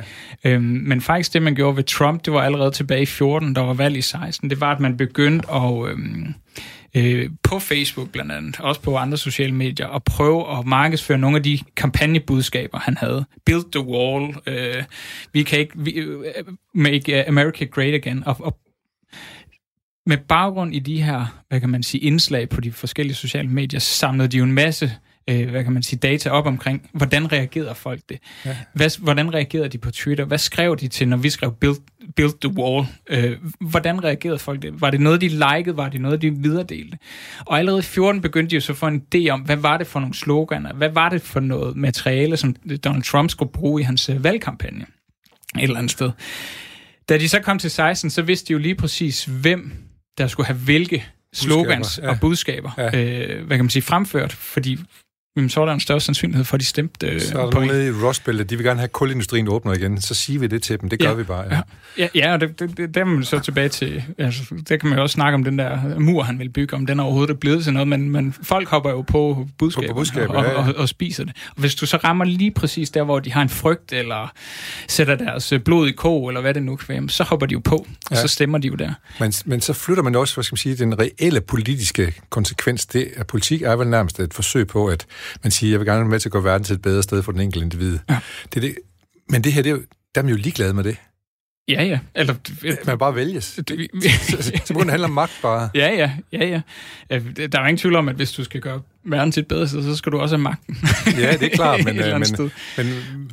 Ja. 0.45 0.51
Øhm, 0.51 0.64
men 0.64 1.01
faktisk 1.01 1.33
det, 1.33 1.42
man 1.42 1.55
gjorde 1.55 1.77
ved 1.77 1.85
Trump, 1.85 2.25
det 2.25 2.33
var 2.33 2.42
allerede 2.42 2.71
tilbage 2.71 3.03
i 3.03 3.07
14, 3.07 3.55
der 3.55 3.61
var 3.61 3.75
valg 3.75 3.97
i 3.97 4.03
16, 4.03 4.51
det 4.51 4.61
var, 4.61 4.75
at 4.75 4.81
man 4.81 4.97
begyndte 4.97 5.53
at... 5.53 5.88
Øhm, 5.88 6.35
øh, 6.97 7.31
på 7.42 7.59
Facebook 7.59 8.11
blandt 8.11 8.33
andet, 8.33 8.61
også 8.61 8.81
på 8.81 8.97
andre 8.97 9.18
sociale 9.18 9.55
medier, 9.55 9.87
og 9.87 10.05
prøve 10.05 10.59
at 10.59 10.66
markedsføre 10.66 11.18
nogle 11.18 11.37
af 11.37 11.42
de 11.42 11.59
kampagnebudskaber, 11.77 12.79
han 12.79 12.97
havde. 12.97 13.25
Build 13.47 13.73
the 13.73 13.87
wall, 13.87 14.35
øh, 14.47 14.83
vi 15.33 15.42
kan 15.42 15.59
ikke, 15.59 15.73
vi, 15.77 16.07
uh, 16.07 16.25
make 16.75 17.29
America 17.29 17.64
great 17.64 17.95
again, 17.95 18.23
og, 18.27 18.37
og 18.40 18.59
med 20.07 20.17
baggrund 20.29 20.75
i 20.75 20.79
de 20.79 21.03
her, 21.03 21.43
hvad 21.49 21.61
kan 21.61 21.69
man 21.69 21.83
sige, 21.83 22.01
indslag 22.01 22.49
på 22.49 22.61
de 22.61 22.73
forskellige 22.73 23.15
sociale 23.15 23.49
medier, 23.49 23.81
samlede 23.81 24.29
de 24.29 24.37
jo 24.37 24.45
en 24.45 24.53
masse 24.53 24.93
øh, 25.31 25.51
hvad 25.51 25.65
kan 25.65 25.73
man 25.73 25.83
sige, 25.83 25.99
data 25.99 26.31
op 26.31 26.47
omkring, 26.47 26.91
hvordan 26.93 27.33
reagerede 27.33 27.75
folk 27.75 28.01
det? 28.09 28.19
Ja. 28.45 28.57
Hvad, 28.75 29.01
hvordan 29.03 29.35
reagerede 29.35 29.69
de 29.69 29.79
på 29.79 29.91
Twitter? 29.91 30.25
Hvad 30.25 30.38
skrev 30.38 30.77
de 30.77 30.88
til, 30.88 31.09
når 31.09 31.17
vi 31.17 31.31
skrev 31.31 31.55
build, 31.61 31.77
build 32.17 32.33
the 32.41 32.59
wall? 32.59 32.87
Øh, 33.11 33.37
hvordan 33.61 34.05
reagerede 34.05 34.38
folk 34.38 34.62
det? 34.62 34.81
Var 34.81 34.91
det 34.91 35.01
noget, 35.01 35.21
de 35.21 35.29
likede? 35.29 35.77
Var 35.77 35.88
det 35.88 36.01
noget, 36.01 36.23
de 36.23 36.31
videredelte? 36.31 36.99
Og 37.41 37.59
allerede 37.59 37.79
i 37.79 37.83
14 37.83 38.21
begyndte 38.21 38.51
de 38.51 38.55
jo 38.55 38.61
så 38.61 38.73
at 38.73 38.77
få 38.77 38.87
en 38.87 39.03
idé 39.15 39.29
om, 39.29 39.41
hvad 39.41 39.57
var 39.57 39.79
det 39.79 39.87
for 39.87 40.01
nogle 40.01 40.15
sloganer? 40.15 40.73
Hvad 40.73 40.91
var 40.91 41.09
det 41.09 41.23
for 41.23 41.41
noget 41.41 41.77
materiale, 41.77 42.37
som 42.37 42.55
Donald 42.85 43.03
Trump 43.03 43.31
skulle 43.31 43.53
bruge 43.53 43.81
i 43.81 43.85
hans 43.85 44.09
øh, 44.09 44.25
valgkampagne? 44.25 44.87
Et 45.57 45.62
eller 45.62 45.77
andet 45.77 45.91
sted. 45.91 46.11
Da 47.09 47.19
de 47.19 47.29
så 47.29 47.41
kom 47.41 47.59
til 47.59 47.71
16, 47.71 48.11
så 48.11 48.23
vidste 48.23 48.49
de 48.49 48.53
jo 48.53 48.59
lige 48.59 48.75
præcis, 48.75 49.25
hvem 49.25 49.73
der 50.18 50.27
skulle 50.27 50.46
have 50.46 50.59
hvilke 50.59 51.07
slogans 51.33 51.98
ja. 52.03 52.09
og 52.11 52.16
budskaber, 52.20 52.70
ja. 52.79 52.87
øh, 52.87 53.46
hvad 53.46 53.57
kan 53.57 53.64
man 53.64 53.70
sige, 53.70 53.83
fremført, 53.83 54.33
fordi 54.33 54.79
jamen, 55.37 55.51
så 55.51 55.61
er 55.61 55.66
der 55.66 55.73
en 55.73 55.81
større 55.81 56.01
sandsynlighed 56.01 56.45
for, 56.45 56.55
at 56.55 56.61
de 56.61 56.66
stemte 56.66 57.07
øh, 57.07 57.21
Så 57.21 57.38
er 57.38 57.51
der 57.51 57.61
nogle 57.61 57.87
i 57.87 57.90
Rust 57.90 58.25
Belt, 58.25 58.51
de 58.51 58.57
vil 58.57 58.66
gerne 58.66 58.81
have 58.81 58.88
kulindustrien 58.88 59.49
åbner 59.49 59.73
igen, 59.73 60.01
så 60.01 60.14
siger 60.14 60.40
vi 60.40 60.47
det 60.47 60.62
til 60.62 60.81
dem, 60.81 60.88
det 60.88 60.99
gør 60.99 61.09
ja, 61.09 61.14
vi 61.14 61.23
bare. 61.23 61.45
Ja, 61.51 61.61
ja, 61.99 62.09
ja 62.14 62.33
og 62.33 62.40
det, 62.40 62.61
det, 62.61 62.77
det, 62.77 62.95
der 62.95 63.01
er 63.01 63.05
man 63.05 63.25
så 63.25 63.38
tilbage 63.38 63.68
til, 63.68 64.05
altså, 64.18 64.42
der 64.68 64.77
kan 64.77 64.88
man 64.88 64.99
jo 64.99 65.03
også 65.03 65.14
snakke 65.14 65.35
om 65.35 65.45
den 65.45 65.59
der 65.59 65.99
mur, 65.99 66.23
han 66.23 66.38
vil 66.38 66.49
bygge, 66.49 66.77
om 66.77 66.87
den 66.87 67.01
er 67.01 67.05
overhovedet 67.05 67.40
blevet 67.40 67.64
til 67.64 67.73
noget, 67.73 67.88
men, 67.88 68.11
men 68.11 68.35
folk 68.42 68.68
hopper 68.68 68.90
jo 68.90 69.03
på 69.03 69.49
budskabet, 69.59 69.90
på, 69.90 69.95
budskabet 69.95 70.37
og, 70.37 70.45
ja, 70.45 70.51
ja. 70.51 70.57
Og, 70.57 70.64
og, 70.64 70.75
og 70.77 70.88
spiser 70.88 71.25
det. 71.25 71.37
Og 71.49 71.61
hvis 71.61 71.75
du 71.75 71.87
så 71.87 71.97
rammer 71.97 72.25
lige 72.25 72.51
præcis 72.51 72.90
der, 72.90 73.03
hvor 73.03 73.18
de 73.18 73.33
har 73.33 73.42
en 73.42 73.49
frygt, 73.49 73.92
eller 73.92 74.33
sætter 74.88 75.14
deres 75.14 75.53
blod 75.64 75.88
i 75.88 75.92
ko, 75.92 76.27
eller 76.27 76.40
hvad 76.40 76.55
det 76.55 76.62
nu 76.62 76.77
kan 76.77 76.88
være, 76.88 77.09
så 77.09 77.25
hopper 77.25 77.47
de 77.47 77.53
jo 77.53 77.61
på, 77.64 77.77
og 77.77 77.87
ja. 78.11 78.21
så 78.21 78.29
stemmer 78.29 78.59
de 78.59 78.68
jo 78.68 78.75
der. 78.75 78.92
Men, 79.21 79.33
men 79.45 79.61
så 79.61 79.73
flytter 79.73 80.03
man 80.03 80.14
også, 80.14 80.35
hvad 80.35 80.45
skal 80.45 80.55
man 80.55 80.59
sige, 80.59 80.77
den 80.77 80.99
reelle 80.99 81.40
politiske 81.40 82.14
konsekvens, 82.31 82.87
det 82.87 83.09
at 83.16 83.27
politik 83.27 83.62
er 83.62 83.77
vel 83.77 83.88
nærmest 83.88 84.21
et 84.21 84.35
forsøg 84.35 84.66
på, 84.66 84.87
at 84.87 85.07
man 85.43 85.51
siger, 85.51 85.71
jeg 85.71 85.81
vil 85.81 85.87
gerne 85.87 86.01
være 86.01 86.09
med 86.09 86.21
til 86.21 86.29
at 86.29 86.33
gøre 86.33 86.45
verden 86.45 86.65
til 86.65 86.75
et 86.75 86.83
bedre 86.83 87.03
sted 87.03 87.23
for 87.23 87.33
den 87.33 87.41
enkelte 87.41 87.65
individ. 87.65 87.99
Ja. 88.11 88.19
Det 88.55 88.57
er 88.57 88.61
det. 88.61 88.75
Men 89.29 89.45
det 89.45 89.53
her, 89.53 89.63
det 89.63 89.71
er 89.71 89.75
jo, 89.75 89.83
der 90.15 90.21
er 90.21 90.23
man 90.23 90.35
jo 90.35 90.37
ligeglade 90.37 90.75
med 90.75 90.85
det. 90.85 90.97
Ja, 91.69 91.85
ja. 91.85 91.99
Eller, 92.15 92.35
man 92.87 92.99
bare 92.99 93.15
vælges. 93.15 93.45
så, 93.45 93.63
så, 94.31 94.53
så 94.65 94.75
det 94.75 94.91
handler 94.91 95.09
om 95.09 95.15
magt 95.15 95.33
bare. 95.43 95.69
Ja, 95.75 95.95
ja, 95.95 96.11
ja, 96.33 96.47
ja. 96.47 96.61
Der 97.47 97.61
er 97.61 97.67
ingen 97.67 97.77
tvivl 97.77 97.97
om, 97.97 98.09
at 98.09 98.17
hvis 98.17 98.33
du 98.33 98.45
skal 98.45 98.61
gøre 98.61 98.81
verden 99.05 99.33
til 99.33 99.41
et 99.41 99.49
bedre 99.49 99.69
sted, 99.69 99.83
så 99.83 99.97
skal 99.97 100.13
du 100.13 100.19
også 100.19 100.37
have 100.37 100.43
magten. 100.43 100.77
ja, 101.23 101.33
det 101.33 101.43
er 101.43 101.57
klart, 101.57 101.85
men, 101.85 101.99
øh, 101.99 102.21
men, 102.21 102.53
men, 102.77 102.87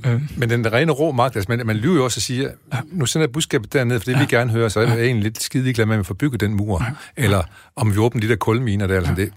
øh. 0.05 0.21
men 0.37 0.49
den 0.49 0.73
rene 0.73 0.91
rå 0.91 1.11
magt, 1.11 1.35
altså 1.35 1.51
man, 1.51 1.65
man 1.67 1.75
lyver 1.75 1.95
jo 1.95 2.03
også 2.03 2.17
og 2.17 2.21
siger, 2.21 2.51
nu 2.91 3.05
sender 3.05 3.27
jeg 3.27 3.31
budskabet 3.31 3.73
derned, 3.73 3.99
for 3.99 4.05
det 4.05 4.13
ja. 4.13 4.19
vi 4.19 4.25
gerne 4.25 4.51
høre, 4.51 4.69
så 4.69 4.79
er 4.79 4.87
jeg 4.87 5.05
egentlig 5.05 5.23
lidt 5.23 5.41
skide 5.41 5.73
glad 5.73 5.85
med, 5.85 5.95
at 5.95 5.97
man 5.97 6.05
får 6.05 6.13
bygget 6.13 6.41
den 6.41 6.53
mur. 6.53 6.83
Ja. 6.83 7.23
Eller 7.23 7.43
om 7.75 7.93
vi 7.93 7.97
åbner 7.97 8.21
de 8.21 8.29
der 8.29 8.35
kulminer 8.35 8.87
der, 8.87 8.95
eller 8.95 9.09
sådan 9.09 9.25
det. 9.25 9.33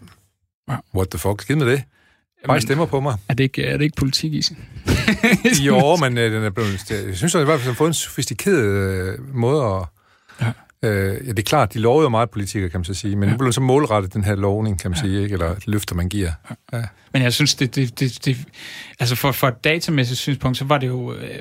What 0.94 1.08
the 1.08 1.18
fuck, 1.18 1.42
skid 1.42 1.56
med 1.56 1.66
det. 1.66 1.82
Bare 2.46 2.60
stemmer 2.60 2.86
på 2.86 3.00
mig. 3.00 3.16
Er 3.28 3.34
det 3.34 3.44
ikke, 3.44 3.64
er 3.64 3.76
det 3.76 3.84
ikke 3.84 3.96
politik 3.96 4.32
i 4.32 4.42
sig? 4.42 4.56
jo, 5.66 5.96
men 5.96 6.18
øh, 6.18 6.32
den 6.32 6.42
er 6.42 6.50
blevet, 6.50 6.90
jeg 6.90 7.16
synes, 7.16 7.34
at 7.34 7.40
i 7.40 7.44
hvert 7.44 7.60
fald 7.60 7.68
har 7.68 7.76
fået 7.76 7.88
en 7.88 7.94
sofistikeret 7.94 8.64
øh, 8.64 9.34
måde 9.34 9.64
at... 9.64 9.84
Ja. 10.40 10.52
Øh, 10.84 11.26
ja, 11.26 11.30
det 11.30 11.38
er 11.38 11.42
klart, 11.42 11.74
de 11.74 11.78
lover 11.78 12.02
jo 12.02 12.08
meget 12.08 12.30
politikere, 12.30 12.70
kan 12.70 12.80
man 12.80 12.84
så 12.84 12.94
sige, 12.94 13.16
men 13.16 13.28
ja. 13.28 13.32
nu 13.32 13.38
bliver 13.38 13.50
så 13.50 13.60
målrettet 13.60 14.14
den 14.14 14.24
her 14.24 14.34
lovning, 14.34 14.80
kan 14.80 14.90
man 14.90 14.96
ja. 14.96 15.02
sige, 15.02 15.22
ikke? 15.22 15.32
eller 15.32 15.54
løfter, 15.66 15.94
man 15.94 16.08
giver. 16.08 16.30
Ja. 16.72 16.82
Men 17.12 17.22
jeg 17.22 17.32
synes, 17.32 17.54
det, 17.54 17.74
det, 17.74 18.00
det, 18.00 18.24
det 18.24 18.36
altså 19.00 19.16
for, 19.16 19.32
for 19.32 19.48
et 19.48 19.64
datamæssigt 19.64 20.20
synspunkt, 20.20 20.58
så 20.58 20.64
var 20.64 20.78
det 20.78 20.86
jo 20.86 21.14
øh, 21.14 21.38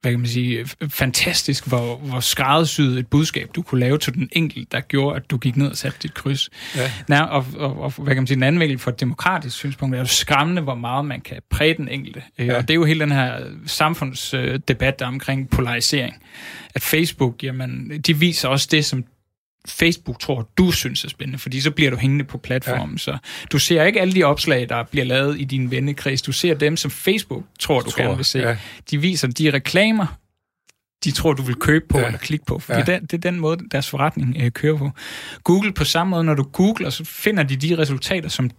hvad 0.00 0.12
kan 0.12 0.20
man 0.20 0.28
sige, 0.28 0.66
fantastisk, 0.88 1.66
hvor, 1.66 1.96
hvor 1.96 2.20
skræddersyet 2.20 2.98
et 2.98 3.06
budskab, 3.06 3.50
du 3.54 3.62
kunne 3.62 3.80
lave 3.80 3.98
til 3.98 4.14
den 4.14 4.28
enkelte, 4.32 4.66
der 4.72 4.80
gjorde, 4.80 5.16
at 5.16 5.30
du 5.30 5.38
gik 5.38 5.56
ned 5.56 5.66
og 5.70 5.76
satte 5.76 5.98
dit 6.02 6.14
kryds. 6.14 6.50
Ja. 6.76 6.92
Nær, 7.08 7.20
og, 7.20 7.46
og, 7.56 7.80
og, 7.80 7.90
hvad 7.90 8.14
kan 8.14 8.22
man 8.22 8.26
sige, 8.26 8.36
en 8.36 8.42
anden 8.42 8.60
vinkel 8.60 8.78
for 8.78 8.90
et 8.90 9.00
demokratisk 9.00 9.56
synspunkt, 9.56 9.94
er 9.94 9.98
jo 10.00 10.06
skræmmende, 10.06 10.62
hvor 10.62 10.74
meget 10.74 11.04
man 11.04 11.20
kan 11.20 11.36
præge 11.50 11.74
den 11.74 11.88
enkelte. 11.88 12.22
Øh, 12.38 12.46
ja. 12.46 12.56
Og 12.56 12.62
det 12.62 12.70
er 12.70 12.74
jo 12.74 12.84
hele 12.84 13.00
den 13.00 13.12
her 13.12 13.40
samfundsdebat 13.66 15.02
omkring 15.02 15.50
polarisering. 15.50 16.14
At 16.74 16.82
Facebook, 16.82 17.42
jamen, 17.42 18.00
de 18.06 18.18
viser 18.18 18.48
også 18.48 18.68
det, 18.70 18.84
som 18.84 19.04
Facebook 19.66 20.20
tror, 20.20 20.50
du 20.58 20.70
synes 20.70 21.04
er 21.04 21.08
spændende, 21.08 21.38
fordi 21.38 21.60
så 21.60 21.70
bliver 21.70 21.90
du 21.90 21.96
hængende 21.96 22.24
på 22.24 22.38
platformen. 22.38 22.94
Ja. 22.94 22.98
Så 22.98 23.18
du 23.52 23.58
ser 23.58 23.82
ikke 23.82 24.00
alle 24.00 24.14
de 24.14 24.24
opslag, 24.24 24.68
der 24.68 24.82
bliver 24.82 25.04
lavet 25.04 25.40
i 25.40 25.44
din 25.44 25.70
vennekreds. 25.70 26.22
Du 26.22 26.32
ser 26.32 26.54
dem, 26.54 26.76
som 26.76 26.90
Facebook 26.90 27.44
tror, 27.60 27.80
du 27.80 27.90
tror, 27.90 28.02
gerne 28.02 28.16
vil 28.16 28.24
se. 28.24 28.38
Ja. 28.38 28.56
De 28.90 29.00
viser 29.00 29.28
de 29.28 29.50
reklamer, 29.50 30.06
de 31.04 31.10
tror, 31.10 31.32
du 31.32 31.42
vil 31.42 31.54
købe 31.54 31.84
på 31.88 31.98
ja. 31.98 32.06
eller 32.06 32.18
klikke 32.18 32.44
på. 32.44 32.58
Fordi 32.58 32.78
ja. 32.78 32.84
det, 32.84 33.10
det 33.10 33.12
er 33.12 33.30
den 33.30 33.40
måde, 33.40 33.58
deres 33.70 33.90
forretning 33.90 34.36
øh, 34.40 34.50
kører 34.50 34.78
på. 34.78 34.90
Google 35.44 35.72
på 35.72 35.84
samme 35.84 36.10
måde, 36.10 36.24
når 36.24 36.34
du 36.34 36.42
googler, 36.42 36.90
så 36.90 37.04
finder 37.04 37.42
de 37.42 37.56
de 37.56 37.78
resultater, 37.78 38.28
som 38.28 38.50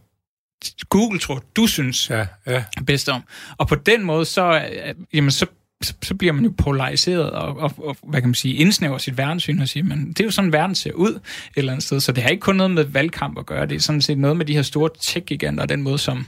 Google 0.90 1.20
tror, 1.20 1.44
du 1.56 1.68
synes 1.68 2.10
ja, 2.10 2.26
ja. 2.48 2.64
bedst 2.86 3.10
om. 3.10 3.24
Og 3.58 3.68
på 3.68 3.76
den 3.76 4.04
måde, 4.04 4.26
så, 4.26 4.68
øh, 4.72 4.96
jamen, 5.14 5.32
så 5.32 5.46
så, 5.84 5.94
så 6.04 6.16
bliver 6.16 6.34
man 6.34 6.44
jo 6.44 6.54
polariseret 6.58 7.32
og, 7.32 7.58
og, 7.58 7.74
og, 7.78 7.98
hvad 8.04 8.22
kan 8.22 8.30
man 8.30 8.36
sige, 8.36 8.54
indsnæver 8.56 8.98
sit 8.98 9.18
verdenssyn 9.18 9.60
og 9.60 9.68
siger, 9.68 9.84
men 9.84 10.08
det 10.08 10.20
er 10.20 10.24
jo 10.24 10.32
sådan, 10.32 10.54
verden 10.54 10.76
ser 10.76 10.92
ud 10.92 11.10
et 11.10 11.22
eller 11.56 11.72
andet 11.72 11.86
sted, 11.86 12.00
så 12.00 12.12
det 12.12 12.24
har 12.24 12.30
ikke 12.30 12.42
kun 12.42 12.56
noget 12.56 12.72
med 12.72 12.84
valgkamp 12.84 13.38
at 13.38 13.46
gøre, 13.46 13.66
det 13.66 13.76
er 13.76 13.80
sådan 13.80 14.02
set 14.02 14.18
noget 14.18 14.38
med 14.38 14.46
de 14.46 14.54
her 14.54 14.62
store 14.62 14.90
tech-giganter, 15.00 15.64
og 15.64 15.70
den 15.70 15.82
måde, 15.82 15.98
som, 15.98 16.26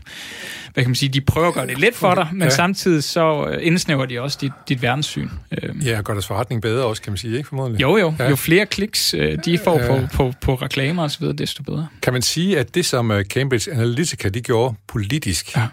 hvad 0.73 0.83
kan 0.83 0.89
man 0.89 0.95
sige, 0.95 1.09
de 1.09 1.21
prøver 1.21 1.47
at 1.47 1.53
gøre 1.53 1.67
det 1.67 1.79
let 1.79 1.95
for 1.95 2.15
dig, 2.15 2.27
men 2.31 2.41
ja. 2.41 2.49
samtidig 2.49 3.03
så 3.03 3.47
øh, 3.47 3.67
indsnæver 3.67 4.05
de 4.05 4.21
også 4.21 4.37
dit, 4.41 4.51
dit 4.69 4.81
verdenssyn. 4.81 5.29
Øhm. 5.63 5.79
Ja, 5.79 6.01
gør 6.01 6.13
deres 6.13 6.27
forretning 6.27 6.61
bedre 6.61 6.85
også, 6.85 7.01
kan 7.01 7.11
man 7.11 7.17
sige, 7.17 7.37
ikke 7.37 7.49
formodentlig? 7.49 7.81
Jo, 7.81 7.97
jo. 7.97 8.13
Ja. 8.19 8.29
Jo 8.29 8.35
flere 8.35 8.65
kliks 8.65 9.13
øh, 9.13 9.37
de 9.45 9.57
får 9.63 9.79
ja. 9.79 9.87
på, 9.87 10.07
på, 10.13 10.33
på 10.41 10.55
reklamer 10.55 11.03
osv., 11.03 11.25
desto 11.25 11.63
bedre. 11.63 11.87
Kan 12.01 12.13
man 12.13 12.21
sige, 12.21 12.59
at 12.59 12.75
det, 12.75 12.85
som 12.85 13.11
øh, 13.11 13.25
Cambridge 13.25 13.71
Analytica 13.71 14.29
de 14.29 14.41
gjorde 14.41 14.75
politisk, 14.87 15.55
ja. 15.55 15.67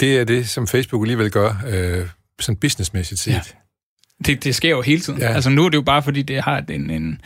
det 0.00 0.18
er 0.18 0.24
det, 0.24 0.48
som 0.48 0.66
Facebook 0.66 1.02
alligevel 1.02 1.30
gør 1.30 1.62
øh, 1.68 2.06
sådan 2.40 2.56
businessmæssigt 2.56 3.20
set. 3.20 3.32
Ja. 3.32 3.40
Det, 4.24 4.44
det 4.44 4.54
sker 4.54 4.70
jo 4.70 4.82
hele 4.82 5.00
tiden. 5.00 5.20
Ja. 5.20 5.34
Altså 5.34 5.50
nu 5.50 5.64
er 5.64 5.68
det 5.68 5.76
jo 5.76 5.82
bare, 5.82 6.02
fordi 6.02 6.22
det 6.22 6.40
har 6.40 6.64
en, 6.68 6.90
en, 6.90 7.20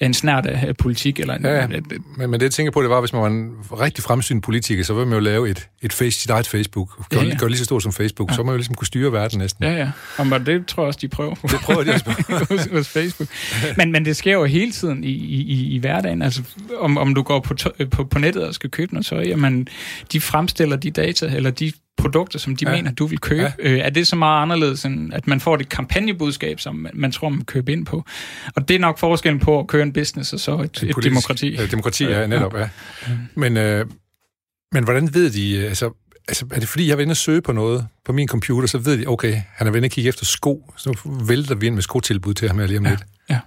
en 0.00 0.14
snært 0.14 0.46
af 0.46 0.76
politik. 0.76 1.20
Eller 1.20 1.34
en, 1.34 1.44
ja, 1.44 1.64
et, 1.64 1.92
men, 2.16 2.30
men 2.30 2.32
det, 2.32 2.42
jeg 2.42 2.50
tænker 2.50 2.70
på, 2.72 2.82
det 2.82 2.90
var, 2.90 3.00
hvis 3.00 3.12
man 3.12 3.22
var 3.22 3.28
en 3.28 3.50
rigtig 3.80 4.04
fremsynet 4.04 4.42
politiker, 4.42 4.84
så 4.84 4.94
ville 4.94 5.08
man 5.08 5.14
jo 5.14 5.20
lave 5.20 5.50
et, 5.50 5.68
et 5.82 5.92
face, 5.92 6.20
sit 6.20 6.30
eget 6.30 6.46
Facebook. 6.46 7.08
Gør, 7.10 7.20
ja, 7.20 7.26
ja. 7.26 7.36
gør 7.36 7.48
lige 7.48 7.58
så 7.58 7.64
stort 7.64 7.82
som 7.82 7.92
Facebook. 7.92 8.30
Ja. 8.30 8.34
Så 8.34 8.42
må 8.42 8.46
man 8.46 8.52
jo 8.52 8.56
ligesom 8.56 8.74
kunne 8.74 8.86
styre 8.86 9.12
verden 9.12 9.38
næsten. 9.38 9.64
Ja, 9.64 9.72
ja. 9.72 9.90
Og 10.18 10.46
det 10.46 10.66
tror 10.66 10.82
jeg 10.82 10.86
også, 10.86 10.98
de 11.02 11.08
prøver. 11.08 11.34
Det 11.34 11.60
prøver 11.62 11.84
de 11.84 11.92
også 11.92 12.24
hos, 12.50 12.66
hos 12.72 12.88
Facebook. 12.88 13.28
Men, 13.76 13.92
men 13.92 14.04
det 14.04 14.16
sker 14.16 14.32
jo 14.32 14.44
hele 14.44 14.72
tiden 14.72 15.04
i, 15.04 15.10
i, 15.10 15.74
i 15.74 15.78
hverdagen. 15.78 16.22
Altså, 16.22 16.42
om, 16.78 16.98
om 16.98 17.14
du 17.14 17.22
går 17.22 17.40
på, 17.40 17.54
på, 17.90 18.04
på 18.04 18.18
nettet 18.18 18.46
og 18.46 18.54
skal 18.54 18.70
købe 18.70 18.94
noget 18.94 19.06
tøj, 19.06 19.22
jamen, 19.26 19.68
de 20.12 20.20
fremstiller 20.20 20.76
de 20.76 20.90
data, 20.90 21.26
eller 21.26 21.50
de 21.50 21.72
produkter, 21.98 22.38
som 22.38 22.56
de 22.56 22.64
ja. 22.68 22.76
mener, 22.76 22.92
du 22.92 23.06
vil 23.06 23.18
købe. 23.18 23.42
Ja. 23.42 23.52
Øh, 23.70 23.78
er 23.78 23.90
det 23.90 24.06
så 24.06 24.16
meget 24.16 24.42
anderledes, 24.42 24.84
end 24.84 25.14
at 25.14 25.26
man 25.26 25.40
får 25.40 25.56
det 25.56 25.68
kampagnebudskab, 25.68 26.60
som 26.60 26.74
man, 26.74 26.92
man 26.94 27.12
tror, 27.12 27.28
man 27.28 27.44
køber 27.44 27.72
ind 27.72 27.86
på? 27.86 28.04
Og 28.54 28.68
det 28.68 28.74
er 28.74 28.78
nok 28.78 28.98
forskellen 28.98 29.40
på 29.40 29.60
at 29.60 29.66
køre 29.66 29.82
en 29.82 29.92
business 29.92 30.32
og 30.32 30.40
så 30.40 30.58
et, 30.58 30.82
et 30.82 31.04
demokrati. 31.04 31.54
Ja, 31.54 31.66
demokrati, 31.66 32.04
ja, 32.04 32.26
netop, 32.26 32.54
ja. 32.54 32.60
ja. 32.60 32.68
Men, 33.34 33.56
øh, 33.56 33.86
men 34.72 34.84
hvordan 34.84 35.14
ved 35.14 35.30
de, 35.30 35.56
øh, 35.56 35.64
altså, 35.64 35.90
altså, 36.28 36.46
er 36.50 36.60
det 36.60 36.68
fordi, 36.68 36.88
jeg 36.88 36.94
er 36.94 37.00
inde 37.00 37.12
og 37.12 37.16
søge 37.16 37.42
på 37.42 37.52
noget 37.52 37.86
på 38.04 38.12
min 38.12 38.28
computer, 38.28 38.68
så 38.68 38.78
ved 38.78 38.98
de, 38.98 39.06
okay, 39.06 39.42
han 39.54 39.66
er 39.66 39.70
ved 39.70 39.84
at 39.84 39.90
kigge 39.90 40.08
efter 40.08 40.24
sko, 40.24 40.72
så 40.76 40.88
nu 41.04 41.24
vælter 41.26 41.54
vi 41.54 41.66
ind 41.66 41.74
med 41.74 41.82
skotilbud 41.82 42.34
til 42.34 42.48
ham 42.48 42.58
lige 42.58 42.78
om 42.78 42.84
ja. 42.84 42.90
lidt. 42.90 43.04
Ja, 43.30 43.40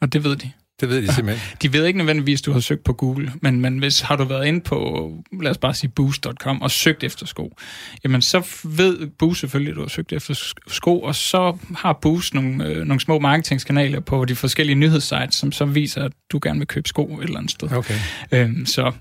og 0.00 0.12
det 0.12 0.24
ved 0.24 0.36
de. 0.36 0.50
Det 0.80 0.88
ved 0.88 1.02
de 1.02 1.14
simpelthen. 1.14 1.56
De 1.62 1.72
ved 1.72 1.86
ikke 1.86 1.98
nødvendigvis, 1.98 2.40
at 2.40 2.46
du 2.46 2.52
har 2.52 2.60
søgt 2.60 2.84
på 2.84 2.92
Google, 2.92 3.32
men, 3.42 3.60
men 3.60 3.78
hvis 3.78 4.00
har 4.00 4.16
du 4.16 4.24
været 4.24 4.46
inde 4.46 4.60
på, 4.60 5.10
lad 5.42 5.50
os 5.50 5.58
bare 5.58 5.74
sige 5.74 5.90
boost.com 5.90 6.62
og 6.62 6.70
søgt 6.70 7.04
efter 7.04 7.26
sko, 7.26 7.56
jamen 8.04 8.22
så 8.22 8.46
ved 8.64 9.06
Boost 9.18 9.40
selvfølgelig, 9.40 9.70
at 9.70 9.76
du 9.76 9.80
har 9.80 9.88
søgt 9.88 10.12
efter 10.12 10.54
sko, 10.68 11.00
og 11.00 11.14
så 11.14 11.56
har 11.76 11.92
Boost 12.02 12.34
nogle, 12.34 12.66
øh, 12.66 12.86
nogle 12.86 13.00
små 13.00 13.18
marketingskanaler 13.18 14.00
på 14.00 14.24
de 14.24 14.34
forskellige 14.34 14.76
nyhedssites, 14.76 15.34
som 15.34 15.52
så 15.52 15.64
viser, 15.64 16.04
at 16.04 16.12
du 16.32 16.40
gerne 16.42 16.58
vil 16.58 16.68
købe 16.68 16.88
sko 16.88 17.18
et 17.18 17.24
eller 17.24 17.38
andet 17.38 17.50
sted. 17.50 17.72
Okay. 17.72 17.98
Øhm, 18.32 18.66
så 18.66 18.92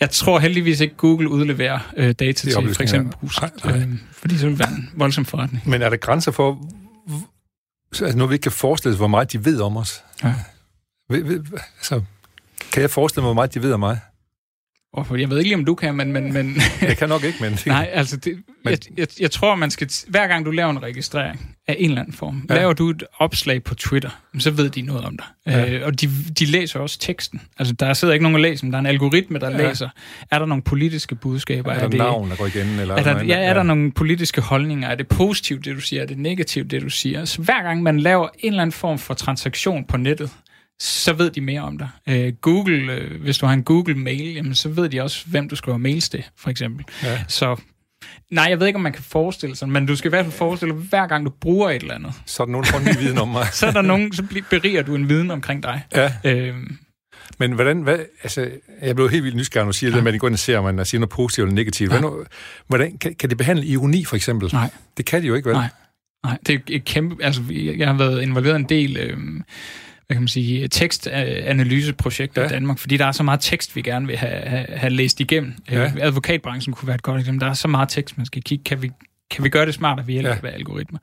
jeg 0.00 0.10
tror 0.10 0.38
heldigvis 0.38 0.80
ikke, 0.80 0.94
Google 0.96 1.28
udleverer 1.28 1.78
øh, 1.96 2.12
data 2.12 2.32
til 2.32 2.52
for 2.52 2.82
eksempel 2.82 3.16
Boost, 3.20 3.40
nej, 3.40 3.50
nej. 3.64 3.76
Øhm, 3.76 4.00
fordi 4.12 4.38
så 4.38 4.48
vil 4.48 4.58
være 4.58 4.70
en 4.70 4.90
voldsom 4.94 5.24
forretning. 5.24 5.68
Men 5.68 5.82
er 5.82 5.88
der 5.88 5.96
grænser 5.96 6.32
for, 6.32 6.68
altså 8.00 8.18
nu 8.18 8.26
vi 8.26 8.34
ikke 8.34 8.42
kan 8.42 8.52
forestille 8.52 8.92
os, 8.92 8.98
hvor 8.98 9.06
meget 9.06 9.32
de 9.32 9.44
ved 9.44 9.60
om 9.60 9.76
os? 9.76 10.02
Ja. 10.24 10.34
Altså, 11.10 12.02
kan 12.72 12.82
jeg 12.82 12.90
forestille 12.90 13.22
mig, 13.22 13.26
hvor 13.26 13.34
meget 13.34 13.54
de 13.54 13.62
ved 13.62 13.72
om 13.72 13.80
mig? 13.80 14.00
Jeg 14.96 15.30
ved 15.30 15.38
ikke 15.38 15.48
lige, 15.48 15.54
om 15.54 15.64
du 15.64 15.74
kan, 15.74 15.94
men... 15.94 16.12
men, 16.12 16.32
men 16.32 16.56
jeg 16.82 16.96
kan 16.96 17.08
nok 17.08 17.24
ikke, 17.24 17.38
men... 17.40 17.58
Nej, 17.66 17.90
altså, 17.92 18.16
det, 18.16 18.32
men... 18.64 18.70
Jeg, 18.70 18.78
jeg, 18.96 19.06
jeg 19.20 19.30
tror, 19.30 19.54
man 19.54 19.70
skal... 19.70 19.90
Hver 20.08 20.26
gang 20.26 20.46
du 20.46 20.50
laver 20.50 20.70
en 20.70 20.82
registrering 20.82 21.56
af 21.68 21.76
en 21.78 21.90
eller 21.90 22.00
anden 22.00 22.14
form, 22.14 22.46
ja. 22.50 22.54
laver 22.54 22.72
du 22.72 22.90
et 22.90 23.02
opslag 23.18 23.64
på 23.64 23.74
Twitter, 23.74 24.10
så 24.38 24.50
ved 24.50 24.70
de 24.70 24.82
noget 24.82 25.04
om 25.04 25.16
dig. 25.16 25.26
Ja. 25.46 25.70
Øh, 25.70 25.86
og 25.86 26.00
de, 26.00 26.10
de 26.38 26.44
læser 26.44 26.80
også 26.80 26.98
teksten. 26.98 27.40
Altså, 27.58 27.74
der 27.74 27.92
sidder 27.92 28.14
ikke 28.14 28.22
nogen 28.22 28.34
og 28.34 28.40
læser, 28.40 28.64
men 28.64 28.72
der 28.72 28.78
er 28.78 28.80
en 28.80 28.86
algoritme, 28.86 29.38
der 29.38 29.50
ja. 29.50 29.68
læser. 29.68 29.88
Er 30.30 30.38
der 30.38 30.46
nogle 30.46 30.62
politiske 30.62 31.14
budskaber? 31.14 31.70
Er 31.70 31.74
der 31.74 31.84
er 31.84 31.88
det, 31.88 31.98
navn, 31.98 32.30
der 32.30 32.36
går 32.36 32.46
igen? 32.46 32.66
Eller 32.66 32.94
er 32.94 33.02
der, 33.02 33.24
ja, 33.24 33.38
er 33.38 33.54
der 33.54 33.62
nogle 33.62 33.92
politiske 33.92 34.40
holdninger? 34.40 34.88
Er 34.88 34.94
det 34.94 35.08
positivt, 35.08 35.64
det 35.64 35.76
du 35.76 35.80
siger? 35.80 36.02
Er 36.02 36.06
det 36.06 36.18
negativt, 36.18 36.70
det 36.70 36.82
du 36.82 36.90
siger? 36.90 37.24
Så 37.24 37.42
hver 37.42 37.62
gang 37.62 37.82
man 37.82 38.00
laver 38.00 38.28
en 38.38 38.52
eller 38.52 38.62
anden 38.62 38.72
form 38.72 38.98
for 38.98 39.14
transaktion 39.14 39.84
på 39.84 39.96
nettet, 39.96 40.30
så 40.80 41.12
ved 41.12 41.30
de 41.30 41.40
mere 41.40 41.60
om 41.60 41.78
dig. 41.78 41.88
Øh, 42.08 42.32
Google, 42.32 42.92
øh, 42.92 43.20
hvis 43.20 43.38
du 43.38 43.46
har 43.46 43.52
en 43.52 43.64
Google-mail, 43.64 44.34
jamen, 44.34 44.54
så 44.54 44.68
ved 44.68 44.88
de 44.88 45.00
også, 45.00 45.26
hvem 45.26 45.48
du 45.48 45.56
skriver 45.56 45.78
mails 45.78 46.08
til, 46.08 46.24
for 46.36 46.50
eksempel. 46.50 46.84
Ja. 47.02 47.24
Så 47.28 47.56
Nej, 48.30 48.46
jeg 48.48 48.60
ved 48.60 48.66
ikke, 48.66 48.76
om 48.76 48.82
man 48.82 48.92
kan 48.92 49.02
forestille 49.02 49.56
sig, 49.56 49.68
men 49.68 49.86
du 49.86 49.96
skal 49.96 50.08
i 50.08 50.10
hvert 50.10 50.24
fald 50.24 50.34
forestille 50.34 50.74
dig, 50.74 50.82
hver 50.82 51.06
gang 51.06 51.24
du 51.24 51.30
bruger 51.40 51.70
et 51.70 51.82
eller 51.82 51.94
andet. 51.94 52.12
Så 52.26 52.42
er 52.42 52.44
der 52.44 52.52
nogen, 52.52 52.64
der 52.64 52.72
får 52.72 52.78
ny 52.80 53.04
viden 53.04 53.18
om 53.18 53.28
mig. 53.28 53.46
så 53.52 53.66
er 53.66 53.70
der 53.70 53.82
nogen, 53.82 54.12
så 54.12 54.42
beriger 54.50 54.82
du 54.82 54.94
en 54.94 55.08
viden 55.08 55.30
omkring 55.30 55.62
dig. 55.62 55.82
Ja. 55.94 56.12
Øhm. 56.24 56.78
Men 57.38 57.52
hvordan, 57.52 57.82
hvad, 57.82 57.98
altså, 58.22 58.50
jeg 58.82 58.94
blev 58.94 59.10
helt 59.10 59.24
vildt 59.24 59.36
nysgerrig, 59.36 59.64
når 59.64 59.72
du 59.72 59.78
siger 59.78 59.90
ja. 59.90 59.96
det 59.96 60.04
med, 60.04 60.12
at 60.12 60.14
de 60.14 60.18
går 60.18 60.28
ind 60.28 60.34
og 60.34 60.38
ser, 60.38 60.58
om 60.58 60.74
man 60.74 60.84
siger 60.84 60.98
noget 60.98 61.10
positivt 61.10 61.44
eller 61.44 61.54
negativt. 61.54 61.92
Ja. 61.92 61.98
Hvordan, 61.98 62.26
hvordan, 62.66 62.98
kan, 62.98 63.14
kan 63.14 63.28
det 63.28 63.38
behandle 63.38 63.66
ironi, 63.66 64.04
for 64.04 64.16
eksempel? 64.16 64.50
Nej. 64.52 64.70
Det 64.96 65.06
kan 65.06 65.22
de 65.22 65.26
jo 65.26 65.34
ikke, 65.34 65.48
vel? 65.48 65.56
Nej. 65.56 65.68
Nej, 66.24 66.38
det 66.46 66.54
er 66.54 66.58
et 66.68 66.84
kæmpe... 66.84 67.24
Altså, 67.24 67.42
jeg 67.50 67.88
har 67.88 67.96
været 67.96 68.22
involveret 68.22 68.56
en 68.56 68.64
del... 68.68 68.96
Øhm, 68.96 69.42
hvad 70.08 70.14
kan 70.14 70.22
man 70.22 70.28
sige, 70.28 70.68
tekstanalyseprojekter 70.68 72.42
ja. 72.42 72.48
i 72.48 72.50
Danmark, 72.50 72.78
fordi 72.78 72.96
der 72.96 73.04
er 73.04 73.12
så 73.12 73.22
meget 73.22 73.40
tekst, 73.40 73.76
vi 73.76 73.82
gerne 73.82 74.06
vil 74.06 74.16
have, 74.16 74.42
have, 74.46 74.66
have 74.70 74.90
læst 74.90 75.20
igennem. 75.20 75.54
Ja. 75.70 75.84
Øh, 75.84 75.92
advokatbranchen 76.00 76.74
kunne 76.74 76.86
være 76.86 76.94
et 76.94 77.02
godt 77.02 77.20
eksempel. 77.20 77.40
Der 77.40 77.50
er 77.50 77.54
så 77.54 77.68
meget 77.68 77.88
tekst, 77.88 78.16
man 78.16 78.26
skal 78.26 78.42
kigge. 78.42 78.64
Kan 78.64 78.82
vi, 78.82 78.90
kan 79.30 79.44
vi 79.44 79.48
gøre 79.48 79.66
det 79.66 79.74
smartere 79.74 80.06
ved 80.06 80.12
hjælp 80.12 80.26
ja. 80.26 80.48
af 80.48 80.54
algoritmer? 80.54 80.98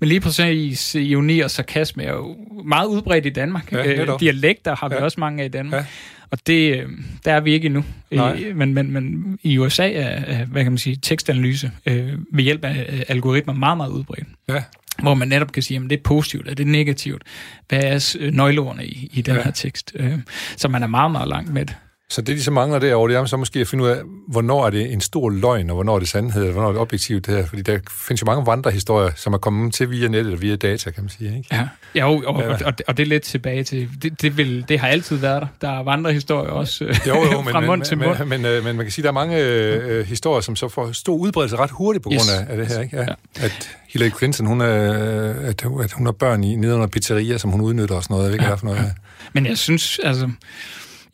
Men 0.00 0.08
lige 0.08 0.20
præcis 0.20 0.94
ironi 0.94 1.40
og 1.40 1.50
sarkasme 1.50 2.02
er 2.02 2.12
jo 2.12 2.36
meget 2.64 2.86
udbredt 2.86 3.26
i 3.26 3.30
Danmark. 3.30 3.72
Ja, 3.72 3.92
øh, 3.92 4.20
dialekter 4.20 4.76
har 4.76 4.88
vi 4.88 4.94
ja. 4.94 5.04
også 5.04 5.20
mange 5.20 5.42
af 5.42 5.46
i 5.46 5.48
Danmark. 5.48 5.80
Ja. 5.80 5.86
Og 6.30 6.38
det, 6.46 6.76
øh, 6.76 6.88
der 7.24 7.32
er 7.32 7.40
vi 7.40 7.52
ikke 7.52 7.66
endnu. 7.66 7.84
Nej. 8.10 8.52
Men, 8.54 8.74
men, 8.74 8.90
men 8.90 9.38
i 9.42 9.58
USA 9.58 9.92
er, 9.92 10.44
hvad 10.44 10.62
kan 10.62 10.72
man 10.72 10.78
sige, 10.78 10.96
tekstanalyse 11.02 11.70
øh, 11.86 12.12
ved 12.32 12.44
hjælp 12.44 12.64
af 12.64 13.04
algoritmer 13.08 13.54
meget, 13.54 13.76
meget 13.76 13.90
udbredt. 13.90 14.26
Ja 14.48 14.62
hvor 15.02 15.14
man 15.14 15.28
netop 15.28 15.52
kan 15.52 15.62
sige, 15.62 15.80
at 15.84 15.90
det 15.90 15.98
er 15.98 16.02
positivt, 16.02 16.48
er 16.48 16.54
det 16.54 16.66
negativt? 16.66 17.22
Hvad 17.68 17.82
er 17.82 18.30
nøgleordene 18.30 18.86
i, 18.86 19.10
i 19.12 19.22
den 19.22 19.34
ja. 19.34 19.42
her 19.42 19.50
tekst? 19.50 19.92
Øh, 19.94 20.18
så 20.56 20.68
man 20.68 20.82
er 20.82 20.86
meget, 20.86 21.10
meget 21.10 21.28
langt 21.28 21.52
med 21.52 21.66
det. 21.66 21.76
Så 22.10 22.20
det, 22.20 22.36
de 22.36 22.42
så 22.42 22.50
mangler 22.50 22.78
derovre, 22.78 23.12
det 23.12 23.18
er 23.18 23.24
så 23.24 23.36
måske 23.36 23.60
at 23.60 23.68
finde 23.68 23.84
ud 23.84 23.88
af, 23.88 23.96
hvornår 24.28 24.66
er 24.66 24.70
det 24.70 24.92
en 24.92 25.00
stor 25.00 25.30
løgn, 25.30 25.70
og 25.70 25.74
hvornår 25.74 25.94
er 25.94 25.98
det 25.98 26.08
sandhed, 26.08 26.46
og 26.46 26.52
hvornår 26.52 26.68
er 26.68 26.72
det 26.72 26.80
objektivt 26.80 27.26
det 27.26 27.34
her. 27.34 27.46
Fordi 27.46 27.62
der 27.62 27.78
findes 27.90 28.22
jo 28.22 28.26
mange 28.26 28.46
vandrehistorier, 28.46 29.10
som 29.16 29.32
er 29.32 29.38
kommet 29.38 29.74
til 29.74 29.90
via 29.90 30.08
nettet 30.08 30.32
og 30.32 30.42
via 30.42 30.56
data, 30.56 30.90
kan 30.90 31.02
man 31.02 31.10
sige. 31.10 31.36
Ikke? 31.36 31.48
Ja, 31.52 31.68
ja 31.94 32.08
og, 32.08 32.22
og, 32.26 32.34
og, 32.64 32.72
og 32.88 32.96
det 32.96 33.02
er 33.02 33.06
lidt 33.06 33.22
tilbage 33.22 33.64
til, 33.64 33.88
det, 34.02 34.22
det, 34.22 34.36
vil, 34.36 34.64
det 34.68 34.80
har 34.80 34.88
altid 34.88 35.16
været 35.16 35.42
der. 35.42 35.68
Der 35.68 35.78
er 35.78 35.82
vandrehistorier 35.82 36.50
også 36.50 36.84
jo, 36.84 37.14
jo, 37.32 37.42
fra 37.50 37.60
men, 37.60 37.66
mund 37.66 37.82
til 37.82 37.98
mund. 37.98 38.18
Men, 38.18 38.28
men, 38.28 38.42
men, 38.42 38.64
men 38.64 38.76
man 38.76 38.84
kan 38.84 38.92
sige, 38.92 39.02
at 39.02 39.04
der 39.04 39.20
er 39.20 39.26
mange 39.26 39.38
øh, 39.40 40.06
historier, 40.06 40.40
som 40.40 40.56
så 40.56 40.68
får 40.68 40.92
stor 40.92 41.16
udbredelse 41.16 41.56
ret 41.56 41.70
hurtigt 41.70 42.02
på 42.02 42.08
grund 42.08 42.20
yes. 42.20 42.30
af, 42.30 42.46
af 42.48 42.56
det 42.56 42.66
her. 42.66 42.80
Ikke? 42.80 42.96
Ja. 42.96 43.02
Ja. 43.02 43.44
At 43.44 43.76
Hillary 43.88 44.10
Clinton, 44.18 44.46
hun 44.46 44.60
er, 44.60 44.92
at, 45.32 45.64
at 45.82 45.92
hun 45.92 46.06
har 46.06 46.12
børn 46.12 46.44
i 46.44 46.56
nede 46.56 46.74
under 46.74 46.86
pizzeria, 46.86 47.38
som 47.38 47.50
hun 47.50 47.60
udnytter 47.60 47.94
og 47.94 48.02
sådan 48.02 48.16
noget. 48.16 48.32
Ikke, 48.32 48.44
ja. 48.44 48.50
hvad 48.50 48.58
for 48.58 48.66
noget. 48.66 48.78
Ja. 48.78 48.90
Men 49.32 49.46
jeg 49.46 49.58
synes, 49.58 50.00
altså 50.02 50.30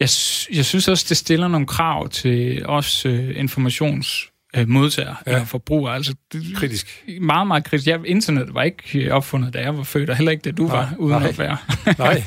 jeg, 0.02 0.56
jeg 0.56 0.64
synes 0.64 0.88
også, 0.88 1.06
det 1.08 1.16
stiller 1.16 1.48
nogle 1.48 1.66
krav 1.66 2.08
til 2.08 2.66
os 2.66 3.06
øh, 3.06 3.30
informations 3.36 4.32
øh, 4.56 4.68
modtager 4.68 5.14
ja. 5.26 5.32
eller 5.32 5.44
forbruger. 5.44 5.90
Altså, 5.90 6.14
det, 6.32 6.56
kritisk. 6.56 7.04
Meget, 7.20 7.46
meget 7.46 7.64
kritisk. 7.64 7.86
Ja, 7.88 7.98
internet 8.04 8.54
var 8.54 8.62
ikke 8.62 9.12
opfundet, 9.12 9.54
da 9.54 9.60
jeg 9.60 9.76
var 9.76 9.82
født, 9.82 10.10
og 10.10 10.16
heller 10.16 10.32
ikke, 10.32 10.42
da 10.42 10.50
du 10.50 10.66
nej, 10.66 10.76
var, 10.76 10.94
uden 10.98 11.18
nej. 11.18 11.28
at 11.28 11.38
være. 11.38 11.56
nej. 11.98 12.22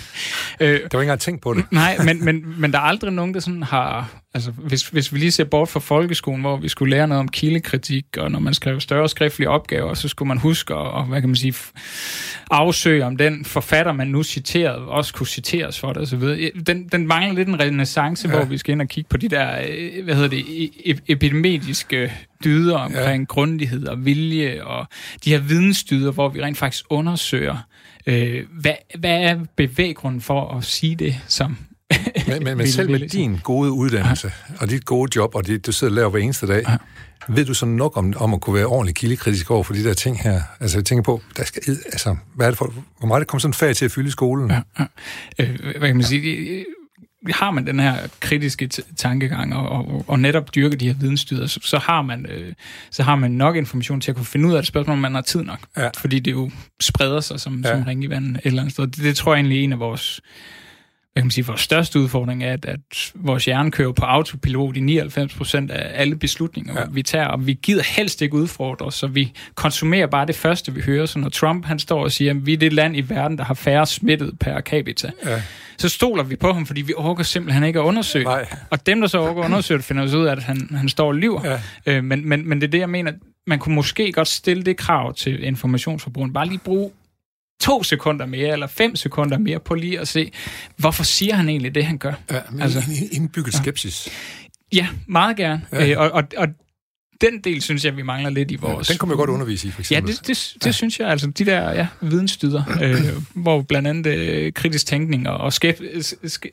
øh, 0.60 0.68
det 0.68 0.82
var 0.82 0.84
ikke 0.84 0.94
engang 0.94 1.20
tænkt 1.20 1.42
på 1.42 1.54
det. 1.54 1.64
nej, 1.72 1.98
men, 2.04 2.24
men, 2.24 2.60
men 2.60 2.72
der 2.72 2.78
er 2.78 2.82
aldrig 2.82 3.12
nogen, 3.12 3.34
der 3.34 3.40
sådan 3.40 3.62
har 3.62 4.10
Altså, 4.36 4.50
hvis, 4.50 4.88
hvis 4.88 5.12
vi 5.12 5.18
lige 5.18 5.30
ser 5.30 5.44
bort 5.44 5.68
fra 5.68 5.80
folkeskolen, 5.80 6.40
hvor 6.40 6.56
vi 6.56 6.68
skulle 6.68 6.90
lære 6.90 7.08
noget 7.08 7.20
om 7.20 7.28
kildekritik, 7.28 8.04
og 8.18 8.30
når 8.30 8.38
man 8.38 8.54
skrev 8.54 8.80
større 8.80 9.08
skriftlige 9.08 9.48
opgaver, 9.48 9.94
så 9.94 10.08
skulle 10.08 10.26
man 10.26 10.38
huske 10.38 10.74
at, 10.74 10.80
og, 10.80 11.04
hvad 11.04 11.20
kan 11.20 11.28
man 11.28 11.36
sige, 11.36 11.54
afsøge, 12.50 13.04
om 13.04 13.16
den 13.16 13.44
forfatter, 13.44 13.92
man 13.92 14.06
nu 14.06 14.22
citerede, 14.22 14.88
også 14.88 15.14
kunne 15.14 15.26
citeres 15.26 15.80
for 15.80 15.92
det, 15.92 16.20
videre. 16.20 16.50
Den, 16.66 16.88
den 16.88 17.06
mangler 17.06 17.34
lidt 17.34 17.48
en 17.48 17.60
renaissance, 17.60 18.28
ja. 18.28 18.36
hvor 18.36 18.44
vi 18.44 18.58
skal 18.58 18.72
ind 18.72 18.82
og 18.82 18.88
kigge 18.88 19.08
på 19.08 19.16
de 19.16 19.28
der, 19.28 19.60
øh, 19.68 20.04
hvad 20.04 20.14
hedder 20.14 20.28
det, 20.28 20.44
e, 20.48 20.90
e, 20.90 20.98
epidemiske 21.08 22.12
dyder 22.44 22.78
omkring 22.78 23.22
ja. 23.22 23.34
grundighed 23.34 23.86
og 23.86 24.04
vilje, 24.04 24.64
og 24.64 24.86
de 25.24 25.30
her 25.30 25.38
vidensdyder, 25.38 26.12
hvor 26.12 26.28
vi 26.28 26.42
rent 26.42 26.58
faktisk 26.58 26.84
undersøger, 26.90 27.56
øh, 28.06 28.42
hvad, 28.60 28.74
hvad 28.98 29.20
er 29.22 29.38
bevæggrunden 29.56 30.20
for 30.20 30.56
at 30.56 30.64
sige 30.64 30.94
det, 30.94 31.16
som 31.26 31.56
men, 32.26 32.44
men, 32.44 32.58
men 32.58 32.66
selv 32.68 32.90
med 32.90 33.08
din 33.08 33.38
gode 33.42 33.70
uddannelse, 33.70 34.32
ja. 34.50 34.54
og 34.60 34.70
dit 34.70 34.84
gode 34.84 35.10
job, 35.16 35.34
og 35.34 35.46
det, 35.46 35.66
du 35.66 35.72
sidder 35.72 35.90
og 35.90 35.94
laver 35.94 36.10
hver 36.10 36.20
eneste 36.20 36.46
dag, 36.46 36.62
ja. 36.68 36.76
ved 37.28 37.44
du 37.44 37.54
så 37.54 37.66
nok 37.66 37.96
om, 37.96 38.14
om 38.16 38.34
at 38.34 38.40
kunne 38.40 38.54
være 38.54 38.66
ordentligt 38.66 38.98
kildekritisk 38.98 39.50
over 39.50 39.62
for 39.62 39.74
de 39.74 39.84
der 39.84 39.94
ting 39.94 40.20
her? 40.20 40.42
Altså, 40.60 40.78
jeg 40.78 40.84
tænker 40.84 41.02
på, 41.02 41.22
der 41.36 41.44
skal, 41.44 41.62
altså, 41.86 42.16
hvad 42.34 42.46
er 42.46 42.50
det 42.50 42.58
for, 42.58 42.74
hvor 42.98 43.08
meget 43.08 43.20
det 43.20 43.28
kommer 43.28 43.40
sådan 43.40 43.54
fag 43.54 43.76
til 43.76 43.84
at 43.84 43.90
fylde 43.90 44.08
i 44.08 44.10
skolen? 44.10 44.50
Ja, 44.50 44.60
ja. 44.78 44.84
Øh, 45.38 45.78
hvad 45.78 45.88
kan 45.88 45.96
man 45.96 46.04
sige? 46.04 46.64
har 47.32 47.50
man 47.50 47.66
den 47.66 47.80
her 47.80 48.08
kritiske 48.20 48.70
tankegang 48.96 49.54
og, 49.54 49.68
og, 49.68 50.04
og 50.08 50.20
netop 50.20 50.54
dyrke 50.54 50.76
de 50.76 50.86
her 50.86 50.94
vidensdyder, 50.94 51.46
så, 51.46 51.60
så, 51.62 51.78
har 51.78 52.02
man, 52.02 52.26
øh, 52.26 52.52
så 52.90 53.02
har 53.02 53.16
man 53.16 53.30
nok 53.30 53.56
information 53.56 54.00
til 54.00 54.10
at 54.10 54.16
kunne 54.16 54.26
finde 54.26 54.48
ud 54.48 54.54
af 54.54 54.62
det 54.62 54.66
spørgsmål, 54.66 54.92
om 54.92 54.98
man 54.98 55.14
har 55.14 55.22
tid 55.22 55.42
nok. 55.42 55.58
Ja. 55.76 55.88
Fordi 55.96 56.18
det 56.18 56.32
jo 56.32 56.50
spreder 56.80 57.20
sig 57.20 57.40
som, 57.40 57.62
ja. 57.64 57.72
som 57.72 57.82
ring 57.82 58.04
i 58.04 58.10
vandet 58.10 58.36
et 58.36 58.40
eller 58.44 58.62
andet 58.62 58.72
sted. 58.72 58.86
Det, 58.86 58.96
det 58.96 59.16
tror 59.16 59.32
jeg 59.32 59.38
egentlig 59.38 59.60
er 59.60 59.64
en 59.64 59.72
af 59.72 59.78
vores 59.78 60.20
hvad 61.16 61.22
kan 61.22 61.26
man 61.26 61.30
sige, 61.30 61.46
vores 61.46 61.60
største 61.60 62.00
udfordring 62.00 62.44
er, 62.44 62.52
at, 62.52 62.64
at 62.64 63.12
vores 63.14 63.44
hjerne 63.44 63.70
kører 63.70 63.92
på 63.92 64.04
autopilot 64.04 64.76
i 64.76 64.80
99 64.80 65.34
procent 65.34 65.70
af 65.70 66.00
alle 66.00 66.16
beslutninger, 66.16 66.80
ja. 66.80 66.86
vi 66.90 67.02
tager, 67.02 67.26
og 67.26 67.46
vi 67.46 67.58
gider 67.62 67.82
helst 67.82 68.22
ikke 68.22 68.34
udfordre 68.34 68.92
så 68.92 69.06
vi 69.06 69.32
konsumerer 69.54 70.06
bare 70.06 70.26
det 70.26 70.36
første, 70.36 70.74
vi 70.74 70.80
hører. 70.80 71.06
Så 71.06 71.18
når 71.18 71.28
Trump 71.28 71.64
han 71.64 71.78
står 71.78 72.02
og 72.02 72.12
siger, 72.12 72.30
at 72.30 72.46
vi 72.46 72.52
er 72.52 72.56
det 72.56 72.72
land 72.72 72.96
i 72.96 73.00
verden, 73.00 73.38
der 73.38 73.44
har 73.44 73.54
færre 73.54 73.86
smittet 73.86 74.38
per 74.40 74.60
capita, 74.60 75.10
ja. 75.26 75.42
så 75.78 75.88
stoler 75.88 76.22
vi 76.22 76.36
på 76.36 76.52
ham, 76.52 76.66
fordi 76.66 76.82
vi 76.82 76.92
orker 76.96 77.22
simpelthen 77.22 77.64
ikke 77.64 77.78
at 77.78 77.84
undersøge 77.84 78.24
Nej. 78.24 78.46
Og 78.70 78.86
dem, 78.86 79.00
der 79.00 79.08
så 79.08 79.18
orker 79.18 79.42
at 79.42 79.44
undersøge 79.44 79.78
det, 79.78 79.84
finder 79.84 80.02
os 80.02 80.14
ud 80.14 80.26
af, 80.26 80.32
at 80.32 80.42
han, 80.42 80.68
han 80.70 80.88
står 80.88 81.06
og 81.06 81.14
lyver. 81.14 81.58
Ja. 81.86 81.96
Øh, 81.96 82.04
men, 82.04 82.28
men, 82.28 82.48
men 82.48 82.60
det 82.60 82.66
er 82.66 82.70
det, 82.70 82.78
jeg 82.78 82.90
mener, 82.90 83.12
man 83.46 83.58
kunne 83.58 83.74
måske 83.74 84.12
godt 84.12 84.28
stille 84.28 84.62
det 84.62 84.76
krav 84.76 85.14
til 85.14 85.44
informationsforbrugeren. 85.44 86.32
Bare 86.32 86.46
lige 86.46 86.60
bruge 86.64 86.90
to 87.60 87.82
sekunder 87.82 88.26
mere, 88.26 88.52
eller 88.52 88.66
fem 88.66 88.96
sekunder 88.96 89.38
mere, 89.38 89.60
på 89.60 89.74
lige 89.74 90.00
at 90.00 90.08
se, 90.08 90.32
hvorfor 90.76 91.04
siger 91.04 91.34
han 91.34 91.48
egentlig 91.48 91.74
det, 91.74 91.84
han 91.84 91.98
gør? 91.98 92.12
Ja, 92.30 92.40
men 92.50 92.60
altså, 92.60 92.82
indbygget 93.12 93.54
skepsis. 93.54 94.08
Ja, 94.72 94.88
meget 95.06 95.36
gerne. 95.36 95.62
Ja. 95.72 95.90
Øh, 95.90 96.00
og, 96.00 96.10
og, 96.10 96.22
og 96.36 96.48
den 97.20 97.40
del 97.44 97.62
synes 97.62 97.84
jeg, 97.84 97.96
vi 97.96 98.02
mangler 98.02 98.30
lidt 98.30 98.50
i 98.50 98.56
vores... 98.56 98.88
Ja, 98.88 98.92
den 98.92 98.98
kommer 98.98 99.14
jeg 99.14 99.18
godt 99.18 99.30
undervise 99.30 99.68
i, 99.68 99.70
for 99.70 99.80
eksempel. 99.80 100.10
Ja, 100.10 100.16
det, 100.16 100.26
det, 100.26 100.54
det 100.54 100.66
ja. 100.66 100.72
synes 100.72 101.00
jeg. 101.00 101.08
Altså, 101.08 101.26
de 101.26 101.44
der 101.44 101.70
ja, 101.72 101.86
vidensstyder, 102.00 102.62
øh, 102.82 102.96
hvor 103.34 103.62
blandt 103.62 103.88
andet 103.88 104.06
øh, 104.06 104.52
kritisk 104.52 104.86
tænkning 104.86 105.28
og 105.28 105.52
skep, 105.52 105.80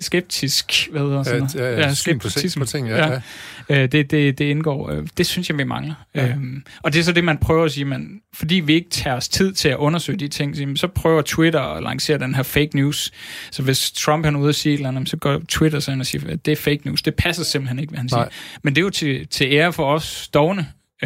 skeptisk... 0.01 0.87
Hvad 0.91 1.01
hedder 1.01 1.23
sådan 1.23 1.39
noget? 1.39 1.55
Ja, 1.55 1.71
ja, 1.71 1.79
ja 1.79 1.93
skeptisk 1.93 2.57
på 2.57 2.65
ting, 2.65 2.87
ja. 2.87 3.07
ja. 3.07 3.21
Øh, 3.69 3.91
det, 3.91 4.11
det, 4.11 4.37
det 4.37 4.45
indgår. 4.45 4.91
Øh, 4.91 5.07
det 5.17 5.25
synes 5.25 5.49
jeg, 5.49 5.57
vi 5.57 5.63
mangler. 5.63 5.95
Ja. 6.15 6.27
Øhm, 6.27 6.63
og 6.81 6.93
det 6.93 6.99
er 6.99 7.03
så 7.03 7.11
det, 7.11 7.23
man 7.23 7.37
prøver 7.37 7.65
at 7.65 7.71
sige, 7.71 7.85
man, 7.85 8.21
fordi 8.33 8.55
vi 8.55 8.73
ikke 8.73 8.89
tager 8.89 9.15
os 9.15 9.29
tid 9.29 9.53
til 9.53 9.69
at 9.69 9.77
undersøge 9.77 10.19
de 10.19 10.27
ting, 10.27 10.79
så 10.79 10.87
prøver 10.87 11.21
Twitter 11.21 11.61
at 11.61 11.83
lancere 11.83 12.17
den 12.17 12.35
her 12.35 12.43
fake 12.43 12.69
news. 12.73 13.11
Så 13.51 13.63
hvis 13.63 13.91
Trump 13.91 14.25
han 14.25 14.35
er 14.35 14.39
ude 14.39 14.49
og 14.49 14.55
sige 14.55 14.73
et 14.73 14.77
eller 14.77 14.89
andet, 14.89 15.09
så 15.09 15.17
går 15.17 15.41
Twitter 15.49 15.79
så 15.79 15.91
ind 15.91 15.99
og 15.99 16.05
siger, 16.05 16.31
at 16.31 16.45
det 16.45 16.51
er 16.51 16.55
fake 16.55 16.81
news. 16.85 17.01
Det 17.01 17.15
passer 17.15 17.43
simpelthen 17.43 17.79
ikke, 17.79 17.91
hvad 17.91 17.99
han 17.99 18.09
Nej. 18.11 18.23
siger. 18.23 18.59
Men 18.63 18.75
det 18.75 18.81
er 18.81 18.83
jo 18.83 18.89
til, 18.89 19.27
til 19.27 19.47
ære 19.51 19.73
for 19.73 19.93
os 19.93 20.27
dogne 20.27 20.52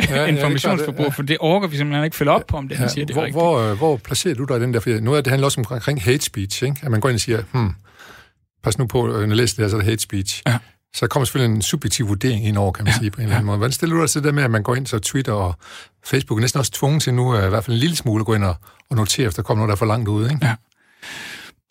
ja, 0.10 0.26
informationsforbrug, 0.26 1.00
ja, 1.00 1.04
ja. 1.04 1.10
for 1.10 1.24
det 1.24 1.38
orker 1.40 1.68
vi 1.68 1.78
simpelthen 1.78 2.04
ikke 2.04 2.18
følge 2.18 2.32
op 2.32 2.48
på, 2.48 2.58
om 2.58 2.68
det 2.68 2.76
ja, 2.76 2.80
han 2.80 2.90
siger, 2.90 3.06
det 3.06 3.16
hvor, 3.16 3.24
rigtigt. 3.24 3.44
Hvor, 3.44 3.60
øh, 3.60 3.78
hvor 3.78 3.98
placerer 3.98 4.36
du 4.36 4.44
dig 4.44 4.58
i 4.58 4.60
den 4.60 4.74
der? 4.74 4.80
For 4.80 4.90
nu 4.90 5.14
er 5.14 5.22
det 5.22 5.28
handler 5.28 5.46
også 5.46 5.62
omkring 5.62 6.04
hate 6.04 6.26
speech, 6.26 6.64
ikke? 6.64 6.80
at 6.84 6.92
man 6.92 7.00
går 7.00 7.10
ind 7.10 7.16
og 7.16 7.22
siger, 7.22 7.44
hmm, 7.52 7.74
pas 8.64 8.78
nu 8.78 8.88
på, 8.88 9.08
når 9.08 9.20
jeg 9.20 9.28
læser 9.28 9.56
det 9.56 9.64
her, 9.64 9.70
så 9.70 9.76
er 9.76 9.80
det 9.80 9.90
hate 9.90 10.02
speech. 10.02 10.42
Ja. 10.48 10.58
Så 10.96 11.08
kommer 11.08 11.26
selvfølgelig 11.26 11.56
en 11.56 11.62
subjektiv 11.62 12.08
vurdering 12.08 12.46
ind 12.46 12.58
over, 12.58 12.72
kan 12.72 12.86
man 12.86 12.94
ja. 12.94 13.00
sige, 13.00 13.12
på 13.12 13.18
en 13.18 13.24
eller 13.24 13.36
anden 13.36 13.46
måde. 13.46 13.58
Hvordan 13.58 13.72
stiller 13.72 13.96
du 13.96 14.02
dig 14.02 14.10
til 14.10 14.24
det 14.24 14.36
med, 14.36 14.44
at 14.44 14.52
man 14.52 14.64
går 14.64 14.76
ind 14.76 14.88
så 14.88 15.00
Twitter 15.00 15.34
og 15.34 15.56
Facebook 16.06 16.40
er 16.40 16.42
næsten 16.42 16.60
også 16.60 16.72
tvunget 16.72 17.02
til 17.02 17.14
nu, 17.14 17.36
i 17.36 17.50
hvert 17.50 17.64
fald 17.64 17.76
en 17.76 17.80
lille 17.80 17.96
smule, 17.96 18.20
at 18.20 18.26
gå 18.26 18.34
ind 18.34 18.44
og, 18.44 18.56
og 18.90 18.96
notere, 18.96 19.28
hvis 19.28 19.36
der 19.36 19.42
kommer 19.42 19.60
noget, 19.60 19.70
der 19.70 19.76
er 19.76 19.78
for 19.78 19.86
langt 19.86 20.08
ud, 20.08 20.30
ikke? 20.30 20.46
Ja. 20.46 20.56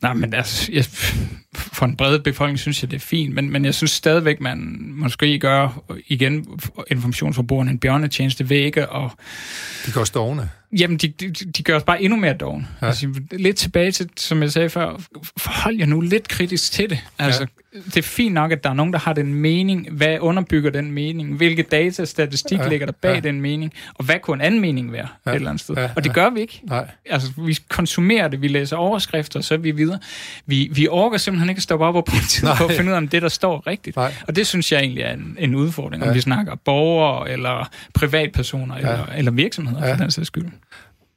Nej, 0.02 0.14
men 0.14 0.34
altså, 0.34 0.72
jeg, 0.72 0.84
for 1.54 1.86
en 1.86 1.96
bred 1.96 2.18
befolkning 2.18 2.58
synes 2.58 2.82
jeg, 2.82 2.90
det 2.90 2.96
er 2.96 3.00
fint, 3.00 3.34
men, 3.34 3.50
men 3.50 3.64
jeg 3.64 3.74
synes 3.74 3.90
stadigvæk, 3.90 4.40
man 4.40 4.86
måske 4.92 5.38
gør 5.38 5.82
igen 6.06 6.60
informationsforbrugerne 6.90 7.70
en 7.70 7.78
bjørnetjeneste 7.78 8.48
ved 8.48 8.56
ikke 8.56 8.88
og... 8.88 9.10
De 9.86 9.92
gør 9.92 10.00
os 10.00 10.10
dogne. 10.10 10.50
Jamen, 10.78 10.96
de, 10.96 11.08
de, 11.08 11.30
de 11.30 11.62
gør 11.62 11.76
os 11.76 11.82
bare 11.82 12.02
endnu 12.02 12.18
mere 12.18 12.34
dogne. 12.34 12.68
Ja. 12.82 12.86
Altså, 12.86 13.08
lidt 13.32 13.56
tilbage 13.56 13.92
til, 13.92 14.10
som 14.16 14.42
jeg 14.42 14.52
sagde 14.52 14.70
før, 14.70 15.00
forhold 15.38 15.76
jer 15.76 15.86
nu 15.86 16.00
lidt 16.00 16.28
kritisk 16.28 16.72
til 16.72 16.90
det. 16.90 16.98
Altså, 17.18 17.40
ja 17.40 17.46
det 17.84 17.96
er 17.96 18.02
fint 18.02 18.34
nok, 18.34 18.52
at 18.52 18.64
der 18.64 18.70
er 18.70 18.74
nogen, 18.74 18.92
der 18.92 18.98
har 18.98 19.12
den 19.12 19.34
mening. 19.34 19.88
Hvad 19.90 20.18
underbygger 20.20 20.70
den 20.70 20.92
mening? 20.92 21.36
Hvilke 21.36 21.62
data, 21.62 22.04
statistik 22.04 22.58
ja, 22.58 22.68
ligger 22.68 22.86
der 22.86 22.92
bag 22.92 23.14
ja. 23.14 23.20
den 23.20 23.40
mening? 23.40 23.72
Og 23.94 24.04
hvad 24.04 24.18
kunne 24.22 24.34
en 24.34 24.40
anden 24.40 24.60
mening 24.60 24.92
være 24.92 25.08
ja, 25.26 25.30
et 25.30 25.34
eller 25.34 25.50
andet 25.50 25.60
sted? 25.60 25.74
Ja, 25.74 25.90
og 25.96 26.04
det 26.04 26.14
gør 26.14 26.30
vi 26.30 26.40
ikke. 26.40 26.60
Nej. 26.64 26.90
Altså, 27.10 27.32
vi 27.36 27.58
konsumerer 27.68 28.28
det, 28.28 28.42
vi 28.42 28.48
læser 28.48 28.76
overskrifter, 28.76 29.38
og 29.38 29.44
så 29.44 29.54
er 29.54 29.58
vi 29.58 29.70
videre. 29.70 29.98
Vi, 30.46 30.68
vi 30.72 30.88
orker 30.88 31.18
simpelthen 31.18 31.48
ikke 31.48 31.58
at 31.58 31.62
stoppe 31.62 31.84
op 31.84 31.94
og 31.94 32.04
bruge 32.04 32.22
tid 32.28 32.48
på 32.58 32.64
at 32.64 32.72
finde 32.72 32.90
ud 32.90 32.94
af, 32.94 32.98
om 32.98 33.08
det, 33.08 33.22
der 33.22 33.28
står 33.28 33.66
rigtigt. 33.66 33.96
Nej. 33.96 34.14
Og 34.28 34.36
det 34.36 34.46
synes 34.46 34.72
jeg 34.72 34.80
egentlig 34.80 35.02
er 35.02 35.12
en, 35.12 35.36
en 35.38 35.54
udfordring, 35.54 36.02
ja. 36.02 36.08
om 36.08 36.14
vi 36.14 36.20
snakker 36.20 36.54
borgere, 36.54 37.30
eller 37.30 37.70
privatpersoner, 37.94 38.74
ja. 38.74 38.80
eller, 38.80 39.06
eller 39.16 39.30
virksomheder, 39.30 39.86
ja. 39.86 39.92
for 39.92 39.98
den 39.98 40.10
sags 40.10 40.26
skyld. 40.26 40.46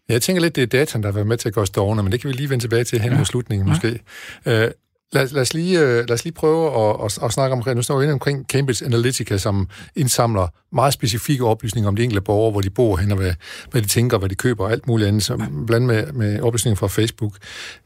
Jeg 0.10 0.22
tænker 0.22 0.42
lidt, 0.42 0.56
det 0.56 0.62
er 0.62 0.68
dataen, 0.68 1.04
der 1.04 1.10
har 1.10 1.14
været 1.14 1.28
med 1.28 1.38
til 1.38 1.48
at 1.48 1.54
gå 1.54 1.66
stående, 1.66 2.04
men 2.04 2.12
det 2.12 2.22
kan 2.22 2.28
vi 2.28 2.34
lige 2.34 2.50
vende 2.50 2.64
tilbage 2.64 2.84
til 2.84 3.00
hen 3.00 3.12
ja. 3.12 3.18
mod 3.18 3.26
slutningen 3.26 3.68
måske. 3.68 4.00
Ja. 4.46 4.66
Øh, 4.66 4.72
Lad, 5.12 5.28
lad, 5.28 5.42
os 5.42 5.54
lige, 5.54 5.80
øh, 5.80 5.96
lad 5.96 6.12
os 6.12 6.24
lige 6.24 6.34
prøve 6.34 6.90
at, 6.90 7.06
at, 7.06 7.24
at 7.24 7.34
snakke 7.34 7.56
om, 7.56 7.76
nu 7.76 7.82
står 7.82 7.98
vi 7.98 8.04
inde 8.04 8.14
omkring 8.14 8.46
Cambridge 8.46 8.86
Analytica, 8.86 9.38
som 9.38 9.70
indsamler 9.96 10.48
meget 10.72 10.94
specifikke 10.94 11.46
oplysninger 11.46 11.88
om 11.88 11.96
de 11.96 12.04
enkelte 12.04 12.22
borgere, 12.22 12.52
hvor 12.52 12.62
de 12.62 12.70
bor 12.70 12.98
hen, 12.98 13.12
og 13.12 13.18
hvad, 13.18 13.34
hvad 13.72 13.82
de 13.82 13.88
tænker, 13.88 14.18
hvad 14.18 14.30
de 14.30 14.36
køber, 14.36 14.66
og 14.66 14.72
alt 14.72 14.88
muligt 14.88 15.08
andet, 15.08 15.24
som 15.24 15.66
blandt 15.68 15.88
med, 15.88 16.12
med 16.14 16.42
oplysninger 16.42 16.76
fra 16.76 16.88
Facebook. 16.88 17.38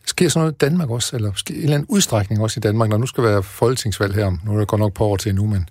Sker 0.05 0.29
sådan 0.29 0.41
noget 0.41 0.53
i 0.53 0.57
Danmark 0.57 0.89
også, 0.89 1.15
eller 1.15 1.31
sker 1.35 1.55
en 1.55 1.61
eller 1.61 1.75
anden 1.75 1.87
udstrækning 1.89 2.41
også 2.41 2.59
i 2.59 2.61
Danmark, 2.61 2.89
når 2.89 2.97
nu 2.97 3.05
skal 3.05 3.23
være 3.23 3.43
folketingsvalg 3.43 4.15
her, 4.15 4.31
nu 4.45 4.53
er 4.53 4.59
det 4.59 4.67
godt 4.67 4.79
nok 4.79 4.93
på 4.93 5.05
år 5.05 5.17
til 5.17 5.35
nu, 5.35 5.47
men, 5.47 5.69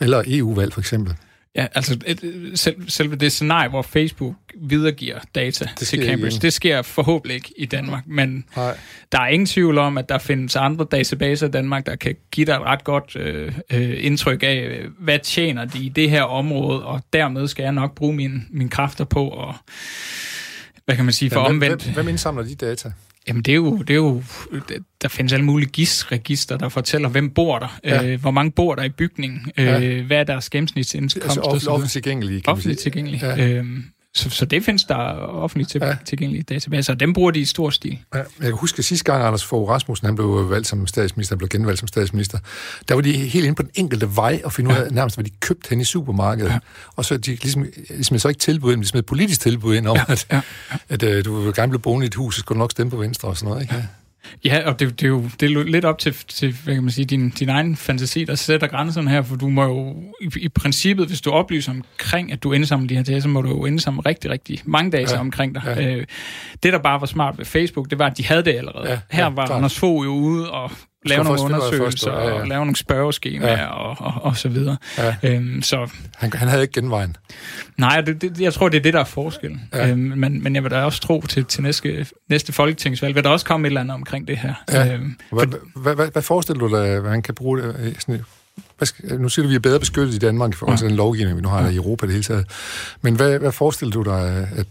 eller 0.00 0.22
EU-valg 0.26 0.72
for 0.72 0.80
eksempel? 0.80 1.14
Ja, 1.56 1.66
altså 1.74 1.98
et, 2.06 2.52
selv, 2.54 2.90
selve 2.90 3.16
det 3.16 3.32
scenarie, 3.32 3.68
hvor 3.68 3.82
Facebook 3.82 4.34
videregiver 4.60 5.18
data 5.34 5.68
til 5.76 6.04
Cambridge, 6.04 6.26
igen. 6.26 6.42
det 6.42 6.52
sker 6.52 6.82
forhåbentlig 6.82 7.34
ikke 7.34 7.52
i 7.56 7.66
Danmark, 7.66 8.02
men 8.06 8.44
Nej. 8.56 8.76
der 9.12 9.20
er 9.20 9.28
ingen 9.28 9.46
tvivl 9.46 9.78
om, 9.78 9.98
at 9.98 10.08
der 10.08 10.18
findes 10.18 10.56
andre 10.56 10.86
databaser 10.90 11.48
i 11.48 11.50
Danmark, 11.50 11.86
der 11.86 11.96
kan 11.96 12.16
give 12.30 12.46
dig 12.46 12.52
et 12.52 12.60
ret 12.60 12.84
godt 12.84 13.16
øh, 13.16 13.52
øh, 13.72 14.04
indtryk 14.04 14.42
af, 14.42 14.80
hvad 14.98 15.18
tjener 15.18 15.64
de 15.64 15.84
i 15.84 15.88
det 15.88 16.10
her 16.10 16.22
område, 16.22 16.84
og 16.84 17.02
dermed 17.12 17.48
skal 17.48 17.62
jeg 17.62 17.72
nok 17.72 17.94
bruge 17.94 18.14
mine, 18.14 18.42
mine 18.50 18.70
kræfter 18.70 19.04
på 19.04 19.48
at, 19.48 19.54
hvad 20.84 20.96
kan 20.96 21.04
man 21.04 21.14
sige, 21.14 21.30
for 21.30 21.40
ja, 21.40 21.46
omvendt. 21.46 21.82
Hvem, 21.82 21.94
hvem 21.94 22.08
indsamler 22.08 22.42
de 22.42 22.54
data? 22.54 22.92
Jamen, 23.28 23.42
det 23.42 23.52
er 23.52 23.56
jo, 23.56 23.76
det 23.76 23.90
er 23.90 23.94
jo, 23.94 24.22
der 25.02 25.08
findes 25.08 25.32
alle 25.32 25.44
mulige 25.44 25.68
GIS-register, 25.68 26.56
der 26.56 26.68
fortæller, 26.68 27.08
hvem 27.08 27.30
bor 27.30 27.58
der, 27.58 27.78
ja. 27.84 28.06
øh, 28.06 28.20
hvor 28.20 28.30
mange 28.30 28.52
bor 28.52 28.74
der 28.74 28.82
i 28.82 28.88
bygningen, 28.88 29.52
øh, 29.58 29.66
ja. 29.66 30.02
hvad 30.02 30.16
er 30.16 30.24
deres 30.24 30.50
gennemsnitsindkomst. 30.50 31.38
Altså 31.52 31.70
offentligt 31.70 31.92
tilgængelige, 31.92 32.42
Offentligt 32.46 32.80
tilgængelige. 32.80 33.26
Ja. 33.26 33.48
Øhm, 33.48 33.84
så, 34.18 34.30
så 34.30 34.44
det 34.44 34.64
findes 34.64 34.84
der 34.84 34.94
offentligt 34.94 35.70
til, 35.70 35.80
ja. 35.84 35.96
tilgængelige 36.04 36.42
databaser, 36.42 36.92
og 36.92 37.00
dem 37.00 37.12
bruger 37.12 37.30
de 37.30 37.40
i 37.40 37.44
stor 37.44 37.70
stil. 37.70 37.98
Ja, 38.14 38.18
jeg 38.18 38.26
kan 38.40 38.52
huske, 38.52 38.78
at 38.78 38.84
sidste 38.84 39.04
gang 39.04 39.24
Anders 39.24 39.44
Fogh 39.44 39.70
Rasmussen 39.70 40.06
han 40.06 40.14
blev 40.14 40.50
valgt 40.50 40.66
som 40.66 40.86
statsminister, 40.86 41.36
blev 41.36 41.48
genvalgt 41.48 41.78
som 41.78 41.88
statsminister, 41.88 42.38
der 42.88 42.94
var 42.94 43.00
de 43.00 43.12
helt 43.12 43.44
inde 43.44 43.54
på 43.54 43.62
den 43.62 43.70
enkelte 43.74 44.16
vej 44.16 44.40
og 44.44 44.52
finde 44.52 44.70
ud 44.70 44.76
af 44.76 44.92
nærmest, 44.92 45.16
hvad 45.16 45.24
de 45.24 45.30
købte 45.40 45.70
hen 45.70 45.80
i 45.80 45.84
supermarkedet. 45.84 46.50
Ja. 46.50 46.58
Og 46.96 47.04
så 47.04 47.16
de 47.16 47.30
ligesom, 47.30 47.66
ligesom 47.90 48.18
så 48.18 48.28
ikke 48.28 48.38
tilbud 48.38 48.72
ind, 48.72 48.80
ligesom 48.80 48.98
et 48.98 49.06
politisk 49.06 49.40
tilbud 49.40 49.74
ind 49.74 49.88
om, 49.88 49.96
ja. 49.96 50.04
at, 50.08 50.26
ja. 50.32 50.40
at, 50.88 51.02
at, 51.02 51.26
uh, 51.26 51.32
du 51.32 51.40
vil 51.40 51.54
gerne 51.54 51.70
blive 51.70 51.80
boende 51.80 52.06
i 52.06 52.08
et 52.08 52.14
hus, 52.14 52.34
så 52.34 52.40
skal 52.40 52.54
du 52.54 52.58
nok 52.58 52.70
stemme 52.70 52.90
på 52.90 52.96
Venstre 52.96 53.28
og 53.28 53.36
sådan 53.36 53.48
noget. 53.48 53.62
Ikke? 53.62 53.74
Ja. 53.74 53.82
Ja, 54.44 54.68
og 54.68 54.80
det, 54.80 55.00
det, 55.00 55.06
er 55.06 55.08
jo 55.08 55.24
det 55.40 55.50
er 55.50 55.64
lidt 55.64 55.84
op 55.84 55.98
til, 55.98 56.14
til 56.28 56.56
hvad 56.64 56.74
kan 56.74 56.82
man 56.82 56.92
sige, 56.92 57.04
din, 57.04 57.30
din 57.30 57.48
egen 57.48 57.76
fantasi, 57.76 58.24
der 58.24 58.34
sætter 58.34 58.66
grænserne 58.66 59.10
her, 59.10 59.22
for 59.22 59.36
du 59.36 59.48
må 59.48 59.64
jo 59.64 59.94
i, 60.20 60.30
i 60.40 60.48
princippet, 60.48 61.06
hvis 61.06 61.20
du 61.20 61.30
oplyser 61.30 61.72
omkring, 61.72 62.32
at 62.32 62.42
du 62.42 62.52
indsamler 62.52 62.88
de 62.88 62.94
her 62.94 63.02
data, 63.02 63.20
så 63.20 63.28
må 63.28 63.42
du 63.42 63.48
jo 63.48 63.64
indsamle 63.64 64.00
rigtig, 64.00 64.30
rigtig 64.30 64.60
mange 64.64 64.90
data 64.90 65.14
ja, 65.14 65.20
omkring 65.20 65.54
dig. 65.54 65.62
Ja. 65.66 65.96
Øh, 65.96 66.06
det, 66.62 66.72
der 66.72 66.78
bare 66.78 67.00
var 67.00 67.06
smart 67.06 67.38
ved 67.38 67.44
Facebook, 67.44 67.90
det 67.90 67.98
var, 67.98 68.06
at 68.06 68.18
de 68.18 68.24
havde 68.24 68.44
det 68.44 68.54
allerede. 68.54 68.90
Ja, 68.90 68.98
her 69.10 69.26
var 69.26 69.46
ja, 69.50 69.56
Anders 69.56 69.78
Fogh 69.78 70.04
jo 70.04 70.10
ude 70.10 70.50
og 70.50 70.70
lave 71.06 71.24
nogle 71.24 71.40
undersøgelser, 71.42 72.12
ja, 72.12 72.28
ja. 72.28 72.32
og 72.32 72.46
lave 72.46 72.60
nogle 72.60 72.76
spørgeskemaer, 72.76 73.58
ja. 73.58 73.66
og, 73.66 73.96
og, 73.98 74.22
og 74.22 74.36
så 74.36 74.48
videre. 74.48 74.76
Ja. 74.98 75.16
Øhm, 75.22 75.62
så, 75.62 75.90
han, 76.16 76.32
han 76.32 76.48
havde 76.48 76.62
ikke 76.62 76.80
genvejen? 76.80 77.16
Nej, 77.76 78.00
det, 78.00 78.22
det, 78.22 78.40
jeg 78.40 78.54
tror, 78.54 78.68
det 78.68 78.78
er 78.78 78.82
det, 78.82 78.94
der 78.94 79.00
er 79.00 79.04
forskellen. 79.04 79.68
Ja. 79.74 79.90
Øhm, 79.90 79.98
men, 79.98 80.42
men 80.42 80.54
jeg 80.54 80.62
vil 80.62 80.70
da 80.70 80.82
også 80.82 81.00
tro, 81.00 81.20
til, 81.20 81.44
til 81.44 81.62
næste, 81.62 82.06
næste 82.28 82.52
folketingsvalg 82.52 83.14
vil 83.14 83.24
der 83.24 83.30
også 83.30 83.46
komme 83.46 83.66
et 83.66 83.70
eller 83.70 83.80
andet 83.80 83.94
omkring 83.94 84.28
det 84.28 84.36
her. 84.38 84.54
Ja. 84.72 84.94
Øhm, 84.94 85.16
hvad, 85.32 85.46
for, 85.46 85.80
hvad, 85.80 85.94
hvad, 85.94 86.08
hvad 86.12 86.22
forestiller 86.22 86.68
du 86.68 86.76
dig, 86.76 87.00
hvad 87.00 87.10
han 87.10 87.22
kan 87.22 87.34
bruge 87.34 87.62
det? 87.62 87.96
Sådan, 87.98 88.24
hvad 88.78 88.86
skal, 88.86 89.20
nu 89.20 89.28
siger 89.28 89.42
du, 89.42 89.48
at 89.48 89.50
vi 89.50 89.54
er 89.54 89.60
bedre 89.60 89.80
beskyttet 89.80 90.14
i 90.14 90.18
Danmark 90.18 90.50
i 90.50 90.56
forhold 90.56 90.78
til 90.78 90.84
ja. 90.84 90.88
den 90.88 90.96
lovgivning, 90.96 91.36
vi 91.36 91.42
nu 91.42 91.48
har 91.48 91.62
ja. 91.62 91.68
i 91.68 91.76
Europa 91.76 92.06
det 92.06 92.12
hele 92.12 92.24
taget. 92.24 92.46
Men 93.02 93.14
hvad, 93.14 93.38
hvad 93.38 93.52
forestiller 93.52 93.92
du 93.92 94.02
dig, 94.02 94.48
at, 94.56 94.66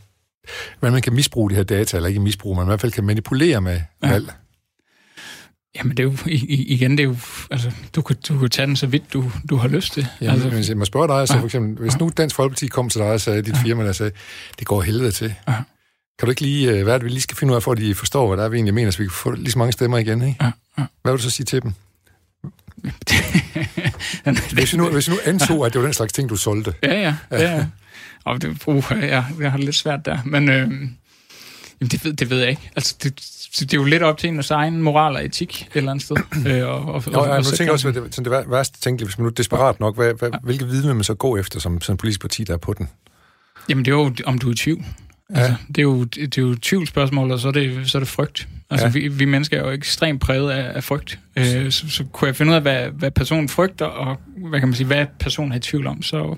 hvordan 0.79 0.93
man 0.93 1.01
kan 1.01 1.13
misbruge 1.13 1.49
de 1.49 1.55
her 1.55 1.63
data, 1.63 1.97
eller 1.97 2.07
ikke 2.07 2.19
misbruge, 2.19 2.55
men 2.55 2.65
i 2.65 2.65
hvert 2.65 2.81
fald 2.81 2.91
kan 2.91 3.03
manipulere 3.03 3.61
med 3.61 3.81
ja. 4.03 4.11
valg? 4.11 4.31
Jamen, 5.77 5.97
det 5.97 5.99
er 5.99 6.03
jo, 6.03 6.13
igen, 6.25 6.91
det 6.91 6.99
er 6.99 7.03
jo, 7.03 7.15
altså, 7.51 7.71
du 7.95 8.01
kan, 8.01 8.15
du 8.29 8.39
kan 8.39 8.49
tage 8.49 8.67
den 8.67 8.75
så 8.75 8.87
vidt, 8.87 9.13
du, 9.13 9.31
du 9.49 9.55
har 9.55 9.67
lyst 9.67 9.93
til. 9.93 10.07
Jamen, 10.21 10.33
altså, 10.33 10.49
hvis 10.49 10.69
jeg 10.69 10.77
må 10.77 10.85
spørge 10.85 11.07
dig, 11.07 11.27
så 11.27 11.37
for 11.39 11.45
eksempel, 11.45 11.83
hvis 11.83 11.99
nu 11.99 12.11
Dansk 12.17 12.35
Folkeparti 12.35 12.67
kom 12.67 12.89
til 12.89 13.01
dig 13.01 13.11
og 13.11 13.21
sagde, 13.21 13.41
dit 13.41 13.57
firma, 13.57 13.85
der 13.85 13.91
sagde, 13.91 14.11
det 14.59 14.67
går 14.67 14.81
helvede 14.81 15.11
til. 15.11 15.33
Ja. 15.47 15.53
Kan 16.19 16.25
du 16.25 16.29
ikke 16.29 16.41
lige, 16.41 16.71
øh, 16.71 16.83
hvad 16.83 16.93
er 16.93 16.97
det, 16.97 17.05
vi 17.05 17.09
lige 17.09 17.21
skal 17.21 17.37
finde 17.37 17.51
ud 17.51 17.55
af, 17.55 17.63
for 17.63 17.71
at 17.71 17.77
de 17.77 17.95
forstår, 17.95 18.27
hvad 18.27 18.37
der 18.37 18.43
er, 18.43 18.49
vi 18.49 18.57
egentlig 18.57 18.73
mener, 18.73 18.91
så 18.91 18.97
vi 18.97 19.03
kan 19.05 19.11
få 19.11 19.31
lige 19.31 19.51
så 19.51 19.59
mange 19.59 19.71
stemmer 19.71 19.97
igen, 19.97 20.21
ikke? 20.21 20.35
Ja. 20.41 20.51
Ja. 20.77 20.85
Hvad 21.01 21.13
vil 21.13 21.17
du 21.17 21.23
så 21.23 21.29
sige 21.29 21.45
til 21.45 21.61
dem? 21.61 21.73
hvis, 24.53 24.75
nu, 24.75 24.89
hvis 24.89 25.09
nu 25.09 25.15
antog, 25.25 25.65
at 25.65 25.73
det 25.73 25.81
var 25.81 25.87
den 25.87 25.93
slags 25.93 26.13
ting, 26.13 26.29
du 26.29 26.35
solgte. 26.35 26.73
Ja, 26.83 27.01
ja. 27.01 27.15
ja, 27.31 27.55
ja. 27.55 27.65
Og 28.23 28.41
det, 28.41 28.63
uh, 28.67 28.83
ja, 28.91 29.23
jeg 29.39 29.51
har 29.51 29.57
det 29.57 29.65
lidt 29.65 29.75
svært 29.75 30.05
der. 30.05 30.17
Men 30.25 30.49
øh, 30.49 30.71
det, 31.81 32.05
ved, 32.05 32.13
det 32.13 32.29
ved 32.29 32.39
jeg 32.39 32.49
ikke. 32.49 32.71
Altså, 32.75 32.95
det, 33.03 33.36
det 33.65 33.73
er 33.73 33.77
jo 33.77 33.83
lidt 33.83 34.03
op 34.03 34.17
til 34.17 34.29
en 34.29 34.43
egen 34.49 34.81
moral 34.81 35.15
og 35.15 35.25
etik 35.25 35.61
et 35.61 35.77
eller 35.77 35.91
andet 35.91 36.05
sted. 36.05 36.17
øh, 36.47 36.67
og, 36.67 36.85
og, 36.85 37.03
Nå, 37.11 37.19
og, 37.19 37.27
jeg 37.27 37.43
tænker 37.43 37.73
også, 37.73 37.91
det, 37.91 38.15
det, 38.15 38.25
det 38.25 38.51
værste 38.51 38.81
tænkelige, 38.81 39.07
hvis 39.07 39.17
man 39.17 39.23
nu 39.23 39.29
er 39.29 39.33
desperat 39.33 39.79
nok, 39.79 39.95
hvad, 39.95 40.13
hvad, 40.13 40.29
hvilke 40.43 40.65
viden 40.65 40.87
vil 40.87 40.95
man 40.95 41.03
så 41.03 41.13
gå 41.13 41.37
efter 41.37 41.59
som, 41.59 41.81
som 41.81 41.97
politisk 41.97 42.21
parti, 42.21 42.43
der 42.43 42.53
er 42.53 42.57
på 42.57 42.73
den? 42.73 42.89
Jamen, 43.69 43.85
det 43.85 43.91
er 43.91 43.95
jo, 43.95 44.11
om 44.25 44.39
du 44.39 44.47
er 44.47 44.51
i 44.51 44.55
tvivl. 44.55 44.83
Ja. 45.35 45.39
Altså, 45.39 45.55
det, 45.67 45.77
er 45.77 45.83
jo, 45.83 46.03
det 46.03 46.37
er 46.37 46.41
jo 46.41 46.55
tvivlsspørgsmål, 46.61 47.31
og 47.31 47.39
så 47.39 47.47
er 47.47 47.51
det, 47.51 47.91
så 47.91 47.97
er 47.97 47.99
det 47.99 48.09
frygt. 48.09 48.47
Altså, 48.69 48.85
ja. 48.87 48.91
vi, 48.91 49.07
vi 49.07 49.25
mennesker 49.25 49.57
er 49.57 49.65
jo 49.65 49.71
ekstremt 49.71 50.21
præget 50.21 50.51
af, 50.51 50.71
af 50.75 50.83
frygt. 50.83 51.19
Øh, 51.35 51.71
så, 51.71 51.89
så 51.89 52.03
kunne 52.11 52.27
jeg 52.27 52.35
finde 52.35 52.49
ud 52.49 52.55
af, 52.55 52.61
hvad, 52.61 52.89
hvad 52.89 53.11
personen 53.11 53.49
frygter, 53.49 53.85
og 53.85 54.17
hvad 54.49 54.59
kan 54.59 54.67
man 54.67 54.75
sige, 54.75 54.87
hvad 54.87 55.05
personen 55.19 55.51
har 55.51 55.57
i 55.57 55.61
tvivl 55.61 55.87
om, 55.87 56.01
så, 56.01 56.35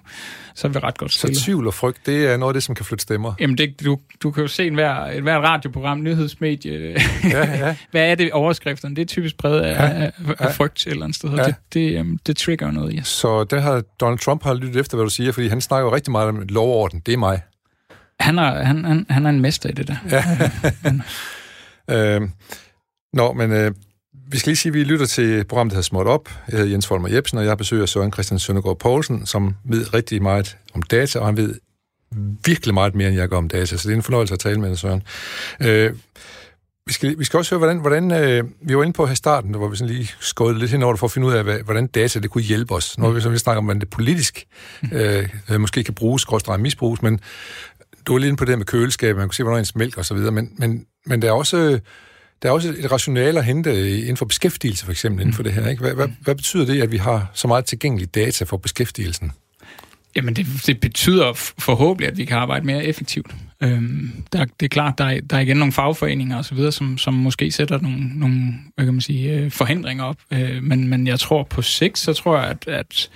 så 0.55 0.67
er 0.67 0.71
vi 0.71 0.79
ret 0.79 0.97
godt 0.97 1.13
stillet. 1.13 1.37
Så 1.37 1.43
tvivl 1.43 1.67
og 1.67 1.73
frygt, 1.73 2.05
det 2.05 2.31
er 2.31 2.37
noget 2.37 2.49
af 2.49 2.53
det, 2.53 2.63
som 2.63 2.75
kan 2.75 2.85
flytte 2.85 3.01
stemmer? 3.01 3.33
Jamen, 3.39 3.57
det, 3.57 3.83
du, 3.85 3.99
du 4.23 4.31
kan 4.31 4.41
jo 4.41 4.47
se 4.47 4.67
en 4.67 4.73
hver, 4.73 4.95
et 4.95 5.21
hvert 5.21 5.43
radioprogram, 5.43 6.03
nyhedsmedie. 6.03 6.95
Ja, 7.23 7.57
ja. 7.57 7.75
hvad 7.91 8.11
er 8.11 8.15
det 8.15 8.31
overskrifterne? 8.31 8.95
Det 8.95 9.01
er 9.01 9.05
typisk 9.05 9.37
præget 9.37 9.61
af, 9.61 9.73
ja, 9.73 10.03
af, 10.03 10.11
af 10.27 10.45
ja. 10.45 10.51
frygt 10.51 10.87
et 10.87 10.91
eller 10.91 11.03
andet 11.03 11.15
sted. 11.15 11.29
Ja. 11.29 11.43
Det, 11.43 11.55
det, 11.73 11.99
um, 11.99 12.19
det 12.27 12.37
trigger 12.37 12.71
noget, 12.71 12.95
ja. 12.95 13.03
Så 13.03 13.43
det 13.43 13.61
har 13.61 13.83
Donald 13.99 14.19
Trump 14.19 14.43
har 14.43 14.53
lyttet 14.53 14.79
efter, 14.79 14.97
hvad 14.97 15.05
du 15.05 15.09
siger, 15.09 15.31
fordi 15.31 15.47
han 15.47 15.61
snakker 15.61 15.89
jo 15.89 15.95
rigtig 15.95 16.11
meget 16.11 16.27
om 16.27 16.41
lovorden. 16.49 17.01
Det 17.05 17.13
er 17.13 17.17
mig. 17.17 17.41
Han 18.19 18.39
er, 18.39 18.63
han, 18.63 18.85
han, 18.85 19.05
han 19.09 19.25
er 19.25 19.29
en 19.29 19.41
mester 19.41 19.69
i 19.69 19.71
det 19.71 19.87
der. 19.87 19.95
Ja. 20.11 20.23
Øh, 21.89 22.21
nå, 23.13 23.33
men 23.33 23.51
øh, 23.51 23.71
vi 24.31 24.37
skal 24.37 24.49
lige 24.49 24.57
sige, 24.57 24.69
at 24.69 24.73
vi 24.73 24.83
lytter 24.83 25.05
til 25.05 25.43
programmet, 25.43 25.71
der 25.71 25.75
hedder 25.75 25.87
Småt 25.87 26.07
Op. 26.07 26.29
Jeg 26.47 26.57
hedder 26.57 26.71
Jens 26.71 26.87
Folmer 26.87 27.09
Jebsen, 27.09 27.37
og 27.37 27.45
jeg 27.45 27.57
besøger 27.57 27.85
Søren 27.85 28.13
Christian 28.13 28.39
Søndergaard 28.39 28.79
Poulsen, 28.79 29.25
som 29.25 29.55
ved 29.65 29.93
rigtig 29.93 30.21
meget 30.21 30.57
om 30.73 30.81
data, 30.81 31.19
og 31.19 31.25
han 31.25 31.37
ved 31.37 31.55
virkelig 32.45 32.73
meget 32.73 32.95
mere, 32.95 33.07
end 33.07 33.17
jeg 33.17 33.29
gør 33.29 33.37
om 33.37 33.47
data, 33.47 33.77
så 33.77 33.87
det 33.87 33.93
er 33.93 33.97
en 33.97 34.03
fornøjelse 34.03 34.33
at 34.33 34.39
tale 34.39 34.59
med 34.59 34.69
dig, 34.69 34.77
Søren. 34.77 35.03
Øh, 35.61 35.93
vi 36.85 36.93
skal, 36.93 37.19
vi 37.19 37.23
skal 37.23 37.37
også 37.37 37.55
høre, 37.55 37.57
hvordan, 37.57 37.77
hvordan 37.77 38.11
øh, 38.11 38.43
vi 38.61 38.77
var 38.77 38.83
inde 38.83 38.93
på 38.93 39.05
her 39.05 39.13
i 39.13 39.15
starten, 39.15 39.55
hvor 39.55 39.67
vi 39.67 39.75
sådan 39.75 39.95
lige 39.95 40.11
skåede 40.19 40.59
lidt 40.59 40.71
henover 40.71 40.95
for 40.95 41.07
at 41.07 41.11
finde 41.11 41.27
ud 41.27 41.33
af, 41.33 41.43
hvad, 41.43 41.59
hvordan 41.59 41.87
data 41.87 42.19
det 42.19 42.29
kunne 42.29 42.43
hjælpe 42.43 42.75
os. 42.75 42.97
Når 42.97 43.11
vi, 43.11 43.21
så 43.21 43.29
vi 43.29 43.37
snakker 43.37 43.57
om, 43.57 43.63
hvordan 43.63 43.79
det 43.79 43.89
politisk 43.89 44.45
øh, 44.93 45.29
øh 45.49 45.61
måske 45.61 45.83
kan 45.83 45.93
bruges, 45.93 46.25
gråstrej 46.25 46.57
misbruges, 46.57 47.01
men 47.01 47.19
du 48.07 48.13
var 48.13 48.19
lige 48.19 48.27
inde 48.27 48.37
på 48.37 48.45
det 48.45 48.57
med 48.57 48.65
køleskab, 48.65 49.15
man 49.15 49.27
kan 49.27 49.33
se, 49.33 49.43
hvornår 49.43 49.57
ens 49.57 49.75
mælk 49.75 49.97
og 49.97 50.05
så 50.05 50.13
videre, 50.13 50.31
men, 50.31 50.49
men, 50.57 50.85
men 51.09 51.21
der 51.21 51.27
er 51.27 51.31
også... 51.31 51.79
Der 52.41 52.49
er 52.49 52.53
også 52.53 52.69
et 52.77 52.91
rationale 52.91 53.39
at 53.39 53.45
hente 53.45 53.99
inden 53.99 54.17
for 54.17 54.25
beskæftigelse, 54.25 54.85
for 54.85 54.91
eksempel, 54.91 55.21
inden 55.21 55.33
for 55.33 55.43
det 55.43 55.53
her. 55.53 55.67
Ikke? 55.67 55.81
Hvad, 55.81 55.93
hvad, 55.93 56.07
hvad 56.21 56.35
betyder 56.35 56.65
det, 56.65 56.81
at 56.81 56.91
vi 56.91 56.97
har 56.97 57.31
så 57.33 57.47
meget 57.47 57.65
tilgængelig 57.65 58.15
data 58.15 58.45
for 58.45 58.57
beskæftigelsen? 58.57 59.31
Jamen, 60.15 60.35
det, 60.35 60.47
det 60.67 60.79
betyder 60.79 61.33
forhåbentlig, 61.57 62.11
at 62.11 62.17
vi 62.17 62.25
kan 62.25 62.37
arbejde 62.37 62.65
mere 62.65 62.85
effektivt. 62.85 63.31
Øhm, 63.63 64.11
der, 64.33 64.45
det 64.59 64.65
er 64.65 64.69
klart, 64.69 64.97
der 64.97 65.05
er, 65.05 65.21
der 65.21 65.37
er 65.37 65.41
igen 65.41 65.57
nogle 65.57 65.71
fagforeninger 65.71 66.37
og 66.37 66.45
så 66.45 66.55
videre, 66.55 66.71
som, 66.71 66.97
som 66.97 67.13
måske 67.13 67.51
sætter 67.51 67.79
nogle, 67.81 68.19
nogle 68.19 68.53
hvad 68.75 68.85
kan 68.85 68.93
man 68.93 69.01
sige, 69.01 69.33
øh, 69.33 69.51
forhindringer 69.51 70.03
op. 70.03 70.17
Øh, 70.31 70.63
men, 70.63 70.87
men 70.87 71.07
jeg 71.07 71.19
tror 71.19 71.43
på 71.43 71.61
sigt, 71.61 71.97
så 71.97 72.13
tror 72.13 72.39
jeg, 72.39 72.49
at, 72.49 72.67
at 72.67 73.09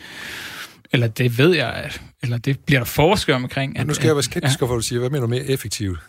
eller 0.94 1.08
det 1.08 1.38
ved 1.38 1.56
jeg, 1.56 1.74
at, 1.74 2.02
eller 2.24 2.38
det 2.38 2.60
bliver 2.60 2.80
der 2.80 2.86
forsket 2.86 3.36
omkring. 3.36 3.80
At, 3.80 3.88
nu 3.88 3.94
skal 3.94 4.08
jeg 4.08 4.16
være 4.16 4.24
skeptisk, 4.24 4.62
ja. 4.62 4.66
for 4.66 4.76
du 4.76 4.82
siger, 4.82 5.00
hvad 5.00 5.10
mener 5.10 5.22
du 5.22 5.28
mere 5.28 5.46
effektivt? 5.46 6.00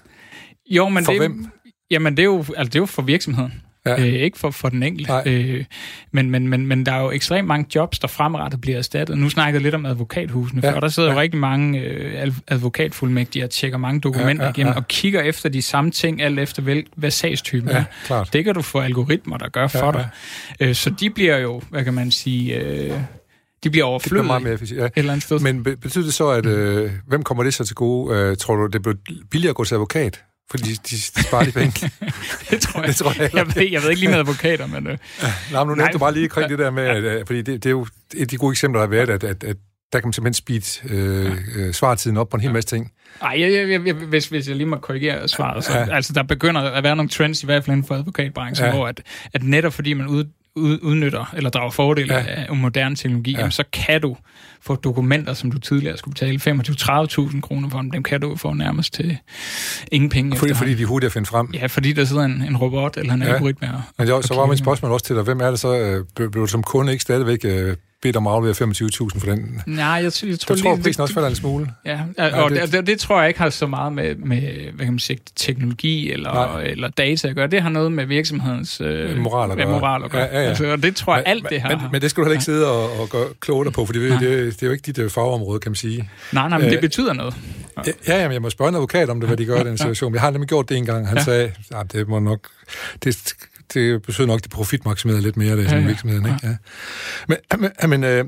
Jo, 0.67 0.89
men 0.89 1.05
for 1.05 1.13
det, 1.13 1.21
hvem? 1.21 1.47
Jamen, 1.91 2.17
det 2.17 2.23
er 2.23 2.25
jo, 2.25 2.39
altså, 2.39 2.65
det 2.65 2.75
er 2.75 2.81
jo 2.81 2.87
for 2.87 3.03
virksomheden. 3.03 3.53
Ja. 3.87 4.01
Øh, 4.01 4.07
ikke 4.07 4.39
for, 4.39 4.51
for 4.51 4.69
den 4.69 4.83
enkelte. 4.83 5.13
Øh, 5.27 5.65
men, 6.13 6.31
men, 6.31 6.49
men, 6.49 6.67
men 6.67 6.87
der 6.87 6.93
er 6.93 7.01
jo 7.01 7.11
ekstremt 7.11 7.49
mange 7.49 7.67
jobs, 7.75 7.99
der 7.99 8.09
fremrettet 8.09 8.61
bliver 8.61 8.79
erstattet. 8.79 9.19
Nu 9.19 9.31
snakker 9.31 9.55
jeg 9.55 9.63
lidt 9.63 9.75
om 9.75 9.87
advokathusene, 9.87 10.61
ja. 10.65 10.73
for 10.73 10.81
der 10.81 10.89
sidder 10.89 11.09
ja. 11.09 11.15
jo 11.15 11.21
rigtig 11.21 11.41
mange 11.41 11.81
øh, 11.81 12.33
advokatfuldmægtige 12.49 13.45
og 13.45 13.51
tjekker 13.51 13.79
mange 13.79 14.01
dokumenter 14.01 14.31
ja, 14.31 14.37
ja, 14.43 14.45
ja. 14.45 14.51
igennem 14.51 14.77
og 14.77 14.89
kigger 14.89 15.23
efter 15.23 15.49
de 15.49 15.63
samme 15.63 15.91
ting, 15.91 16.23
alt 16.23 16.39
efter 16.39 16.63
vel, 16.63 16.85
hvad 16.97 17.11
sagstypen 17.11 17.71
ja, 17.71 17.77
er. 17.77 17.85
Klart. 18.05 18.33
Det 18.33 18.45
kan 18.45 18.55
du 18.55 18.63
få 18.63 18.81
algoritmer, 18.81 19.37
der 19.37 19.49
gør 19.49 19.69
ja, 19.75 19.83
for 19.83 19.93
dig. 19.93 20.09
Ja. 20.61 20.67
Øh, 20.67 20.75
så 20.75 20.91
de 20.91 21.11
bliver 21.11 21.39
jo, 21.39 21.63
hvad 21.71 21.85
kan 21.85 21.95
man 21.95 22.11
sige... 22.11 22.61
Øh, 22.61 22.93
de 23.65 23.71
bliver 23.71 23.85
overflødige 23.85 24.19
det 24.19 24.27
meget 24.27 24.43
mere 24.43 24.53
effektivt, 24.53 24.81
ja. 24.81 24.87
et 24.87 24.93
eller 24.97 25.13
andet 25.13 25.25
sted. 25.25 25.41
Men 25.41 25.63
betyder 25.63 26.05
det 26.05 26.15
så, 26.15 26.29
at 26.29 26.47
øh, 26.47 26.91
hvem 27.07 27.23
kommer 27.23 27.45
det 27.45 27.55
så 27.55 27.65
til 27.65 27.75
gode? 27.75 28.17
Øh, 28.17 28.37
tror 28.37 28.57
du, 28.57 28.67
det 28.67 28.83
bliver 28.83 28.97
billigere 29.31 29.51
at 29.51 29.57
gå 29.57 29.65
til 29.65 29.75
advokat? 29.75 30.25
Fordi 30.51 30.73
de, 30.73 30.77
de, 30.91 31.03
sparer 31.03 31.45
de 31.45 31.53
penge. 31.53 31.91
det 32.51 32.61
tror 32.61 32.81
jeg. 32.81 32.89
det 32.89 32.97
tror 32.97 33.23
jeg, 33.23 33.35
jeg, 33.35 33.47
ved, 33.55 33.69
jeg 33.71 33.83
ved 33.83 33.91
ikke 33.91 34.01
lige 34.01 34.11
med 34.11 34.19
advokater, 34.19 34.67
men... 34.67 34.87
Øh. 34.87 34.99
Nej, 35.53 35.65
men 35.65 35.69
nu 35.69 35.75
nævnte 35.75 35.93
du 35.93 35.99
bare 35.99 36.15
lige 36.15 36.29
kring 36.29 36.51
det 36.53 36.59
der 36.59 36.71
med, 36.71 36.83
at, 36.83 37.05
at, 37.05 37.27
fordi 37.27 37.43
det, 37.43 37.65
det 37.65 37.67
er 37.67 37.71
jo 37.71 37.87
et 38.15 38.21
af 38.21 38.29
de 38.29 38.37
gode 38.37 38.53
eksempler, 38.53 38.81
der 38.81 38.87
har 38.87 38.91
været, 38.91 39.11
at, 39.11 39.25
at, 39.25 39.45
at 39.45 39.57
der 39.93 40.01
kan 40.01 40.07
man 40.07 40.13
simpelthen 40.13 40.35
speed 40.35 40.91
øh, 40.91 41.33
øh, 41.57 41.75
svartiden 41.75 42.17
op 42.17 42.29
på 42.29 42.37
en 42.37 42.41
hel 42.41 42.53
masse 42.53 42.69
ting. 42.69 42.93
Nej, 43.21 43.41
jeg, 43.41 43.53
jeg, 43.53 43.87
jeg, 43.87 43.95
hvis, 43.95 44.27
hvis 44.27 44.49
jeg 44.49 44.57
lige 44.57 44.67
må 44.67 44.77
korrigere 44.77 45.29
svaret, 45.29 45.65
så 45.65 45.79
ja. 45.79 45.95
altså, 45.95 46.13
der 46.13 46.23
begynder 46.23 46.61
at 46.61 46.85
være 46.85 46.97
nogle 46.97 47.09
trends, 47.09 47.43
i 47.43 47.47
hvert 47.47 47.65
fald 47.65 47.77
inden 47.77 47.87
for 47.87 47.95
advokatbranchen, 47.95 48.67
ja. 48.67 48.75
hvor 48.75 48.87
at, 48.87 49.03
at 49.33 49.43
netop 49.43 49.73
fordi 49.73 49.93
man 49.93 50.07
ud, 50.07 50.25
udnytter 50.57 51.35
eller 51.37 51.51
drager 51.51 51.71
fordel 51.71 52.07
ja. 52.07 52.25
af 52.27 52.57
moderne 52.57 52.97
teknologi, 52.97 53.33
ja. 53.33 53.39
jamen, 53.39 53.53
så 53.53 53.65
kan 53.73 54.01
du 54.01 54.17
få 54.61 54.75
dokumenter, 54.75 55.35
som 55.35 55.51
du 55.51 55.59
tidligere 55.59 55.97
skulle 55.97 56.13
betale 56.13 56.61
25-30.000 56.61 57.41
kroner 57.41 57.69
for, 57.71 57.83
dem 57.83 58.03
kan 58.03 58.21
du 58.21 58.37
få 58.37 58.53
nærmest 58.53 58.95
til 58.95 59.19
ingen 59.93 60.11
penge. 60.11 60.37
Fordi, 60.37 60.55
fordi 60.55 60.75
de 60.75 60.85
hurtigt 60.85 61.09
at 61.09 61.13
finde 61.13 61.27
frem? 61.27 61.51
Ja, 61.55 61.67
fordi 61.67 61.93
der 61.93 62.05
sidder 62.05 62.23
en, 62.23 62.43
en 62.43 62.57
robot 62.57 62.97
eller 62.97 63.15
en 63.15 63.23
ja. 63.23 63.35
algoritme. 63.35 63.69
Og, 63.75 63.83
Men 63.99 64.09
jo, 64.09 64.23
så 64.23 64.35
var 64.35 64.47
mit 64.47 64.59
spørgsmål 64.59 64.93
også 64.93 65.07
til 65.07 65.17
dig, 65.17 65.25
hvem 65.25 65.41
er 65.41 65.51
det 65.51 65.61
så, 65.61 65.79
øh, 65.79 66.05
blev 66.31 66.33
du 66.33 66.47
som 66.47 66.63
kunde 66.63 66.93
ikke 66.93 67.03
stadigvæk 67.03 67.45
øh, 67.45 67.77
bedt 68.05 68.17
om 68.17 68.27
at 68.27 68.33
aflevere 68.33 68.55
25.000 68.55 69.19
for 69.19 69.27
den. 69.27 69.61
Nej, 69.67 69.87
jeg, 69.87 70.05
jeg 70.05 70.13
tror, 70.13 70.29
jeg 70.29 70.39
tror 70.39 70.55
lige, 70.55 70.83
prisen 70.83 71.03
også 71.03 71.15
falder 71.15 71.29
en 71.29 71.35
smule. 71.35 71.71
Ja, 71.85 72.01
og, 72.19 72.53
ja, 72.53 72.63
det, 72.63 72.73
det, 72.73 72.87
det, 72.87 72.99
tror 72.99 73.21
jeg 73.21 73.29
ikke 73.29 73.41
har 73.41 73.51
så 73.51 73.67
meget 73.67 73.93
med, 73.93 74.15
med 74.15 74.41
hvad 74.73 74.87
kan 74.87 74.93
man 74.93 74.99
sige, 74.99 75.19
teknologi 75.37 76.13
eller, 76.13 76.59
eller 76.59 76.89
data 76.89 77.29
at 77.29 77.35
gøre. 77.35 77.47
Det 77.47 77.63
har 77.63 77.69
noget 77.69 77.93
med 77.93 78.07
virksomhedens 78.07 78.81
øh, 78.81 79.19
moral 79.19 79.51
at 79.51 79.57
gøre. 79.57 79.69
Moral 79.69 80.05
at 80.05 80.11
gøre. 80.11 80.23
Ja, 80.23 80.37
ja, 80.37 80.43
ja. 80.43 80.49
Altså, 80.49 80.67
og 80.67 80.83
det 80.83 80.97
tror 80.97 81.15
jeg, 81.15 81.23
men, 81.27 81.31
alt 81.31 81.51
det 81.51 81.63
her 81.63 81.69
men, 81.69 81.89
men 81.93 82.03
det 82.03 82.11
skal 82.11 82.21
du 82.21 82.25
heller 82.25 82.35
ikke 82.35 82.45
sidde 82.45 82.71
og, 82.71 83.01
og 83.01 83.09
gøre 83.09 83.27
kloge 83.41 83.71
på, 83.71 83.87
for 83.87 83.93
det, 83.93 84.11
det, 84.11 84.21
det, 84.21 84.63
er 84.63 84.67
jo 84.67 84.73
ikke 84.73 84.83
dit 84.87 84.99
øh, 84.99 85.11
fagområde, 85.11 85.61
kan 85.61 85.71
man 85.71 85.77
sige. 85.77 86.11
Nej, 86.33 86.49
nej, 86.49 86.59
men 86.59 86.69
det 86.69 86.77
øh, 86.77 86.81
betyder 86.81 87.13
noget. 87.13 87.35
Ja, 87.87 87.93
ja 88.09 88.21
jamen, 88.21 88.33
jeg 88.33 88.43
må 88.43 88.51
spørge 88.51 88.69
en 88.69 88.75
advokat 88.75 89.11
om 89.11 89.21
det, 89.21 89.29
hvad 89.29 89.37
de 89.37 89.45
gør 89.45 89.61
i 89.61 89.65
den 89.65 89.79
situation. 89.79 90.15
Jeg 90.15 90.21
har 90.21 90.31
nemlig 90.31 90.49
gjort 90.49 90.69
det 90.69 90.77
en 90.77 90.87
gang. 90.87 91.09
Han 91.09 91.17
ja. 91.17 91.25
sagde, 91.25 91.53
at 91.75 91.93
det 91.93 92.09
må 92.09 92.19
nok... 92.19 92.41
Det, 93.05 93.35
det 93.75 94.03
betyder 94.03 94.27
nok, 94.27 94.39
at 94.39 94.45
de 94.45 94.49
profitmaksimerer 94.49 95.21
lidt 95.21 95.37
mere, 95.37 95.57
det 95.57 95.65
ja, 95.65 95.77
ja. 95.77 95.87
virksomheden, 95.87 96.27
ikke? 96.27 96.39
Ja. 96.43 96.57
Men, 97.29 97.37
men, 97.59 97.91
men 97.91 98.05
øh, 98.05 98.25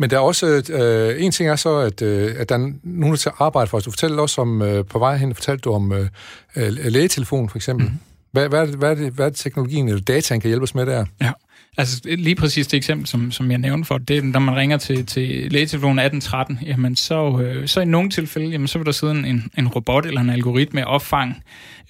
men 0.00 0.10
der 0.10 0.16
er 0.16 0.20
også, 0.20 0.46
øh, 0.70 1.24
en 1.24 1.32
ting 1.32 1.48
er 1.48 1.56
så, 1.56 1.76
at, 1.78 2.02
øh, 2.02 2.34
at 2.36 2.48
der 2.48 2.54
er 2.54 2.72
nogen, 2.82 3.10
der 3.12 3.16
til 3.16 3.28
at 3.28 3.34
arbejde 3.38 3.66
for 3.70 3.76
os. 3.76 3.84
Du 3.84 3.90
fortalte 3.90 4.20
også 4.20 4.40
om, 4.40 4.62
øh, 4.62 4.84
på 4.84 4.98
vej 4.98 5.16
hen, 5.16 5.34
fortalte 5.34 5.60
du 5.60 5.72
om 5.72 5.92
øh, 5.92 6.08
øh 6.56 6.72
lægetelefonen 6.72 7.48
for 7.48 7.58
eksempel. 7.58 7.86
Mm. 7.86 7.92
Hvad, 8.32 8.48
hvad, 8.48 8.60
er 8.60 8.66
det, 8.66 8.74
hvad, 8.74 8.90
er 8.90 8.94
det, 8.94 9.12
hvad 9.12 9.26
er 9.26 9.30
det 9.30 9.38
teknologien 9.38 9.88
eller 9.88 10.00
dataen 10.00 10.40
kan 10.40 10.48
hjælpe 10.48 10.62
os 10.62 10.74
med 10.74 10.86
der? 10.86 11.04
Ja, 11.20 11.32
altså 11.78 12.00
lige 12.04 12.34
præcis 12.34 12.66
det 12.66 12.76
eksempel, 12.76 13.06
som, 13.06 13.32
som 13.32 13.50
jeg 13.50 13.58
nævnte 13.58 13.86
for, 13.86 13.98
det 13.98 14.18
er, 14.18 14.22
når 14.22 14.40
man 14.40 14.56
ringer 14.56 14.76
til, 14.76 15.06
til 15.06 15.52
lægetelefonen 15.52 15.98
1813, 15.98 16.58
jamen 16.62 16.96
så, 16.96 17.40
øh, 17.40 17.68
så 17.68 17.80
i 17.80 17.84
nogle 17.84 18.10
tilfælde, 18.10 18.50
jamen 18.50 18.68
så 18.68 18.78
vil 18.78 18.86
der 18.86 18.92
sidde 18.92 19.12
en, 19.12 19.50
en 19.58 19.68
robot 19.68 20.06
eller 20.06 20.20
en 20.20 20.30
algoritme 20.30 20.86
opfange 20.86 21.34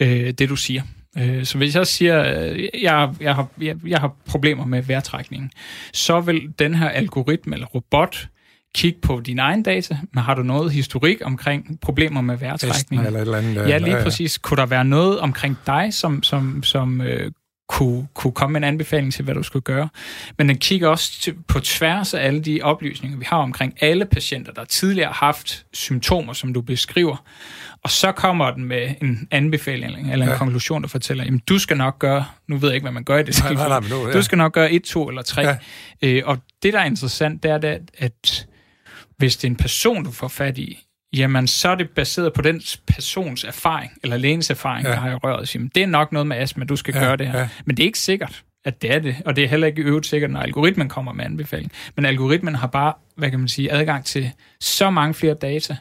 øh, 0.01 0.31
det, 0.31 0.49
du 0.49 0.57
siger. 0.57 0.83
Øh, 1.19 1.45
så 1.45 1.59
hvis 1.59 1.77
jeg 1.77 1.87
siger, 1.87 2.21
at 2.21 2.53
øh, 2.53 2.69
jeg, 2.83 3.15
jeg, 3.21 3.35
har, 3.35 3.47
jeg, 3.61 3.77
jeg 3.87 4.01
har 4.01 4.17
problemer 4.27 4.65
med 4.65 4.83
vejrtrækningen, 4.83 5.51
så 5.93 6.21
vil 6.21 6.53
den 6.59 6.75
her 6.75 6.89
algoritme 6.89 7.55
eller 7.55 7.67
robot 7.67 8.29
kigge 8.75 9.01
på 9.01 9.21
dine 9.21 9.43
egne 9.43 9.63
data, 9.63 9.99
men 10.15 10.25
har 10.25 10.35
du 10.35 10.43
noget 10.43 10.73
historik 10.73 11.19
omkring 11.23 11.79
problemer 11.81 12.21
med 12.21 12.37
vejrtrækning? 12.37 13.07
Eller 13.07 13.19
et 13.19 13.25
eller 13.25 13.39
andet, 13.39 13.55
ja, 13.55 13.79
lige 13.79 13.91
ja, 13.91 13.97
ja. 13.97 14.03
præcis. 14.03 14.39
Kunne 14.39 14.57
der 14.57 14.67
være 14.67 14.85
noget 14.85 15.19
omkring 15.19 15.59
dig, 15.67 15.95
som, 15.95 16.23
som, 16.23 16.63
som 16.63 17.01
øh, 17.01 17.33
kunne, 17.71 18.07
kunne 18.15 18.33
komme 18.33 18.53
med 18.53 18.61
en 18.61 18.65
anbefaling 18.65 19.13
til, 19.13 19.25
hvad 19.25 19.35
du 19.35 19.43
skulle 19.43 19.63
gøre. 19.63 19.89
Men 20.39 20.49
den 20.49 20.59
kigger 20.59 20.89
også 20.89 21.33
på 21.49 21.61
tværs 21.61 22.15
af 22.15 22.27
alle 22.27 22.41
de 22.41 22.63
oplysninger, 22.63 23.19
vi 23.19 23.25
har 23.29 23.37
omkring 23.37 23.75
alle 23.81 24.05
patienter, 24.05 24.53
der 24.53 24.65
tidligere 24.65 25.07
har 25.07 25.27
haft 25.27 25.67
symptomer, 25.73 26.33
som 26.33 26.55
du 26.55 26.61
beskriver. 26.61 27.25
Og 27.83 27.91
så 27.91 28.13
kommer 28.13 28.51
den 28.51 28.65
med 28.65 28.95
en 29.03 29.29
anbefaling 29.31 30.13
eller 30.13 30.27
en 30.27 30.33
ja. 30.33 30.39
konklusion, 30.39 30.83
der 30.83 30.89
fortæller, 30.89 31.25
jamen 31.25 31.43
du 31.49 31.59
skal 31.59 31.77
nok 31.77 31.99
gøre, 31.99 32.25
nu 32.49 32.57
ved 32.57 32.69
jeg 32.69 32.75
ikke, 32.75 32.85
hvad 32.85 32.93
man 32.93 33.05
gør 33.05 33.19
i 33.19 33.23
det 33.23 33.41
nej, 33.43 33.55
nej, 33.55 33.69
nej, 33.69 33.89
nu, 33.91 34.07
ja. 34.07 34.13
du 34.13 34.23
skal 34.23 34.39
nok 34.39 34.53
gøre 34.53 34.73
et, 34.73 34.83
to 34.83 35.09
eller 35.09 35.23
tre. 35.23 35.43
Ja. 35.43 35.57
Øh, 36.03 36.23
og 36.25 36.39
det, 36.63 36.73
der 36.73 36.81
er 36.81 36.85
interessant, 36.85 37.43
det 37.43 37.51
er, 37.51 37.59
det, 37.59 37.79
at 37.99 38.47
hvis 39.17 39.37
det 39.37 39.45
er 39.45 39.51
en 39.51 39.57
person, 39.57 40.05
du 40.05 40.11
får 40.11 40.29
fat 40.29 40.59
i, 40.59 40.87
jamen 41.13 41.47
så 41.47 41.69
er 41.69 41.75
det 41.75 41.91
baseret 41.91 42.33
på 42.33 42.43
den 42.43 42.63
persons 42.87 43.45
erfaring, 43.45 43.93
eller 44.03 44.17
lægens 44.17 44.51
erfaring, 44.51 44.87
ja. 44.87 44.91
der 44.93 44.97
har 44.97 45.11
i 45.11 45.15
røret. 45.15 45.49
Sige, 45.49 45.71
det 45.75 45.83
er 45.83 45.87
nok 45.87 46.13
noget 46.13 46.27
med 46.27 46.37
astma, 46.37 46.65
du 46.65 46.77
skal 46.77 46.95
ja, 46.95 47.01
gøre 47.01 47.17
det 47.17 47.27
her. 47.27 47.39
Ja. 47.39 47.49
Men 47.65 47.77
det 47.77 47.83
er 47.83 47.87
ikke 47.87 47.99
sikkert, 47.99 48.45
at 48.65 48.83
det 48.83 48.95
er 48.95 48.99
det, 48.99 49.17
og 49.27 49.37
det 49.37 49.45
er 49.45 49.49
heller 49.49 49.67
ikke 49.67 49.83
øvrigt 49.83 50.07
sikkert, 50.07 50.31
når 50.31 50.41
algoritmen 50.41 50.89
kommer 50.89 51.13
med 51.13 51.25
anbefaling. 51.25 51.73
Men 51.97 52.05
algoritmen 52.05 52.55
har 52.55 52.67
bare, 52.67 52.93
hvad 53.17 53.31
kan 53.31 53.39
man 53.39 53.49
sige, 53.49 53.73
adgang 53.73 54.05
til 54.05 54.33
så 54.61 54.91
mange 54.91 55.15
flere 55.15 55.35
data, 55.35 55.77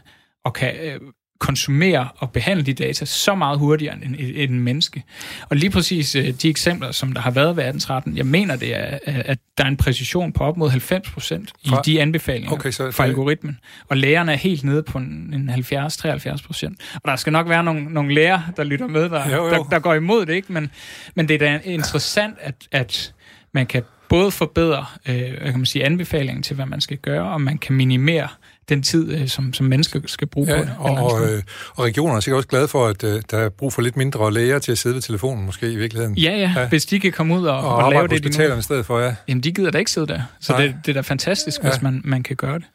og 0.46 0.54
kan 0.54 0.76
øh, 0.76 1.00
konsumere 1.40 2.08
og 2.18 2.32
behandle 2.32 2.66
de 2.66 2.74
data 2.74 3.06
så 3.06 3.36
meget 3.36 3.60
hurtigere 3.60 3.96
end, 3.96 4.16
end 4.20 4.52
en 4.52 4.60
menneske. 4.60 5.04
Og 5.50 5.56
lige 5.56 5.70
præcis 5.70 6.16
øh, 6.16 6.30
de 6.42 6.50
eksempler, 6.50 6.92
som 6.92 7.12
der 7.12 7.22
har 7.22 7.32
været 7.32 7.56
ved 7.56 7.64
1813, 7.64 8.18
jeg 8.18 8.26
mener 8.26 8.56
det 8.56 8.76
er, 8.76 9.00
at 9.06 9.40
der 9.58 9.64
er 9.64 9.68
en 9.68 9.78
præcision 9.78 10.34
på 10.34 10.44
op 10.44 10.58
mod 10.58 10.70
90 10.70 11.10
procent 11.10 11.52
i 11.64 11.70
fra, 11.70 11.82
de 11.86 12.02
anbefalinger 12.02 12.52
okay, 12.52 12.72
så, 12.72 12.92
fra 12.92 13.04
algoritmen. 13.04 13.60
Og 13.90 13.98
lærerne 13.98 14.32
er 14.32 14.38
helt 14.38 14.64
nede 14.64 14.84
på 14.84 14.98
en 14.98 15.50
70-73 15.54 16.46
procent. 16.46 16.82
Og 16.96 17.02
der 17.06 17.16
skal 17.16 17.34
nok 17.34 17.50
være 17.50 17.64
nogle, 17.64 17.84
nogle 17.84 18.14
lærer, 18.14 18.42
der 18.58 18.64
lytter 18.64 18.88
med, 18.88 19.10
der, 19.10 19.30
jo, 19.30 19.46
jo. 19.46 19.50
der, 19.50 19.64
der 19.64 19.80
går 19.80 19.94
imod 19.94 20.26
det, 20.26 20.34
ikke? 20.34 20.54
Men, 20.54 20.72
men 21.16 21.28
det 21.28 21.34
er 21.34 21.40
da 21.40 21.60
interessant, 21.64 22.36
at, 22.42 22.56
at 22.72 23.14
man 23.52 23.66
kan 23.66 23.84
både 24.10 24.32
forbedre 24.32 24.86
øh, 25.06 25.38
kan 25.38 25.58
man 25.58 25.66
sige, 25.66 25.86
anbefalingen 25.86 26.44
til, 26.44 26.56
hvad 26.56 26.66
man 26.66 26.82
skal 26.82 26.98
gøre, 26.98 27.30
og 27.32 27.42
man 27.42 27.58
kan 27.58 27.76
minimere 27.76 28.28
den 28.70 28.84
tid, 28.84 29.12
øh, 29.12 29.28
som, 29.28 29.54
som 29.54 29.66
mennesker 29.66 30.00
skal 30.06 30.28
bruge 30.28 30.48
ja, 30.50 30.58
på 30.58 30.64
det. 30.64 30.76
Og, 30.78 30.92
og, 30.92 31.28
øh, 31.28 31.44
og 31.76 31.86
regionerne 31.86 32.18
er 32.18 32.22
sikkert 32.22 32.38
også 32.38 32.48
glade 32.48 32.68
for, 32.68 32.88
at 32.88 33.04
øh, 33.04 33.22
der 33.32 33.38
er 33.38 33.50
brug 33.50 33.74
for 33.74 33.82
lidt 33.82 33.98
mindre 33.98 34.34
læger 34.34 34.60
til 34.60 34.72
at 34.72 34.78
sidde 34.78 34.96
ved 34.96 35.02
telefonen, 35.02 35.46
måske 35.46 35.72
i 35.72 35.76
virkeligheden. 35.76 36.18
Ja, 36.18 36.32
ja, 36.32 36.54
ja. 36.56 36.68
hvis 36.68 36.86
de 36.86 37.00
kan 37.00 37.12
komme 37.12 37.40
ud 37.40 37.46
og, 37.46 37.58
og, 37.58 37.76
og 37.76 37.92
lave 37.92 38.08
det, 38.08 38.24
de 38.24 38.48
nu... 38.48 38.58
i 38.58 38.62
stedet 38.62 38.86
for, 38.86 39.00
ja. 39.00 39.16
Jamen, 39.28 39.44
de 39.44 39.52
gider 39.52 39.72
da 39.72 39.78
ikke 39.78 39.92
sidde 39.92 40.08
der. 40.08 40.22
Så 40.40 40.58
det, 40.58 40.76
det 40.86 40.92
er 40.92 40.94
da 40.94 41.02
fantastisk, 41.02 41.64
ja. 41.64 41.70
hvis 41.70 41.82
man, 41.82 42.02
man 42.06 42.24
kan 42.24 42.36
gøre 42.36 42.60
det. 42.60 42.66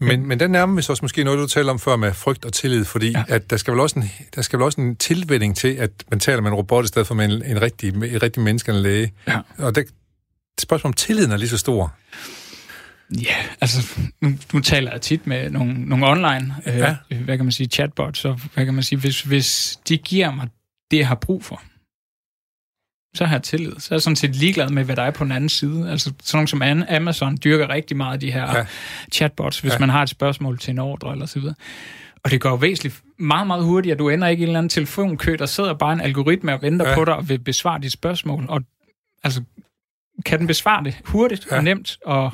Men, 0.00 0.26
men 0.26 0.40
den 0.40 0.50
nærmer 0.50 0.76
vi 0.76 0.82
så 0.82 0.92
også 0.92 1.04
måske 1.04 1.24
noget, 1.24 1.38
du 1.38 1.46
taler 1.46 1.72
om 1.72 1.78
før 1.78 1.96
med 1.96 2.12
frygt 2.12 2.44
og 2.44 2.52
tillid, 2.52 2.84
fordi 2.84 3.10
ja. 3.10 3.24
at 3.28 3.50
der, 3.50 3.56
skal 3.56 3.72
vel 3.72 3.80
også 3.80 3.98
en, 3.98 4.10
der 4.34 4.42
skal 4.42 4.58
vel 4.58 4.64
også 4.64 4.80
en 4.80 4.96
tilvænding 4.96 5.56
til, 5.56 5.68
at 5.68 5.90
man 6.10 6.20
taler 6.20 6.40
med 6.40 6.50
en 6.50 6.54
robot 6.54 6.84
i 6.84 6.88
stedet 6.88 7.06
for 7.08 7.14
med 7.14 7.24
en, 7.24 7.44
en 7.44 7.62
rigtig, 7.62 7.88
en 7.94 8.22
rigtig 8.22 8.42
menneske, 8.42 8.72
en 8.72 8.78
læge. 8.78 9.12
Ja. 9.28 9.38
Og 9.58 9.74
det, 9.74 9.84
spørgsmål 10.60 10.88
om 10.88 10.92
tilliden 10.92 11.32
er 11.32 11.36
lige 11.36 11.48
så 11.48 11.58
stor. 11.58 11.94
Ja, 13.20 13.36
altså, 13.60 14.00
nu, 14.20 14.32
nu 14.52 14.60
taler 14.60 14.92
jeg 14.92 15.00
tit 15.00 15.26
med 15.26 15.50
nogle, 15.50 15.84
nogle 15.84 16.06
online, 16.06 16.54
øh, 16.66 16.76
ja. 16.76 16.96
hvad 17.10 17.36
kan 17.36 17.44
man 17.44 17.52
sige, 17.52 17.68
chatbots, 17.68 18.18
så 18.18 18.38
hvad 18.54 18.64
kan 18.64 18.74
man 18.74 18.82
sige, 18.82 18.98
hvis, 18.98 19.22
hvis 19.22 19.78
de 19.88 19.98
giver 19.98 20.30
mig 20.30 20.48
det, 20.90 20.98
jeg 20.98 21.08
har 21.08 21.14
brug 21.14 21.44
for, 21.44 21.62
så 23.14 23.24
har 23.24 23.34
jeg 23.34 23.42
tillid. 23.42 23.72
Så 23.78 23.94
er 23.94 23.96
jeg 23.96 24.02
sådan 24.02 24.16
set 24.16 24.36
ligeglad 24.36 24.68
med, 24.68 24.84
hvad 24.84 24.96
der 24.96 25.02
er 25.02 25.10
på 25.10 25.24
den 25.24 25.32
anden 25.32 25.48
side. 25.48 25.90
Altså 25.90 26.12
sådan 26.22 26.36
nogle 26.36 26.48
som 26.48 26.62
Amazon 26.88 27.38
dyrker 27.44 27.68
rigtig 27.68 27.96
meget 27.96 28.20
de 28.20 28.32
her 28.32 28.56
ja. 28.56 28.66
chatbots, 29.12 29.60
hvis 29.60 29.72
ja. 29.72 29.78
man 29.78 29.88
har 29.88 30.02
et 30.02 30.08
spørgsmål 30.08 30.58
til 30.58 30.70
en 30.70 30.78
ordre 30.78 31.12
eller 31.12 31.26
så 31.26 31.40
videre. 31.40 31.54
Og 32.24 32.30
det 32.30 32.40
går 32.40 32.56
væsentligt 32.56 33.02
meget, 33.18 33.46
meget 33.46 33.64
hurtigt, 33.64 33.92
at 33.92 33.98
du 33.98 34.08
ender 34.08 34.28
ikke 34.28 34.40
i 34.40 34.42
en 34.42 34.48
eller 34.48 34.58
anden 34.58 34.68
telefonkø, 34.68 35.36
der 35.38 35.46
sidder 35.46 35.74
bare 35.74 35.92
en 35.92 36.00
algoritme 36.00 36.54
og 36.54 36.62
venter 36.62 36.88
ja. 36.88 36.94
på 36.94 37.04
dig 37.04 37.14
og 37.16 37.28
vil 37.28 37.38
besvare 37.38 37.80
dit 37.80 37.92
spørgsmål. 37.92 38.46
Og 38.48 38.62
altså, 39.24 39.42
kan 40.24 40.38
den 40.38 40.46
besvare 40.46 40.84
det 40.84 40.96
hurtigt 41.04 41.46
ja. 41.50 41.56
og 41.56 41.64
nemt, 41.64 41.98
og 42.04 42.32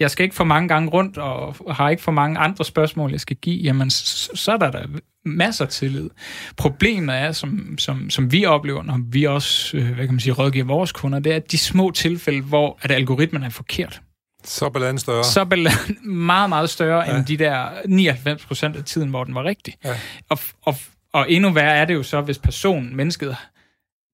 jeg 0.00 0.10
skal 0.10 0.24
ikke 0.24 0.36
for 0.36 0.44
mange 0.44 0.68
gange 0.68 0.90
rundt, 0.90 1.18
og 1.18 1.74
har 1.74 1.90
ikke 1.90 2.02
for 2.02 2.12
mange 2.12 2.38
andre 2.38 2.64
spørgsmål, 2.64 3.10
jeg 3.10 3.20
skal 3.20 3.36
give, 3.36 3.62
jamen, 3.62 3.90
så, 3.90 4.30
så 4.34 4.52
er 4.52 4.56
der 4.56 4.70
da 4.70 4.84
masser 5.24 5.64
af 5.64 5.70
tillid. 5.70 6.10
Problemet 6.56 7.16
er, 7.16 7.32
som, 7.32 7.78
som, 7.78 8.10
som 8.10 8.32
vi 8.32 8.44
oplever, 8.44 8.82
når 8.82 9.00
vi 9.10 9.24
også 9.24 9.76
øh, 9.76 9.86
hvad 9.86 10.04
kan 10.06 10.14
man 10.14 10.20
sige, 10.20 10.32
rådgiver 10.32 10.64
vores 10.64 10.92
kunder, 10.92 11.18
det 11.18 11.34
er 11.34 11.38
de 11.38 11.58
små 11.58 11.90
tilfælde, 11.90 12.42
hvor 12.42 12.78
at 12.82 12.90
algoritmen 12.90 13.42
er 13.42 13.50
forkert. 13.50 14.02
Så 14.44 14.68
balladen 14.68 14.98
større. 14.98 15.24
Så 15.24 15.44
balladen 15.44 15.98
meget, 16.26 16.48
meget 16.48 16.70
større 16.70 17.10
ja. 17.10 17.16
end 17.16 17.26
de 17.26 17.36
der 17.36 17.68
99 17.86 18.46
procent 18.46 18.76
af 18.76 18.84
tiden, 18.84 19.08
hvor 19.10 19.24
den 19.24 19.34
var 19.34 19.44
rigtig. 19.44 19.74
Ja. 19.84 19.94
Og, 20.28 20.38
og, 20.62 20.74
og 21.12 21.30
endnu 21.32 21.50
værre 21.50 21.74
er 21.76 21.84
det 21.84 21.94
jo 21.94 22.02
så, 22.02 22.20
hvis 22.20 22.38
personen, 22.38 22.96
mennesket, 22.96 23.36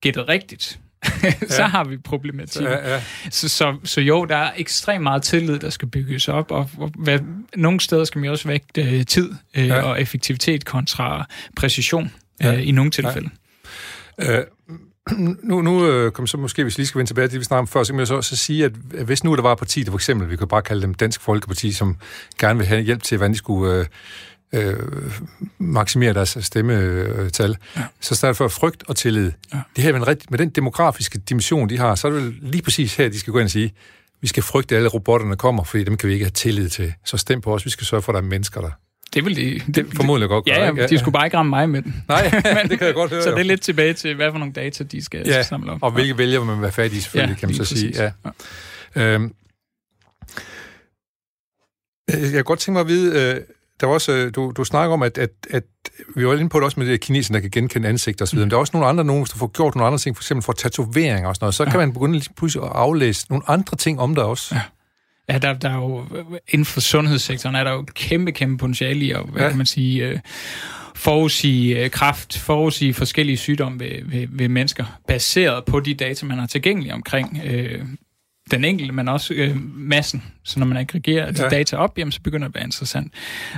gætter 0.03 0.29
rigtigt. 0.29 0.81
så 1.49 1.63
ja. 1.63 1.67
har 1.67 1.85
vi 1.85 1.97
problematikken. 1.97 2.73
Ja, 2.73 2.95
ja. 2.95 3.03
Så, 3.31 3.49
så, 3.49 3.77
så 3.85 4.01
jo, 4.01 4.25
der 4.25 4.37
er 4.37 4.51
ekstremt 4.57 5.03
meget 5.03 5.23
tillid, 5.23 5.59
der 5.59 5.71
skal 5.71 5.89
bygges 5.89 6.29
op, 6.29 6.51
og, 6.51 6.71
og 6.79 6.91
hvad, 6.99 7.19
nogle 7.57 7.81
steder 7.81 8.05
skal 8.05 8.21
man 8.21 8.31
også 8.31 8.49
vægte 8.49 8.83
øh, 8.83 9.07
tid 9.07 9.31
øh, 9.57 9.69
ja. 9.69 9.83
og 9.83 10.01
effektivitet 10.01 10.65
kontra 10.65 11.27
præcision 11.57 12.13
ja. 12.41 12.55
øh, 12.55 12.69
i 12.69 12.71
nogle 12.71 12.91
tilfælde. 12.91 13.31
Ja. 14.19 14.39
Øh, 14.39 14.45
nu, 15.43 15.63
nu 15.63 15.87
øh, 15.87 16.13
kom 16.13 16.27
så 16.27 16.37
måske, 16.37 16.63
hvis 16.63 16.79
vi 16.79 16.81
lige 16.81 16.87
skal 16.87 16.99
vende 16.99 17.11
tilbage 17.11 17.27
til 17.27 17.33
det, 17.33 17.41
vi 17.41 17.45
snakkede 17.45 17.61
om 17.61 17.69
før, 17.69 17.83
så 17.83 17.93
kan 17.93 17.97
man 17.97 18.07
så 18.07 18.15
også 18.15 18.37
sige, 18.37 18.65
at 18.65 18.73
hvis 19.05 19.25
nu 19.25 19.37
der 19.37 19.43
var 19.43 19.53
et 19.53 19.59
parti, 19.59 19.83
der 19.83 19.91
for 19.91 19.99
eksempel, 19.99 20.31
vi 20.31 20.37
kan 20.37 20.49
bare 20.49 20.63
kalde 20.63 20.83
dem 20.83 20.95
Dansk 20.95 21.21
Folkeparti, 21.21 21.73
som 21.73 21.97
gerne 22.39 22.59
vil 22.59 22.69
have 22.69 22.81
hjælp 22.81 23.03
til, 23.03 23.17
hvordan 23.17 23.33
de 23.33 23.39
skulle 23.39 23.75
øh, 23.75 23.87
øh, 24.53 24.77
maksimere 25.59 26.15
deres 26.15 26.39
stemmetal, 26.41 27.57
ja. 27.77 27.83
så 28.01 28.15
stedet 28.15 28.37
for 28.37 28.49
frygt 28.49 28.85
og 28.89 28.97
tillid. 28.97 29.33
Ja. 29.55 29.59
Det 29.77 29.85
her 29.85 30.17
med, 30.31 30.39
den 30.39 30.51
demografiske 30.51 31.19
dimension, 31.19 31.69
de 31.69 31.79
har, 31.79 31.95
så 31.95 32.09
er 32.09 32.13
det 32.13 32.23
vel 32.23 32.35
lige 32.41 32.63
præcis 32.63 32.97
her, 32.97 33.09
de 33.09 33.21
skal 33.21 33.33
gå 33.33 33.39
ind 33.39 33.45
og 33.45 33.51
sige, 33.51 33.75
vi 34.21 34.27
skal 34.27 34.43
frygte, 34.43 34.75
at 34.75 34.77
alle 34.77 34.89
robotterne 34.89 35.37
kommer, 35.37 35.65
fordi 35.65 35.85
dem 35.85 35.97
kan 35.97 36.09
vi 36.09 36.13
ikke 36.13 36.25
have 36.25 36.31
tillid 36.31 36.69
til. 36.69 36.95
Så 37.05 37.17
stem 37.17 37.41
på 37.41 37.55
os, 37.55 37.65
vi 37.65 37.71
skal 37.71 37.87
sørge 37.87 38.03
for, 38.03 38.13
at 38.13 38.15
der 38.15 38.21
er 38.21 38.27
mennesker 38.27 38.61
der. 38.61 38.71
Det 39.15 39.25
vil 39.25 39.37
de... 39.37 39.61
Det, 39.67 39.77
det 39.77 39.87
formodentlig 39.97 40.29
godt 40.29 40.45
gøre, 40.45 40.55
ja, 40.55 40.75
ja, 40.77 40.87
de 40.87 40.99
skulle 40.99 41.13
bare 41.13 41.27
ikke 41.27 41.37
ramme 41.37 41.51
mig 41.51 41.71
med 41.71 41.83
den. 41.83 42.05
Nej, 42.09 42.31
Men, 42.33 42.43
det 42.71 42.79
kan 42.79 42.87
jeg 42.87 42.95
godt 42.95 43.11
høre. 43.11 43.23
Så 43.23 43.31
det 43.31 43.39
er 43.39 43.43
lidt 43.45 43.61
tilbage 43.61 43.93
til, 43.93 44.15
hvad 44.15 44.31
for 44.31 44.39
nogle 44.39 44.53
data, 44.53 44.85
de 44.85 45.05
skal 45.05 45.23
ja, 45.27 45.43
samle 45.43 45.73
op. 45.73 45.83
og 45.83 45.91
hvilke 45.91 46.19
vælger 46.19 46.45
man 46.45 46.63
være 46.63 46.73
fat 46.73 46.93
i, 46.93 47.01
selvfølgelig, 47.01 47.35
ja, 47.35 47.41
kan 47.41 47.49
man 47.49 47.55
så 47.55 47.61
præcis. 47.61 47.79
sige. 47.79 48.03
Ja. 48.03 48.11
ja. 48.97 49.15
Øhm, 49.15 49.35
jeg 52.09 52.31
kan 52.31 52.45
godt 52.45 52.59
tænke 52.59 52.73
mig 52.73 52.81
at 52.81 52.89
vide, 52.89 53.35
øh, 53.35 53.41
der 53.83 53.89
var 53.89 53.95
også, 53.95 54.13
øh, 54.13 54.35
du, 54.35 54.53
du 54.57 54.65
snakker 54.65 54.95
om, 54.95 55.03
at, 55.03 55.19
at, 55.19 55.31
at 55.51 55.65
vi 56.17 56.27
var 56.27 56.35
inde 56.35 56.49
på 56.49 56.59
det 56.59 56.65
også 56.65 56.81
med 56.81 56.87
det 56.87 57.01
kineserne, 57.01 57.35
der 57.35 57.41
kan 57.41 57.51
genkende 57.51 57.89
ansigter 57.89 58.25
osv., 58.25 58.37
mm. 58.37 58.41
men 58.41 58.51
der 58.51 58.57
er 58.57 58.61
også 58.61 58.71
nogle 58.75 58.89
andre, 58.89 59.05
nogen, 59.05 59.25
der 59.25 59.37
får 59.37 59.47
gjort 59.47 59.75
nogle 59.75 59.87
andre 59.87 59.99
ting, 59.99 60.17
for 60.17 60.23
eksempel 60.23 60.45
for 60.45 60.53
tatoveringer 60.53 61.29
og 61.29 61.37
sådan 61.37 61.45
noget, 61.45 61.55
så 61.55 61.65
ja. 61.65 61.71
kan 61.71 61.81
man 61.81 61.93
begynde 61.93 62.15
lige 62.15 62.35
pludselig 62.37 62.65
at 62.65 62.73
aflæse 62.75 63.27
nogle 63.31 63.45
andre 63.49 63.77
ting 63.77 64.01
om 64.01 64.15
det 64.15 64.25
også. 64.25 64.55
Ja. 64.55 64.61
Ja, 65.29 65.39
der, 65.39 65.53
der 65.53 65.71
er 65.71 65.77
jo, 65.77 66.05
inden 66.49 66.65
for 66.65 66.81
sundhedssektoren 66.81 67.55
er 67.55 67.65
der 67.65 67.73
jo 67.73 67.85
kæmpe, 67.95 68.33
kæmpe 68.33 68.57
potentiale 68.57 69.01
i 69.01 69.11
at, 69.11 69.21
hvad 69.33 69.43
ja. 69.43 69.49
kan 69.49 69.57
man 69.57 69.67
sige, 69.67 70.07
øh, 70.07 70.19
forudsige 70.95 71.85
øh, 71.85 71.91
kraft, 71.91 72.39
forudsige 72.39 72.95
forskellige 72.95 73.37
sygdomme 73.37 73.81
ved, 73.81 74.05
ved, 74.05 74.27
ved 74.31 74.49
mennesker, 74.49 74.85
baseret 75.09 75.65
på 75.65 75.81
de 75.81 75.95
data, 75.95 76.27
man 76.27 76.39
har 76.39 76.47
tilgængelige 76.47 76.95
omkring 76.95 77.41
øh, 77.45 77.85
den 78.53 78.65
enkelte, 78.65 78.93
men 78.93 79.09
også 79.09 79.35
øh, 79.35 79.57
massen. 79.75 80.23
Så 80.45 80.59
når 80.59 80.67
man 80.67 80.77
aggregerer 80.77 81.31
de 81.31 81.43
ja. 81.43 81.49
data 81.49 81.77
op, 81.77 81.99
jamen, 81.99 82.13
så 82.13 82.21
begynder 82.23 82.49
det 82.49 82.55
at 82.55 82.55
være 82.55 82.65
interessant. 82.65 83.13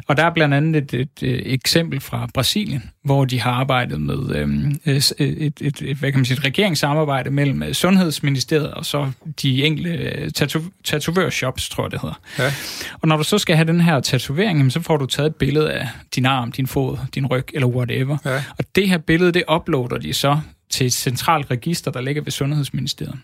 Og 0.07 0.17
der 0.17 0.25
er 0.25 0.31
blandt 0.31 0.55
andet 0.55 0.77
et, 0.77 1.01
et, 1.01 1.23
et 1.23 1.53
eksempel 1.53 2.01
fra 2.01 2.29
Brasilien, 2.35 2.91
hvor 3.05 3.25
de 3.25 3.41
har 3.41 3.51
arbejdet 3.51 4.01
med 4.01 4.37
øh, 4.37 4.95
et, 4.95 5.13
et, 5.19 5.53
et, 5.61 5.83
et, 5.83 5.97
hvad 5.97 6.13
kan 6.13 6.19
man 6.19 6.25
sige, 6.25 6.39
et 6.39 6.45
regeringssamarbejde 6.45 7.31
mellem 7.31 7.63
øh, 7.63 7.73
Sundhedsministeriet 7.73 8.75
og 8.75 8.85
så 8.85 9.11
de 9.43 9.65
enkelte 9.65 9.91
øh, 9.91 10.31
tatu, 10.31 10.61
tatovørshops, 10.85 11.69
tror 11.69 11.85
jeg 11.85 11.91
det 11.91 12.01
hedder. 12.01 12.21
Ja. 12.39 12.53
Og 13.01 13.09
når 13.09 13.17
du 13.17 13.25
så 13.25 13.39
skal 13.39 13.57
have 13.57 13.67
den 13.67 13.81
her 13.81 14.01
tatovering, 14.01 14.59
jamen, 14.59 14.71
så 14.71 14.81
får 14.81 14.97
du 14.97 15.07
taget 15.07 15.27
et 15.27 15.37
billede 15.37 15.73
af 15.73 15.89
din 16.15 16.27
arm, 16.27 16.53
din 16.53 16.67
fod, 16.67 16.99
din 17.15 17.27
ryg 17.27 17.45
eller 17.55 17.67
whatever. 17.67 18.17
Ja. 18.25 18.43
Og 18.59 18.65
det 18.75 18.89
her 18.89 18.99
billede, 18.99 19.33
det 19.33 19.43
uploader 19.53 19.99
de 19.99 20.13
så 20.13 20.41
til 20.71 20.87
et 20.87 20.93
centralt 20.93 21.51
register, 21.51 21.91
der 21.91 22.01
ligger 22.01 22.23
ved 22.23 22.33
Sundhedsministeriet. 22.33 23.19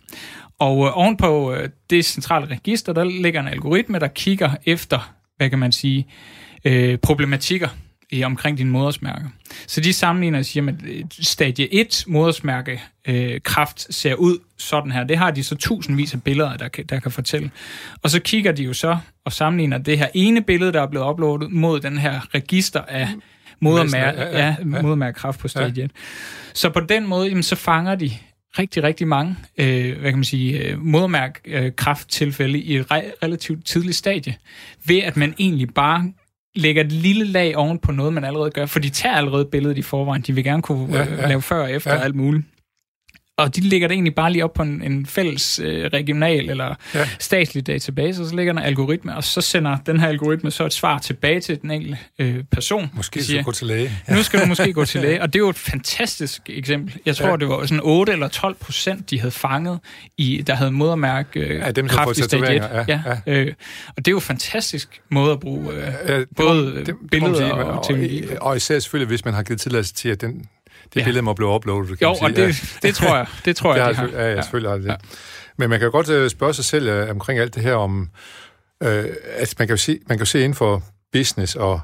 Og 0.61 0.87
øh, 0.87 0.99
ovenpå 0.99 1.53
øh, 1.53 1.69
det 1.91 2.05
centrale 2.05 2.47
register, 2.47 2.93
der 2.93 3.05
ligger 3.05 3.41
en 3.41 3.49
algoritme, 3.49 3.99
der 3.99 4.09
kigger 4.09 4.51
efter, 4.67 5.15
hvad 5.37 5.51
kan 5.51 5.59
man 5.59 5.73
sige, 5.73 6.07
øh, 6.65 6.99
problematikker 6.99 7.69
i, 8.11 8.25
omkring 8.25 8.59
dine 8.59 8.71
modersmærker. 8.71 9.27
Så 9.67 9.81
de 9.81 9.93
sammenligner 9.93 10.39
og 10.39 10.45
siger, 10.45 10.69
at 10.69 10.75
stadie 11.21 11.75
1 11.75 12.05
modersmærke 12.07 12.83
øh, 13.09 13.41
kraft 13.41 13.95
ser 13.95 14.15
ud 14.15 14.39
sådan 14.59 14.93
her. 14.93 15.05
Det 15.05 15.19
har 15.19 15.31
de 15.31 15.43
så 15.43 15.57
tusindvis 15.57 16.15
af 16.15 16.23
billeder, 16.23 16.57
der 16.57 16.69
kan, 16.69 16.87
der 16.87 17.01
kan 17.01 17.11
fortælle. 17.11 17.51
Og 18.03 18.11
så 18.11 18.21
kigger 18.21 18.53
de 18.53 18.63
jo 18.63 18.73
så 18.73 18.99
og 19.25 19.33
sammenligner 19.33 19.79
det 19.79 19.99
her 19.99 20.09
ene 20.15 20.43
billede, 20.43 20.73
der 20.73 20.83
er 20.83 20.87
blevet 20.87 21.11
uploadet, 21.11 21.53
mod 21.53 21.81
den 21.81 21.99
her 21.99 22.35
register 22.35 22.81
af 22.81 23.09
modermærke, 23.61 24.21
ja, 24.21 24.39
ja, 24.39 24.57
ja. 24.59 24.83
modermærkekraft 24.83 25.41
på 25.41 25.49
stadie 25.49 25.81
ja. 25.81 25.85
1. 25.85 25.91
Så 26.55 26.71
på 26.71 26.81
den 26.81 27.07
måde, 27.07 27.29
jamen, 27.29 27.43
så 27.43 27.57
fanger 27.57 27.95
de 27.95 28.11
rigtig, 28.59 28.83
rigtig 28.83 29.09
mange, 29.09 29.37
øh, 29.59 29.99
hvad 30.01 30.11
kan 30.11 30.19
man 30.19 30.25
sige, 30.25 30.59
øh, 30.59 30.79
modermærk 30.79 31.41
øh, 31.45 31.73
krafttilfælde 31.77 32.59
i 32.59 32.77
et 32.77 32.87
re- 32.93 33.19
relativt 33.23 33.67
tidligt 33.67 33.97
stadie, 33.97 34.35
ved 34.87 34.99
at 34.99 35.17
man 35.17 35.35
egentlig 35.39 35.75
bare 35.75 36.13
lægger 36.55 36.85
et 36.85 36.93
lille 36.93 37.25
lag 37.25 37.57
oven 37.57 37.79
på 37.79 37.93
noget, 37.93 38.13
man 38.13 38.25
allerede 38.25 38.51
gør, 38.51 38.67
for 38.67 38.79
de 38.79 38.91
tager 38.91 39.17
allerede 39.17 39.45
billedet 39.45 39.79
i 39.79 39.83
forvejen. 39.83 40.23
De 40.23 40.35
vil 40.35 40.45
gerne 40.45 40.63
kunne 40.63 40.97
ja, 40.97 41.15
ja. 41.15 41.29
lave 41.29 41.43
før 41.43 41.63
og 41.63 41.73
efter 41.73 41.95
ja. 41.95 42.01
alt 42.01 42.15
muligt 42.15 42.45
og 43.41 43.57
de 43.57 43.61
lægger 43.61 43.89
det 43.89 43.95
egentlig 43.95 44.15
bare 44.15 44.33
lige 44.33 44.45
op 44.45 44.53
på 44.53 44.63
en, 44.63 44.83
en 44.83 45.07
fælles 45.07 45.61
øh, 45.65 45.85
regional 45.85 46.51
eller 46.51 46.75
ja. 46.95 47.09
statslig 47.19 47.67
database, 47.67 48.23
og 48.23 48.29
så 48.29 48.35
lægger 48.35 48.53
der 48.53 48.61
en 48.61 48.67
algoritme, 48.67 49.17
og 49.17 49.25
så 49.25 49.41
sender 49.41 49.77
den 49.87 50.01
her 50.01 50.09
algoritme 50.09 50.51
så 50.51 50.67
et 50.67 50.73
svar 50.73 50.99
tilbage 50.99 51.41
til 51.41 51.63
den 51.63 51.71
enkelte 51.71 51.99
øh, 52.19 52.45
person. 52.53 52.91
Måske 52.95 53.25
skal 53.25 53.39
du 53.39 53.43
gå 53.43 53.53
til 53.53 53.67
læge. 53.67 53.91
Ja. 54.09 54.15
Nu 54.15 54.23
skal 54.23 54.41
du 54.41 54.47
måske 54.47 54.73
gå 54.73 54.85
til 54.93 55.01
læge, 55.01 55.23
og 55.23 55.33
det 55.33 55.39
er 55.39 55.41
jo 55.45 55.49
et 55.49 55.59
fantastisk 55.59 56.43
eksempel. 56.47 57.01
Jeg 57.07 57.17
tror, 57.17 57.29
ja. 57.29 57.37
det 57.37 57.49
var 57.49 57.67
sådan 57.67 57.81
8 57.83 58.13
eller 58.13 58.29
12 58.29 58.55
procent, 58.55 59.11
de 59.11 59.21
havde 59.21 59.33
fanget, 59.33 59.79
i, 60.19 60.43
der 60.47 60.55
havde 60.55 60.71
modermærk 60.71 61.27
øh, 61.35 61.51
ja, 61.51 61.71
dem, 61.71 61.89
kraft 61.89 62.19
i 62.19 62.23
stadie 62.23 62.57
1. 62.57 62.63
Ja, 62.63 62.85
ja. 62.89 63.01
Ja, 63.27 63.33
øh, 63.33 63.53
og 63.89 63.97
det 63.97 64.09
er 64.09 64.13
jo 64.13 64.17
en 64.17 64.23
fantastisk 64.23 65.01
måde 65.11 65.33
at 65.33 65.41
bruge 65.41 65.73
øh, 65.73 65.83
ja, 66.09 66.25
både 66.37 66.75
det, 66.75 66.87
det, 66.87 66.97
billeder 67.11 67.35
sige, 67.35 67.55
og, 67.55 67.65
og. 67.65 67.85
Og, 68.41 68.49
og 68.49 68.57
især 68.57 68.79
selvfølgelig, 68.79 69.09
hvis 69.09 69.25
man 69.25 69.35
har 69.35 69.43
givet 69.43 69.61
tilladelse 69.61 69.95
til, 69.95 70.09
at 70.09 70.21
den 70.21 70.31
det 70.35 70.60
ja. 70.97 71.05
billede 71.05 71.23
må 71.23 71.33
blive 71.33 71.49
uploadet, 71.49 71.99
kan 71.99 72.09
Jo, 72.09 72.15
og 72.23 72.31
det, 72.31 72.39
ja. 72.39 72.89
det 72.89 72.95
tror 72.95 73.17
jeg, 73.17 73.27
det 73.45 73.57
tror 73.57 73.75
jeg, 73.77 73.89
det 73.89 73.97
har. 73.97 74.09
Ja, 74.09 74.35
ja, 74.35 74.43
selvfølgelig 74.43 74.71
har 74.71 74.79
det. 74.79 74.87
Ja. 74.87 74.95
Men 75.57 75.71
man 75.71 75.79
kan 75.79 75.87
jo 75.87 75.93
godt 75.93 76.09
uh, 76.09 76.29
spørge 76.29 76.55
sig 76.55 76.65
selv 76.65 77.03
uh, 77.03 77.11
omkring 77.11 77.41
alt 77.41 77.55
det 77.55 77.63
her 77.63 77.75
om, 77.75 78.01
uh, 78.85 78.89
at 79.37 79.55
man 79.59 79.69
kan 79.69 79.71
jo 79.71 79.77
se, 79.77 79.99
man 80.09 80.19
kan 80.19 80.23
jo 80.23 80.31
se 80.31 80.39
inden 80.39 80.55
for 80.55 80.83
business 81.13 81.57
og, 81.57 81.81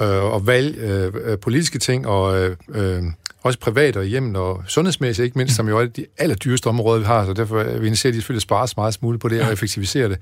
uh, 0.00 0.06
og 0.06 0.46
valg, 0.46 0.78
uh, 1.26 1.38
politiske 1.38 1.78
ting 1.78 2.06
og 2.06 2.50
uh, 2.68 3.04
også 3.42 3.58
privat 3.58 3.96
og 3.96 4.04
hjem 4.04 4.34
og 4.34 4.62
sundhedsmæssigt, 4.66 5.24
ikke 5.24 5.38
mindst, 5.38 5.56
som 5.56 5.68
jo 5.68 5.78
er 5.78 5.86
de 5.86 6.06
allerdyreste 6.18 6.66
områder, 6.66 6.98
vi 6.98 7.06
har, 7.06 7.26
så 7.26 7.32
derfor 7.32 7.60
er 7.60 7.78
vi 7.78 7.88
at 7.88 7.92
de 7.92 7.98
selvfølgelig 7.98 8.42
spares 8.42 8.76
meget 8.76 8.94
smule 8.94 9.18
på 9.18 9.28
det 9.28 9.42
og 9.42 9.52
effektivisere 9.52 10.08
det. 10.08 10.18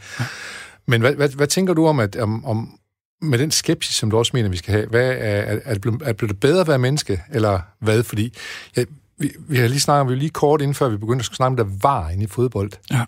Men 0.86 1.00
hvad, 1.00 1.14
hvad, 1.14 1.28
hvad 1.28 1.46
tænker 1.46 1.74
du 1.74 1.86
om, 1.86 2.00
at, 2.00 2.16
om, 2.16 2.44
om 2.44 2.78
med 3.22 3.38
den 3.38 3.50
skepsis, 3.50 3.94
som 3.94 4.10
du 4.10 4.18
også 4.18 4.30
mener, 4.34 4.48
vi 4.48 4.56
skal 4.56 4.74
have, 4.74 4.86
hvad 4.86 5.08
er, 5.08 5.12
er, 5.12 5.58
er, 5.64 5.72
det 5.72 5.80
blevet, 5.80 6.02
er 6.04 6.12
det 6.12 6.40
bedre 6.40 6.60
at 6.60 6.68
være 6.68 6.78
menneske, 6.78 7.22
eller 7.30 7.60
hvad? 7.78 8.02
Fordi 8.02 8.32
ja, 8.76 8.84
vi, 9.18 9.32
vi 9.38 9.56
har 9.56 9.68
lige 9.68 9.80
snakket, 9.80 10.10
vi 10.10 10.18
lige 10.18 10.30
kort 10.30 10.60
inden 10.60 10.74
før 10.74 10.88
vi 10.88 10.96
begyndte 10.96 11.22
at 11.30 11.36
snakke 11.36 11.50
om, 11.50 11.56
der 11.56 11.76
var 11.82 12.10
inde 12.10 12.24
i 12.24 12.26
fodbold. 12.26 12.72
Ja. 12.90 13.04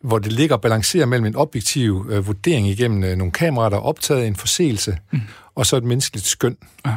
Hvor 0.00 0.18
det 0.18 0.32
ligger 0.32 0.56
og 0.56 0.60
balancerer 0.60 1.06
mellem 1.06 1.26
en 1.26 1.36
objektiv 1.36 2.06
øh, 2.10 2.26
vurdering 2.26 2.68
igennem 2.68 3.04
øh, 3.04 3.16
nogle 3.16 3.32
kameraer, 3.32 3.68
der 3.68 3.76
er 3.76 3.80
optaget 3.80 4.26
en 4.26 4.36
forseelse, 4.36 4.98
mm. 5.12 5.20
og 5.54 5.66
så 5.66 5.76
et 5.76 5.84
menneskeligt 5.84 6.26
skøn. 6.26 6.56
Ja. 6.86 6.94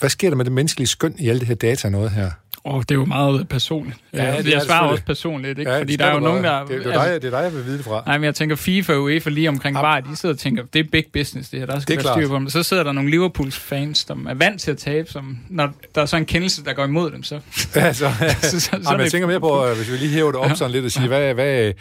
Hvad 0.00 0.10
sker 0.10 0.30
der 0.30 0.36
med 0.36 0.44
det 0.44 0.52
menneskelige 0.52 0.86
skøn 0.86 1.14
i 1.18 1.28
alle 1.28 1.40
det 1.40 1.48
her 1.48 1.54
data 1.54 1.88
noget 1.88 2.10
her? 2.10 2.30
Oh, 2.66 2.80
det 2.80 2.90
er 2.90 2.94
jo 2.94 3.04
meget 3.04 3.48
personligt. 3.48 3.98
Ja, 4.12 4.36
det 4.38 4.52
jeg 4.52 4.62
svarer 4.62 4.88
også 4.88 5.04
personligt, 5.04 5.58
ikke? 5.58 5.70
Ja, 5.70 5.80
fordi 5.80 5.96
der 5.96 6.04
er 6.04 6.14
jo 6.14 6.20
nogen, 6.20 6.44
der... 6.44 6.64
Det, 6.64 6.68
det, 6.68 6.94
er 6.94 7.00
altså, 7.00 7.12
dig, 7.12 7.22
det 7.22 7.34
er 7.34 7.38
dig, 7.38 7.44
jeg 7.44 7.54
vil 7.54 7.66
vide 7.66 7.76
det 7.76 7.84
fra. 7.84 8.02
Nej, 8.06 8.18
men 8.18 8.24
jeg 8.24 8.34
tænker, 8.34 8.56
FIFA 8.56 8.92
og 8.92 9.02
UEFA 9.02 9.30
lige 9.30 9.48
omkring 9.48 9.76
VAR, 9.76 10.00
de 10.00 10.16
sidder 10.16 10.34
og 10.34 10.38
tænker, 10.38 10.62
det 10.72 10.78
er 10.78 10.84
big 10.92 11.04
business, 11.12 11.48
det 11.48 11.58
her, 11.58 11.66
der 11.66 11.78
skal 11.78 11.96
være 11.96 12.14
styr 12.14 12.28
på 12.28 12.34
dem. 12.34 12.48
Så 12.48 12.62
sidder 12.62 12.82
der 12.82 12.92
nogle 12.92 13.10
Liverpools-fans, 13.10 13.98
som 13.98 14.26
er 14.26 14.34
vant 14.34 14.60
til 14.60 14.70
at 14.70 14.78
tabe, 14.78 15.10
som, 15.10 15.38
når 15.48 15.72
der 15.94 16.02
er 16.02 16.06
så 16.06 16.16
en 16.16 16.26
kendelse, 16.26 16.64
der 16.64 16.72
går 16.72 16.84
imod 16.84 17.10
dem, 17.10 17.22
så... 17.22 17.40
Ja, 17.74 17.92
så, 17.92 18.06
ja. 18.20 18.34
så, 18.42 18.50
så, 18.50 18.60
så, 18.60 18.60
så 18.60 18.76
Ej, 18.86 18.92
men 18.92 19.00
jeg 19.00 19.10
tænker 19.10 19.28
mere 19.28 19.40
på, 19.40 19.66
hvis 19.76 19.92
vi 19.92 19.96
lige 19.96 20.10
hæver 20.10 20.32
det 20.32 20.40
op 20.40 20.48
ja. 20.48 20.54
sådan 20.54 20.72
lidt 20.72 20.84
og 20.84 20.90
siger, 20.90 21.08
hvad, 21.08 21.34
hvad, 21.34 21.72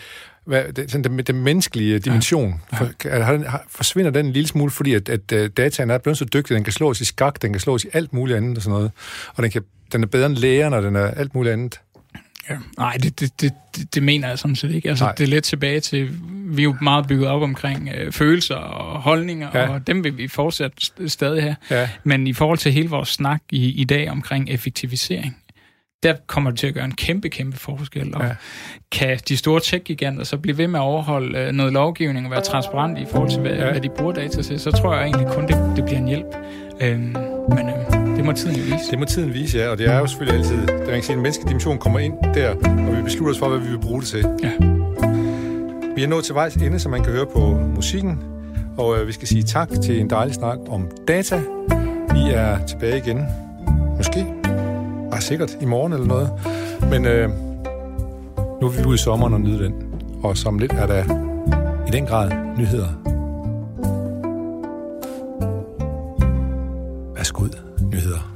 hvad, 0.45 0.73
det, 0.73 0.91
sådan 0.91 1.03
den, 1.03 1.19
den 1.19 1.43
menneskelige 1.43 1.99
dimension, 1.99 2.61
ja. 2.71 2.77
For, 2.77 3.23
har, 3.23 3.65
forsvinder 3.69 4.11
den 4.11 4.25
en 4.25 4.31
lille 4.31 4.47
smule, 4.47 4.71
fordi 4.71 4.93
at, 4.93 5.09
at, 5.09 5.31
at 5.31 5.57
dataen 5.57 5.89
er 5.89 5.97
blevet 5.97 6.17
så 6.17 6.25
dygtig, 6.25 6.55
den 6.55 6.63
kan 6.63 6.73
slås 6.73 7.01
i 7.01 7.05
skak, 7.05 7.41
den 7.41 7.53
kan 7.53 7.59
slås 7.59 7.83
i 7.83 7.88
alt 7.93 8.13
muligt 8.13 8.38
andet 8.38 8.57
og 8.57 8.63
sådan 8.63 8.73
noget, 8.73 8.91
og 9.36 9.43
den, 9.43 9.51
kan, 9.51 9.61
den 9.96 10.04
er 10.04 10.08
bedre 10.08 10.26
end 10.26 10.36
lægerne, 10.36 10.76
og 10.76 10.84
den 10.84 10.96
er 10.96 11.08
alt 11.08 11.36
muligt 11.36 11.54
andet. 11.54 11.80
Ja. 12.50 12.56
Nej, 12.78 12.98
det, 13.04 13.20
det, 13.20 13.32
det, 13.41 13.54
det 13.96 14.04
mener 14.04 14.28
jeg 14.28 14.39
sådan 14.39 14.56
set 14.56 14.72
ikke. 14.72 14.89
Altså, 14.89 15.14
det 15.18 15.24
er 15.24 15.28
lidt 15.28 15.43
tilbage 15.43 15.80
til, 15.80 16.10
vi 16.46 16.62
er 16.62 16.64
jo 16.64 16.76
meget 16.82 17.08
bygget 17.08 17.28
op 17.28 17.41
omkring 17.41 17.89
øh, 17.96 18.12
følelser 18.12 18.56
og 18.56 19.02
holdninger, 19.02 19.50
ja. 19.54 19.70
og 19.70 19.88
dem 19.88 20.04
vil 20.04 20.18
vi 20.18 20.28
fortsat 20.28 20.72
stadig 21.08 21.43
have. 21.43 21.56
Ja. 21.72 21.89
Men 22.04 22.28
i 22.28 22.34
forhold 22.34 22.58
til 22.58 22.72
hele 22.72 22.89
vores 22.89 23.10
snak 23.10 23.41
i, 23.52 23.82
i 23.82 23.84
dag 23.84 24.10
omkring 24.10 24.50
effektivisering, 24.50 25.38
der 26.04 26.16
kommer 26.28 26.50
det 26.50 26.60
til 26.60 26.68
at 26.68 26.74
gøre 26.74 26.86
en 26.86 26.96
kæmpe, 26.96 27.30
kæmpe 27.30 27.58
forskel. 27.58 28.16
Og 28.16 28.24
ja. 28.24 28.36
kan 28.91 29.20
de 29.30 29.38
store 29.38 29.62
tech-giganter 29.64 30.24
så 30.24 30.38
blive 30.38 30.58
ved 30.58 30.68
med 30.68 30.80
at 30.80 30.84
overholde 30.84 31.39
øh, 31.39 31.52
noget 31.52 31.74
lovgivning 31.74 32.26
og 32.26 32.32
være 32.32 32.41
transparent 32.41 33.00
i 33.00 33.06
forhold 33.12 33.30
til, 33.30 33.39
hvad, 33.39 33.52
ja. 33.52 33.72
hvad 33.72 33.82
de 33.82 33.89
bruger 33.98 34.14
data 34.14 34.41
til, 34.41 34.60
så 34.60 34.72
tror 34.72 34.96
jeg 34.96 35.04
egentlig 35.04 35.28
kun, 35.28 35.48
det, 35.48 35.76
det 35.76 35.86
bliver 35.86 36.00
en 36.00 36.08
hjælp. 36.08 36.36
Øhm, 36.82 37.16
men 37.50 37.70
øh, 37.70 38.05
det 38.16 38.26
må 38.26 38.32
tiden 38.32 38.55
vise. 38.55 38.91
Det 38.91 38.99
må 38.99 39.05
tiden 39.05 39.34
vise, 39.34 39.57
ja. 39.57 39.70
Og 39.70 39.78
det 39.78 39.89
er 39.89 39.99
jo 39.99 40.07
selvfølgelig 40.07 40.39
altid, 40.39 40.68
det 40.68 40.88
man 40.88 41.01
kan 41.01 41.16
en 41.16 41.22
menneskelig 41.22 41.49
dimension 41.49 41.78
kommer 41.78 41.99
ind 41.99 42.13
der, 42.34 42.49
og 42.49 42.97
vi 42.97 43.01
beslutter 43.03 43.34
os 43.34 43.39
for, 43.39 43.49
hvad 43.49 43.59
vi 43.59 43.68
vil 43.68 43.80
bruge 43.80 44.01
det 44.01 44.09
til. 44.09 44.26
Ja. 44.43 44.51
Vi 45.95 46.03
er 46.03 46.07
nået 46.07 46.24
til 46.24 46.36
vejs 46.36 46.55
ende, 46.55 46.80
så 46.80 46.89
man 46.89 47.03
kan 47.03 47.13
høre 47.13 47.26
på 47.26 47.39
musikken. 47.76 48.20
Og 48.78 48.97
øh, 48.97 49.07
vi 49.07 49.11
skal 49.11 49.28
sige 49.28 49.43
tak 49.43 49.70
til 49.84 49.99
en 49.99 50.09
dejlig 50.09 50.36
snak 50.36 50.57
om 50.70 50.88
data. 51.07 51.41
Vi 52.13 52.32
er 52.34 52.66
tilbage 52.66 52.97
igen. 52.97 53.26
Måske. 53.97 54.26
Ah, 55.11 55.22
sikkert 55.22 55.57
i 55.61 55.66
morgen 55.66 55.93
eller 55.93 56.07
noget. 56.07 56.30
Men 56.89 57.05
øh, 57.05 57.30
nu 58.61 58.68
er 58.68 58.72
vi 58.72 58.84
ude 58.88 58.95
i 58.95 58.97
sommeren 58.97 59.34
og 59.34 59.41
nyde 59.41 59.63
den. 59.63 59.74
Og 60.24 60.38
som 60.38 60.59
lidt 60.59 60.72
er 60.72 60.88
der 60.88 61.03
i 61.88 61.91
den 61.91 62.05
grad 62.05 62.32
nyheder. 62.57 62.88
Værsgo 67.16 67.43
ud 67.43 67.64
nyheder. 67.82 68.34